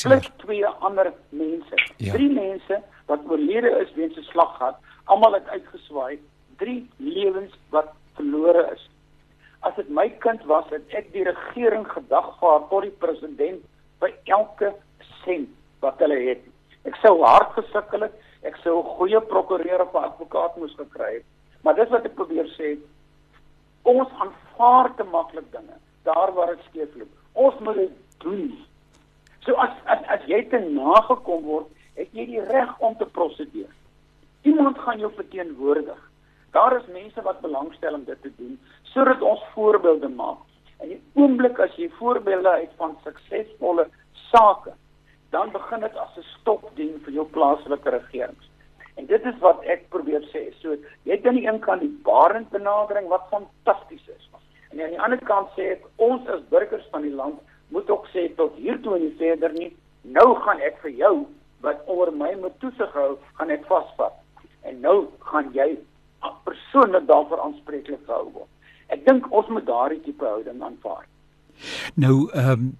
Plus 0.03 0.31
twee 0.37 0.67
ander 0.67 1.13
mense. 1.29 1.77
Ja. 1.97 2.13
Drie 2.13 2.31
mense 2.31 2.83
wat 3.07 3.21
oorlede 3.29 3.71
is 3.83 3.93
weens 3.95 4.17
'n 4.17 4.31
slaggat, 4.33 4.77
almal 5.05 5.33
het 5.33 5.49
uitgeswaai. 5.49 6.19
Drie 6.57 6.91
lewens 6.97 7.55
wat 7.69 7.89
verlore 8.15 8.71
is. 8.75 8.91
As 9.61 9.75
dit 9.75 9.89
my 9.89 10.09
kind 10.09 10.45
was, 10.45 10.65
het 10.71 10.87
ek 10.89 11.13
die 11.13 11.25
regering 11.25 11.87
gedagvaar 11.93 12.69
tot 12.69 12.83
die 12.83 12.97
president 12.99 13.61
by 13.99 14.15
elke 14.25 14.75
sent 15.25 15.49
wat 15.81 15.99
hulle 15.99 16.21
het. 16.29 16.43
Ek 16.85 16.95
sou 16.95 17.23
hard 17.25 17.53
gesukkel 17.53 18.01
het, 18.01 18.15
ek 18.43 18.57
sou 18.57 18.79
'n 18.79 18.97
goeie 18.97 19.21
prokureur 19.21 19.81
of 19.83 19.95
advokaat 19.95 20.57
moes 20.57 20.75
gekry 20.75 21.15
het. 21.15 21.25
Maar 21.63 21.75
dis 21.75 21.89
wat 21.89 22.05
ek 22.05 22.15
probeer 22.15 22.49
sê. 22.59 22.79
Ons 23.83 24.09
aanvaar 24.19 24.95
te 24.97 25.05
maklik 25.05 25.53
dinge 25.53 25.77
daar 26.03 26.33
waar 26.35 26.55
dit 26.55 26.65
skeefloop. 26.69 27.09
Ons 27.33 27.59
moet 27.59 27.75
dit 27.75 27.93
doen. 28.19 28.59
So 29.45 29.55
as 29.55 29.77
as 29.85 30.05
as 30.17 30.27
jy 30.29 30.43
te 30.49 30.59
nagekom 30.59 31.45
word, 31.45 31.69
het 31.97 32.13
jy 32.17 32.27
die 32.27 32.45
reg 32.51 32.73
om 32.79 32.97
te 32.97 33.07
prosedeer. 33.07 33.71
Iemand 34.43 34.79
gaan 34.79 34.99
jou 34.99 35.13
verteenwoordig. 35.15 35.99
Daar 36.51 36.77
is 36.77 36.87
mense 36.93 37.23
wat 37.23 37.41
belangstel 37.41 37.95
om 37.95 38.05
dit 38.05 38.23
te 38.23 38.33
doen 38.37 38.59
sodat 38.93 39.23
ons 39.23 39.43
voorbeelde 39.55 40.09
maak. 40.09 40.43
En 40.81 40.89
die 40.89 41.01
oomblik 41.15 41.59
as 41.63 41.75
jy 41.79 41.91
voorbeelde 41.99 42.51
uit 42.63 42.73
van 42.77 42.97
suksesvolle 43.05 43.87
sake, 44.33 44.73
dan 45.31 45.53
begin 45.55 45.81
dit 45.81 45.97
as 45.97 46.17
'n 46.17 46.27
stop 46.41 46.71
dien 46.75 47.01
vir 47.05 47.13
jou 47.13 47.27
plaaslike 47.27 47.91
regerings. 47.91 48.51
En 48.97 49.07
dit 49.07 49.25
is 49.25 49.39
wat 49.39 49.63
ek 49.65 49.89
probeer 49.89 50.23
sê. 50.33 50.53
So 50.61 50.75
jy 51.05 51.17
het 51.17 51.27
aan 51.27 51.39
die 51.39 51.47
een 51.47 51.61
kant 51.61 51.81
die 51.81 52.01
barend 52.03 52.51
benadering 52.51 53.09
wat 53.09 53.29
fantasties 53.31 54.09
is. 54.09 54.29
En 54.71 54.81
aan 54.81 54.95
die 54.95 55.03
ander 55.03 55.23
kant 55.27 55.51
sê 55.57 55.73
ek 55.75 55.87
ons 55.97 56.29
as 56.31 56.43
burgers 56.53 56.87
van 56.95 57.03
die 57.03 57.15
land 57.15 57.39
moet 57.75 57.91
ook 57.91 58.07
sê 58.15 58.29
tot 58.39 58.57
hier 58.59 58.79
toe 58.83 58.97
en 58.97 59.05
nie 59.05 59.17
verder 59.19 59.53
nie. 59.55 59.71
Nou 60.03 60.35
gaan 60.45 60.63
ek 60.67 60.79
vir 60.85 60.95
jou 61.03 61.15
wat 61.65 61.83
oor 61.87 62.11
my 62.15 62.33
moet 62.41 62.57
toesig 62.63 62.93
hou, 62.97 63.19
gaan 63.39 63.51
ek 63.51 63.67
vasvat. 63.69 64.17
En 64.65 64.81
nou 64.81 64.97
gaan 65.31 65.51
jy 65.55 65.75
persoonlik 66.45 67.07
daarvoor 67.07 67.41
aanspreeklik 67.41 68.03
gehou 68.07 68.31
word. 68.33 68.51
Ek 68.91 69.05
dink 69.07 69.27
ons 69.35 69.49
moet 69.55 69.67
daardie 69.67 70.01
tipe 70.05 70.27
houding 70.27 70.63
aanvaar. 70.63 71.07
Nou 71.95 72.31
ehm 72.33 72.51
um, 72.51 72.71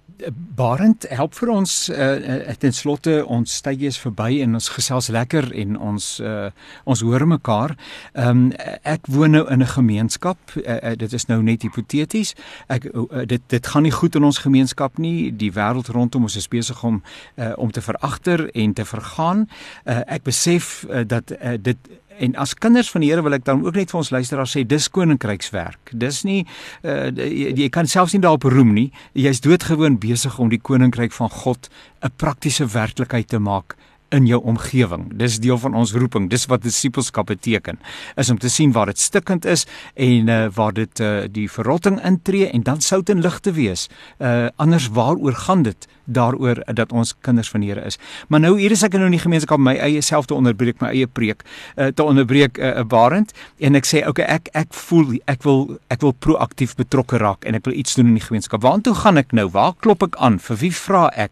Barend 0.55 1.05
help 1.09 1.33
vir 1.33 1.49
ons 1.49 1.71
uh, 1.89 2.51
ten 2.61 2.73
slotte 2.75 3.13
ons 3.25 3.55
tydjie 3.65 3.89
is 3.89 3.97
verby 3.97 4.41
en 4.43 4.53
ons 4.59 4.67
gesels 4.75 5.07
lekker 5.13 5.47
en 5.63 5.77
ons 5.81 6.09
uh, 6.21 6.51
ons 6.85 7.01
hoor 7.01 7.25
mekaar. 7.27 7.73
Ehm 8.13 8.29
um, 8.29 8.43
ek 8.85 9.09
woon 9.09 9.33
nou 9.37 9.43
in 9.49 9.63
'n 9.63 9.73
gemeenskap. 9.73 10.37
Uh, 10.55 10.77
uh, 10.91 10.93
dit 10.97 11.13
is 11.13 11.25
nou 11.25 11.41
net 11.41 11.61
hipoteties. 11.61 12.35
Ek 12.67 12.85
uh, 12.93 13.25
dit 13.25 13.41
dit 13.47 13.67
gaan 13.67 13.83
nie 13.83 13.91
goed 13.91 14.15
in 14.15 14.23
ons 14.23 14.37
gemeenskap 14.37 14.97
nie. 14.97 15.31
Die 15.31 15.51
wêreld 15.51 15.89
rondom 15.89 16.23
ons 16.29 16.35
is 16.35 16.47
besig 16.47 16.83
om 16.83 17.01
uh, 17.37 17.53
om 17.57 17.71
te 17.71 17.81
veragter 17.81 18.49
en 18.53 18.73
te 18.73 18.85
vergaan. 18.85 19.47
Uh, 19.85 20.01
ek 20.05 20.23
besef 20.23 20.85
uh, 20.89 21.01
dat 21.07 21.31
uh, 21.31 21.57
dit 21.57 21.77
En 22.21 22.35
as 22.37 22.53
kinders 22.53 22.91
van 22.93 23.01
die 23.01 23.09
Here 23.09 23.23
wil 23.25 23.33
ek 23.33 23.45
dan 23.47 23.63
ook 23.65 23.77
net 23.79 23.91
vir 23.93 24.01
ons 24.01 24.11
luisteraars 24.13 24.55
sê 24.55 24.63
dis 24.67 24.87
koninkrykswerk. 24.93 25.93
Dis 25.97 26.21
nie 26.27 26.43
uh, 26.85 27.09
jy, 27.17 27.53
jy 27.57 27.69
kan 27.73 27.89
selfs 27.89 28.13
nie 28.13 28.21
daarop 28.21 28.45
roem 28.51 28.75
nie. 28.77 28.89
Jy's 29.17 29.41
doodgewoon 29.41 29.97
besig 30.01 30.37
om 30.41 30.51
die 30.53 30.61
koninkryk 30.61 31.15
van 31.17 31.33
God 31.41 31.69
'n 32.05 32.13
praktiese 32.17 32.65
werklikheid 32.69 33.27
te 33.33 33.39
maak 33.39 33.77
in 34.11 34.27
jou 34.27 34.41
omgewing. 34.43 35.07
Dis 35.19 35.39
deel 35.39 35.57
van 35.57 35.75
ons 35.77 35.93
roeping. 35.93 36.29
Dis 36.29 36.45
wat 36.51 36.63
disipelskap 36.65 37.31
beteken. 37.31 37.79
Is 38.19 38.29
om 38.29 38.39
te 38.39 38.49
sien 38.49 38.71
waar 38.75 38.91
dit 38.91 38.99
stikkend 38.99 39.45
is 39.45 39.65
en 39.95 40.27
uh, 40.27 40.47
waar 40.55 40.73
dit 40.73 40.99
uh, 40.99 41.23
die 41.31 41.47
verrotting 41.51 42.01
intree 42.03 42.49
en 42.51 42.63
dan 42.67 42.81
sout 42.81 43.09
en 43.09 43.21
lig 43.21 43.39
te 43.39 43.55
wees. 43.55 43.87
Uh 44.19 44.49
anders 44.61 44.87
waaroor 44.93 45.33
gaan 45.33 45.63
dit? 45.63 45.87
daaroor 46.05 46.61
dat 46.73 46.91
ons 46.91 47.13
kinders 47.21 47.49
van 47.49 47.61
Here 47.61 47.81
is. 47.85 47.97
Maar 48.27 48.39
nou 48.39 48.53
hier 48.59 48.71
is 48.71 48.83
ek 48.83 48.95
nou 48.97 49.07
in 49.09 49.15
die 49.15 49.21
gemeenskap 49.21 49.61
my 49.61 49.75
eie 49.81 50.01
self 50.05 50.27
te 50.29 50.35
onderbreek, 50.35 50.79
my 50.81 50.91
eie 50.91 51.07
preek 51.07 51.43
uh, 51.45 51.91
te 51.95 52.03
onderbreek 52.03 52.57
'n 52.57 52.81
uh, 52.81 52.85
barend 52.87 53.33
en 53.59 53.75
ek 53.75 53.85
sê 53.85 54.03
okay, 54.07 54.25
ek 54.25 54.49
ek 54.57 54.73
voel 54.73 55.17
ek 55.27 55.43
wil 55.43 55.77
ek 55.93 56.01
wil 56.01 56.13
proaktief 56.13 56.75
betrokke 56.75 57.17
raak 57.21 57.45
en 57.45 57.55
ek 57.55 57.65
wil 57.65 57.77
iets 57.77 57.95
doen 57.95 58.07
in 58.07 58.17
die 58.17 58.25
gemeenskap. 58.25 58.61
Waartoe 58.61 58.95
gaan 58.95 59.17
ek 59.17 59.31
nou? 59.31 59.49
Waar 59.49 59.73
klop 59.79 60.03
ek 60.03 60.15
aan? 60.17 60.39
Vir 60.39 60.57
wie 60.57 60.73
vra 60.75 61.09
ek? 61.15 61.31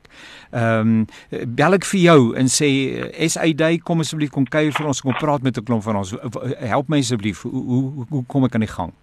Ehm 0.51 0.79
um, 0.79 1.07
bel 1.55 1.73
ek 1.73 1.85
vir 1.85 1.99
jou 1.99 2.21
en 2.37 2.47
sê 2.47 2.68
SAD 3.27 3.81
kom 3.83 3.99
asseblief 3.99 4.31
kom 4.31 4.45
kuier 4.45 4.71
vir 4.71 4.87
ons 4.87 5.01
kom 5.01 5.13
praat 5.19 5.41
met 5.41 5.57
'n 5.57 5.63
klomp 5.63 5.83
van 5.83 5.95
ons 5.95 6.15
help 6.59 6.89
my 6.89 6.99
asseblief 6.99 7.41
hoe, 7.41 7.63
hoe 7.63 8.05
hoe 8.09 8.23
kom 8.27 8.43
ek 8.45 8.55
aan 8.55 8.67
die 8.67 8.75
gang 8.77 8.93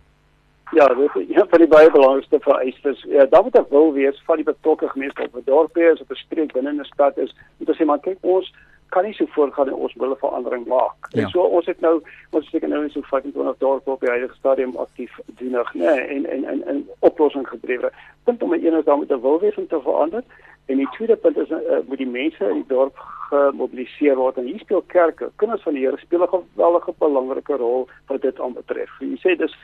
Ja, 0.74 0.87
dit 0.87 1.11
is 1.14 1.37
een 1.37 1.46
van 1.48 1.59
die 1.59 1.68
baie 1.68 1.90
belangrikste 1.90 2.38
vereistes. 2.40 3.05
Ja, 3.09 3.24
daar 3.31 3.42
moet 3.42 3.59
'n 3.59 3.66
wil 3.70 3.92
wees 3.92 4.22
van 4.24 4.37
die 4.37 4.44
betrokke 4.44 4.88
gemeenskap. 4.88 5.26
Of 5.26 5.40
'n 5.40 5.42
dorp 5.44 5.76
is 5.76 6.00
of 6.00 6.11
'n 6.11 6.14
streek 6.14 6.52
binne 6.52 6.72
'n 6.72 6.85
stad 6.85 7.18
is, 7.18 7.35
moet 7.57 7.68
ons 7.68 7.79
sê 7.79 7.85
maar 7.85 8.00
kyk 8.00 8.18
ons 8.20 8.52
kan 8.88 9.05
nie 9.05 9.14
so 9.14 9.27
voortgaan 9.27 9.68
en 9.68 9.75
ons 9.75 9.94
wil 9.94 10.11
'n 10.11 10.16
verandering 10.16 10.66
maak. 10.66 10.96
Ja. 11.09 11.22
En 11.22 11.29
so 11.29 11.40
ons 11.40 11.66
het 11.66 11.81
nou 11.81 12.03
ons 12.31 12.51
seker 12.51 12.68
nou 12.68 12.88
so 12.90 13.01
25 13.01 13.59
dorpe 13.59 13.90
op 13.90 14.01
die 14.01 14.09
huidige 14.09 14.35
stadium 14.35 14.77
aktief 14.77 15.18
dienig, 15.25 15.75
nê, 15.75 15.79
nee, 15.79 16.01
en 16.01 16.27
en 16.27 16.44
en 16.44 16.77
'n 16.77 16.88
oplossing 16.99 17.49
gedrewe. 17.49 17.92
Punt 18.25 18.42
om 18.42 18.53
een 18.53 18.79
is 18.79 18.85
daar 18.85 18.96
moet 18.96 19.12
'n 19.12 19.20
wil 19.20 19.40
wees 19.40 19.57
om 19.57 19.66
te 19.66 19.81
verander. 19.81 20.22
En 20.66 20.77
die 20.77 20.88
tweede 20.90 21.16
punt 21.16 21.37
is 21.37 21.51
uh, 21.51 21.59
moet 21.87 21.99
die 21.99 22.07
mense 22.07 22.49
in 22.49 22.55
die 22.55 22.68
dorp 22.68 22.96
gemobiliseer 23.31 24.16
word 24.16 24.37
en 24.37 24.44
hier 24.44 24.59
speel 24.59 24.83
kerke, 24.87 25.31
kinders 25.37 25.62
van 25.62 25.75
die 25.75 25.85
Here 25.85 25.99
speel 25.99 26.22
'n 26.22 26.29
geweldige 26.29 26.92
belangrike 26.99 27.57
rol 27.57 27.88
wat 28.07 28.22
dit 28.22 28.40
aanbetref. 28.40 28.90
Jy 29.01 29.18
sê 29.22 29.37
dis 29.38 29.55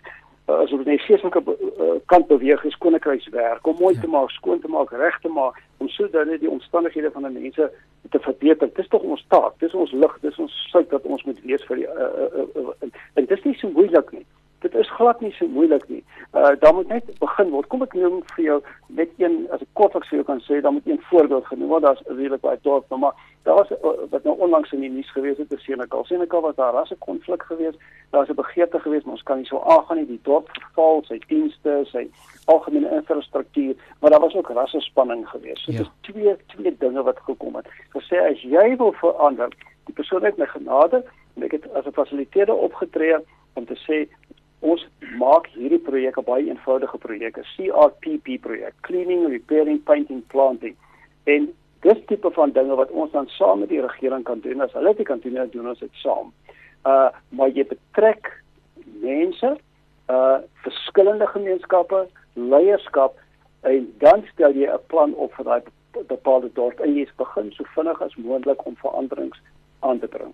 as 0.50 0.72
ons 0.72 0.86
net 0.86 1.00
geestelike 1.06 1.42
uh, 1.46 1.94
kant 2.10 2.26
beweeg 2.26 2.64
is 2.66 2.76
koninkrykswerk 2.82 3.66
om 3.66 3.78
mooi 3.78 3.94
ja. 3.94 4.00
te 4.00 4.10
maak, 4.10 4.30
skoon 4.34 4.60
te 4.60 4.68
maak, 4.68 4.90
reg 4.90 5.18
te 5.22 5.30
maak 5.30 5.60
om 5.78 5.88
sodat 5.88 6.30
die 6.40 6.50
omstandighede 6.50 7.10
van 7.14 7.28
die 7.28 7.44
mense 7.46 7.70
te 8.10 8.18
verbeter. 8.18 8.70
Dis 8.74 8.90
tog 8.90 9.02
ons 9.06 9.24
taak, 9.30 9.54
dis 9.62 9.74
ons 9.74 9.92
lig, 9.94 10.18
dis 10.26 10.38
ons 10.42 10.58
sout 10.72 10.90
wat 10.90 11.06
ons 11.06 11.24
moet 11.28 11.42
wees 11.46 11.64
vir 11.68 11.82
die 11.82 11.88
uh, 11.88 12.10
uh, 12.26 12.30
uh, 12.42 12.66
uh, 12.66 12.92
en 13.14 13.26
dit 13.28 13.36
is 13.38 13.44
nie 13.46 13.56
so 13.60 13.70
moeilik 13.70 14.10
nie. 14.16 14.24
Dit 14.66 14.74
is 14.78 14.90
glad 14.98 15.22
nie 15.22 15.32
so 15.38 15.46
moeilik 15.50 15.86
nie. 15.90 16.02
Uh 16.42 16.60
daar 16.60 16.74
moet 16.74 16.88
net 16.88 17.18
begin 17.18 17.50
word. 17.50 17.66
Kom 17.70 17.82
ek 17.84 17.92
noem 17.94 18.22
vir 18.34 18.44
jou 18.44 18.56
net 18.98 19.10
een 19.22 19.34
as 19.54 19.60
ek 19.62 19.68
kortliks 19.78 20.08
vir 20.10 20.18
jou 20.18 20.24
kan 20.26 20.40
sê, 20.42 20.58
dan 20.64 20.74
moet 20.74 20.88
een 20.90 21.02
voorbeeld 21.10 21.46
genoem 21.46 21.68
word. 21.70 21.84
Daar's 21.84 22.02
regtig 22.06 22.40
baie 22.42 22.58
dorp, 22.66 22.88
maar 23.02 23.14
daar's 23.46 23.70
uh, 23.70 23.92
wat 24.10 24.24
nou 24.26 24.34
onlangs 24.46 24.72
in 24.74 24.82
die 24.82 24.90
nuus 24.90 25.12
gewees 25.14 25.38
het, 25.38 25.52
is 25.54 25.62
Senekal. 25.62 26.02
Senekal 26.08 26.42
was 26.42 26.56
daar 26.58 26.74
rasse 26.74 26.96
konflik 27.06 27.42
geweest. 27.50 27.78
Daar's 28.10 28.28
'n 28.28 28.40
begeerte 28.40 28.80
geweest, 28.80 29.04
maar 29.04 29.14
ons 29.14 29.28
kan 29.28 29.36
nie 29.36 29.46
so 29.46 29.60
aangaan 29.60 29.96
nie. 29.96 30.06
Die 30.06 30.20
dorp 30.22 30.48
verval, 30.52 31.04
sy 31.06 31.20
dienste, 31.26 31.78
sy 31.92 32.08
algemene 32.44 32.90
infrastruktuur, 32.90 33.74
maar 34.00 34.10
daar 34.10 34.20
was 34.26 34.34
ook 34.34 34.48
rasse 34.48 34.80
spanning 34.80 35.28
geweest. 35.28 35.62
So 35.64 35.72
ja. 35.72 35.78
dit 35.78 35.86
is 35.86 35.92
twee 36.00 36.36
twee 36.46 36.76
dinge 36.78 37.02
wat 37.02 37.18
gekom 37.18 37.54
het. 37.54 37.66
Gesê 37.94 38.18
as 38.30 38.42
jy 38.42 38.76
wil 38.76 38.92
verander, 38.92 39.48
die 39.84 39.94
persoon 39.94 40.24
het 40.24 40.36
my 40.36 40.46
genade 40.46 41.04
en 41.36 41.42
ek 41.42 41.52
het 41.52 41.72
as 41.74 41.86
'n 41.86 41.92
fasiliteerder 41.92 42.54
opgetree 42.54 43.16
om 43.52 43.66
te 43.66 43.78
sê 43.86 44.08
ons 44.62 44.84
maak 45.18 45.48
hierdie 45.56 45.82
projek 45.82 46.18
'n 46.18 46.24
baie 46.24 46.46
eenvoudige 46.46 46.98
projek, 46.98 47.38
'n 47.38 47.50
CRPP 47.54 48.38
projek, 48.40 48.74
cleaning, 48.80 49.26
repairing, 49.28 49.82
painting, 49.82 50.22
planting. 50.26 50.76
En 51.24 51.52
dis 51.80 52.04
tipe 52.06 52.30
van 52.30 52.50
dinge 52.50 52.74
wat 52.74 52.90
ons 52.90 53.10
dan 53.10 53.28
saam 53.28 53.58
met 53.58 53.68
die 53.68 53.80
regering 53.80 54.24
kan 54.24 54.40
doen 54.40 54.60
as 54.60 54.72
hulle 54.72 54.94
dit 54.94 55.06
kan 55.06 55.18
doen, 55.22 55.48
doen 55.50 55.68
ons 55.68 55.78
dit 55.78 55.94
saam. 56.04 56.32
Uh 56.86 57.10
maar 57.28 57.48
jy 57.48 57.66
betrek 57.66 58.42
mense, 59.00 59.56
uh 60.08 60.38
verskillende 60.62 61.26
gemeenskappe, 61.26 62.06
leierskap 62.34 63.18
en 63.60 63.94
dan 63.98 64.24
stel 64.32 64.54
jy 64.54 64.66
'n 64.70 64.86
plan 64.86 65.14
op 65.14 65.34
vir 65.34 65.44
daai 65.44 65.62
bepaalde 66.08 66.50
dorp 66.52 66.80
en 66.80 66.94
jy 66.94 67.06
begin 67.16 67.52
so 67.52 67.64
vinnig 67.74 68.02
as 68.02 68.16
moontlik 68.16 68.66
om 68.66 68.76
veranderings 68.76 69.40
aan 69.80 69.98
te 69.98 70.08
bring. 70.08 70.32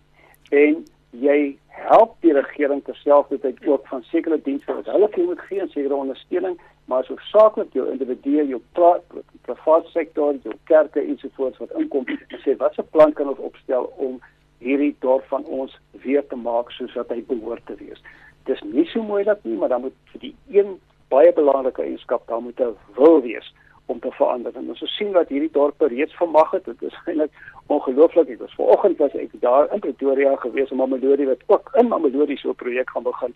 En 0.50 0.84
jy 1.11 1.57
help 1.68 2.16
die 2.21 2.33
regering 2.33 2.83
terselfdertyd 2.85 3.66
ook 3.66 3.87
van 3.88 4.03
sekere 4.11 4.40
dienste 4.42 4.75
wat 4.75 4.90
hulle 4.92 5.09
vir 5.14 5.25
moet 5.25 5.40
gee 5.49 5.61
en 5.61 5.71
sekere 5.73 5.94
ondersteuning, 5.94 6.59
maar 6.85 7.05
so 7.05 7.16
saaklik 7.31 7.73
jou 7.73 7.87
individue, 7.90 8.44
jou 8.49 8.61
private 8.75 9.90
sektor, 9.92 10.35
jou 10.42 10.55
kerke 10.64 11.01
ensovoorts 11.01 11.59
wat 11.59 11.73
inkom 11.81 12.09
en 12.09 12.42
sê 12.44 12.57
wat 12.61 12.75
se 12.75 12.83
plan 12.83 13.12
kan 13.12 13.29
ons 13.29 13.44
opstel 13.51 13.88
om 13.97 14.18
hierdie 14.59 14.94
dorp 15.01 15.25
van 15.31 15.44
ons 15.44 15.77
weer 16.05 16.27
te 16.27 16.37
maak 16.37 16.73
soos 16.75 16.94
wat 16.99 17.12
hy 17.14 17.23
behoort 17.29 17.64
te 17.66 17.77
wees. 17.79 18.03
Dis 18.51 18.61
nie 18.64 18.87
so 18.90 19.03
moeilik 19.03 19.44
nie, 19.44 19.57
maar 19.57 19.68
dan 19.68 19.87
moet 19.87 19.97
vir 20.12 20.25
die 20.27 20.35
een 20.59 20.77
baie 21.12 21.33
belangrike 21.33 21.85
eienskap 21.85 22.27
daar 22.29 22.42
moet 22.42 22.61
'n 22.61 22.77
wil 22.97 23.23
wees 23.23 23.53
om 23.88 24.01
te 24.01 24.11
verander. 24.11 24.57
En 24.57 24.68
ons 24.68 24.96
sien 24.96 25.12
wat 25.16 25.31
hierdie 25.33 25.53
dorpe 25.53 25.88
reeds 25.88 26.16
vermag 26.20 26.51
het. 26.51 26.64
Dit 26.64 26.83
is 26.83 26.96
eintlik 27.05 27.33
ongelooflik. 27.72 28.29
Ek 28.35 28.42
was 28.44 28.57
vanoggend 28.59 29.01
was 29.01 29.16
ek 29.16 29.33
daar 29.44 29.72
in 29.72 29.81
Pretoria 29.85 30.35
gewees 30.44 30.72
om 30.74 30.83
Mamelodi 30.83 31.29
wat 31.29 31.44
ook 31.46 31.72
in 31.81 31.88
Mamelodi 31.88 32.37
so 32.37 32.53
'n 32.53 32.61
projek 32.64 32.90
gaan 32.90 33.09
begin 33.09 33.35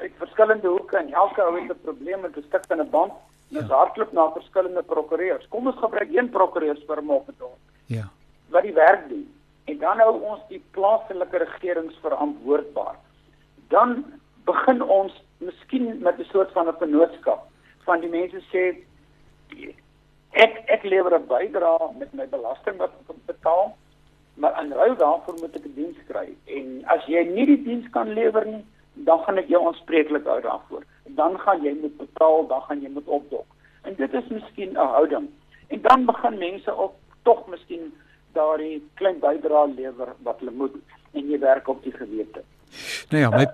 uit 0.00 0.12
verskillende 0.16 0.68
hoeke 0.68 0.96
en 0.96 1.12
elke 1.12 1.42
ou 1.42 1.54
het 1.58 1.70
'n 1.70 1.80
probleem 1.82 2.20
met 2.20 2.36
'n 2.36 2.44
stuk 2.48 2.64
van 2.68 2.80
'n 2.80 2.90
band. 2.90 3.12
Ons 3.50 3.68
ja. 3.68 3.76
hardloop 3.76 4.12
na 4.12 4.30
verskillende 4.32 4.82
prokureurs. 4.82 5.48
Kom 5.48 5.66
ons 5.66 5.76
gebruik 5.76 6.14
een 6.14 6.30
prokureursfirma 6.30 7.14
op 7.14 7.28
'n 7.28 7.34
dorp. 7.38 7.58
Ja. 7.86 8.08
Wat 8.48 8.62
die 8.62 8.74
werk 8.74 9.08
doen. 9.08 9.26
en 9.70 9.78
dan 9.78 9.98
hou 9.98 10.14
ons 10.32 10.40
die 10.48 10.62
plaaslike 10.74 11.38
regerings 11.44 11.98
verantwoordbaar. 12.02 12.96
Dan 13.68 14.04
begin 14.44 14.82
ons 14.82 15.14
miskien 15.38 16.02
met 16.02 16.18
'n 16.18 16.28
soort 16.32 16.52
van 16.52 16.68
'n 16.68 16.78
vennootskap 16.78 17.46
van 17.84 18.00
die 18.00 18.10
mense 18.10 18.40
sê 18.52 18.62
ek 20.30 20.54
ek 20.66 20.82
lewer 20.82 21.14
'n 21.14 21.26
bydrae 21.26 21.92
met 21.98 22.12
my 22.12 22.26
belasting 22.26 22.76
wat 22.76 22.90
ek 23.08 23.26
betaal, 23.26 23.76
maar 24.34 24.62
in 24.62 24.72
ruil 24.72 24.96
daarvoor 24.96 25.38
moet 25.40 25.56
ek 25.56 25.66
'n 25.66 25.74
diens 25.74 25.98
kry. 26.08 26.28
En 26.46 26.84
as 26.86 27.06
jy 27.06 27.22
nie 27.24 27.46
die 27.46 27.62
diens 27.62 27.90
kan 27.90 28.08
lewer 28.08 28.46
nie, 28.46 28.64
dan 28.94 29.18
gaan 29.24 29.38
ek 29.38 29.48
jou 29.48 29.66
aanspreeklik 29.66 30.24
hou 30.24 30.40
daarvoor. 30.40 30.84
Dan 31.04 31.38
gaan 31.38 31.62
jy 31.62 31.76
moet 31.80 31.96
betaal, 31.96 32.46
dan 32.46 32.62
gaan 32.62 32.82
jy 32.82 32.90
moet 32.90 33.06
opdok. 33.06 33.46
En 33.82 33.94
dit 33.96 34.14
is 34.14 34.28
miskien 34.28 34.72
'n 34.72 34.90
houding. 34.96 35.28
En 35.68 35.80
dan 35.82 36.04
begin 36.04 36.38
mense 36.38 36.76
ook 36.76 36.94
tog 37.22 37.46
miskien 37.46 37.92
daardie 38.32 38.88
klein 38.94 39.18
bydrae 39.18 39.74
lewer 39.74 40.14
wat 40.22 40.38
hulle 40.38 40.50
moet 40.50 40.74
en 41.12 41.30
jy 41.30 41.38
werk 41.38 41.68
op 41.68 41.82
die 41.82 41.92
gewete. 41.92 42.42
Nou 43.10 43.22
ja, 43.22 43.30
my 43.30 43.46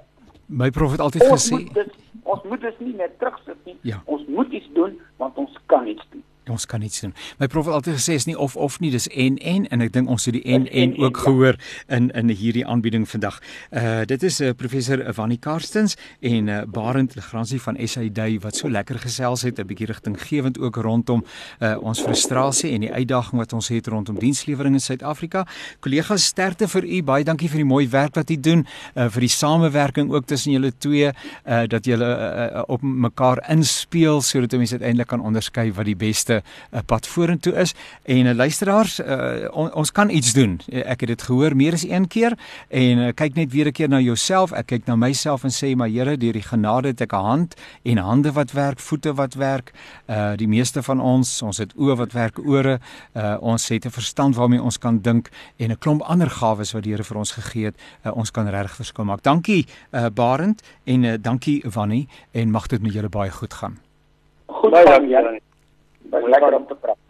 my 0.47 0.71
prof 0.71 0.91
het 0.91 1.01
altyd 1.01 1.23
ons 1.27 1.33
gesê 1.33 1.59
moet 1.59 1.75
dit, 1.75 1.95
ons 2.23 2.43
moet 2.43 2.61
dit 2.61 2.81
nie 2.81 2.95
net 2.95 3.19
terugsit 3.19 3.59
nie. 3.65 3.77
Ja. 3.81 4.03
Ons 4.05 4.27
moet 4.27 4.53
iets 4.53 4.69
doen 4.73 5.01
want 5.17 5.37
ons 5.37 5.59
kan 5.67 5.87
iets 5.87 6.07
doen. 6.11 6.25
Ons 6.51 6.67
kan 6.67 6.81
niks 6.81 7.01
doen. 7.01 7.15
My 7.39 7.47
prof 7.47 7.67
het 7.67 7.75
altyd 7.75 7.99
gesê 7.99 8.17
is 8.21 8.27
nie 8.27 8.37
of 8.39 8.57
of 8.57 8.79
nie, 8.81 8.91
dis 8.91 9.09
en 9.09 9.39
en 9.39 9.67
en 9.71 9.85
ek 9.85 9.93
dink 9.93 10.09
ons 10.09 10.25
het 10.29 10.37
die 10.37 10.45
en 10.45 10.67
en 10.67 10.93
en, 10.93 10.93
ook 10.99 11.17
en, 11.17 11.23
ja. 11.23 11.25
gehoor 11.25 11.59
in 11.99 12.11
in 12.11 12.29
hierdie 12.29 12.67
aanbieding 12.67 13.09
vandag. 13.09 13.41
Uh 13.71 14.05
dit 14.07 14.23
is 14.23 14.41
uh, 14.41 14.53
professor 14.57 15.03
Wannie 15.17 15.39
Karstens 15.39 15.97
en 16.21 16.49
uh, 16.49 16.63
Barend 16.67 17.15
Legrandsie 17.15 17.61
van 17.63 17.79
SAD 17.81 18.21
wat 18.43 18.57
so 18.57 18.71
lekker 18.71 18.99
gesels 18.99 19.43
het 19.43 19.59
'n 19.59 19.67
bietjie 19.67 19.87
rigtinggewend 19.87 20.59
ook 20.59 20.77
rondom 20.77 21.25
uh 21.61 21.77
ons 21.81 22.01
frustrasie 22.01 22.71
en 22.73 22.81
die 22.81 22.93
uitdaging 22.93 23.41
wat 23.41 23.53
ons 23.53 23.69
het 23.69 23.87
rondom 23.87 24.19
dienslewering 24.19 24.75
in 24.75 24.81
Suid-Afrika. 24.81 25.47
Kollegas, 25.81 26.25
sterkte 26.25 26.69
vir 26.69 26.85
u. 26.85 27.03
Baie 27.03 27.25
dankie 27.25 27.49
vir 27.49 27.57
die 27.57 27.65
mooi 27.65 27.89
werk 27.89 28.15
wat 28.15 28.31
u 28.31 28.41
doen, 28.41 28.67
uh 28.95 29.09
vir 29.09 29.21
die 29.21 29.29
samewerking 29.29 30.13
ook 30.13 30.27
tussen 30.27 30.53
julle 30.53 30.73
twee, 30.79 31.13
uh 31.47 31.65
dat 31.67 31.85
julle 31.85 32.07
uh, 32.07 32.63
op 32.67 32.83
mekaar 32.83 33.51
inspeel 33.51 34.21
sodat 34.23 34.53
mense 34.53 34.75
uiteindelik 34.75 35.09
kan 35.09 35.21
onderskei 35.21 35.73
wat 35.73 35.85
die 35.85 35.97
beste 35.97 36.36
uh, 36.43 36.81
pad 36.87 37.07
vorentoe 37.07 37.53
is. 37.53 37.75
En 38.03 38.27
uh, 38.27 38.35
luisteraars, 38.35 39.01
uh, 39.01 39.49
on, 39.51 39.73
ons 39.73 39.93
kan 39.93 40.11
iets 40.11 40.33
doen. 40.33 40.61
Uh, 40.69 40.83
ek 40.85 41.01
het 41.01 41.09
dit 41.09 41.23
gehoor 41.23 41.57
meer 41.57 41.73
as 41.73 41.85
een 41.85 42.09
keer 42.09 42.37
en 42.69 42.99
uh, 42.99 43.13
kyk 43.15 43.35
net 43.35 43.53
weer 43.53 43.67
'n 43.67 43.73
keer 43.73 43.89
na 43.89 44.01
jouself. 44.01 44.53
Ek 44.53 44.67
kyk 44.67 44.87
na 44.87 44.97
myself 44.97 45.45
en 45.45 45.51
sê 45.51 45.75
maar 45.77 45.89
Here, 45.89 46.17
deur 46.17 46.33
die 46.33 46.43
genade 46.43 46.89
het 46.89 47.01
ek 47.01 47.13
'n 47.13 47.25
hand 47.25 47.55
en 47.83 47.99
hande 47.99 48.33
wat 48.33 48.53
werk, 48.53 48.79
voete 48.81 49.15
wat 49.15 49.35
werk. 49.35 49.73
Uh 50.07 50.37
die 50.37 50.49
meeste 50.49 50.83
van 50.83 51.01
ons, 51.01 51.43
ons 51.43 51.59
het 51.59 51.73
oë 51.75 51.97
wat 51.97 52.13
werk, 52.13 52.39
ore. 52.39 52.79
Uh 53.15 53.37
ons 53.41 53.69
het 53.69 53.87
'n 53.87 53.91
verstand 53.91 54.37
waarmee 54.37 54.63
ons 54.63 54.79
kan 54.79 54.99
dink 54.99 55.31
en 55.57 55.71
'n 55.71 55.79
klomp 55.79 56.03
ander 56.03 56.31
gawes 56.31 56.73
wat 56.73 56.83
die 56.83 56.93
Here 56.93 57.05
vir 57.05 57.17
ons 57.17 57.33
gegee 57.33 57.65
het. 57.65 57.77
Uh, 58.05 58.17
ons 58.17 58.31
kan 58.31 58.49
reg 58.49 58.77
verskil 58.77 59.05
maak. 59.05 59.23
Dankie 59.23 59.67
uh 59.93 60.07
Barend 60.15 60.63
en 60.85 61.05
uh, 61.05 61.15
dankie 61.21 61.65
Wannie 61.75 62.09
en 62.33 62.51
mag 62.51 62.67
dit 62.67 62.83
met 62.83 62.93
julle 62.93 63.09
baie 63.09 63.31
goed 63.31 63.55
gaan. 63.55 63.79
Goed 64.47 64.75
gaan. 64.75 65.09
Jan. 65.09 65.46
Janie. 66.11 66.11
Baie 66.11 66.29
lekker 66.29 66.55
om 66.55 66.67
te 66.67 66.75
praat. 66.75 67.06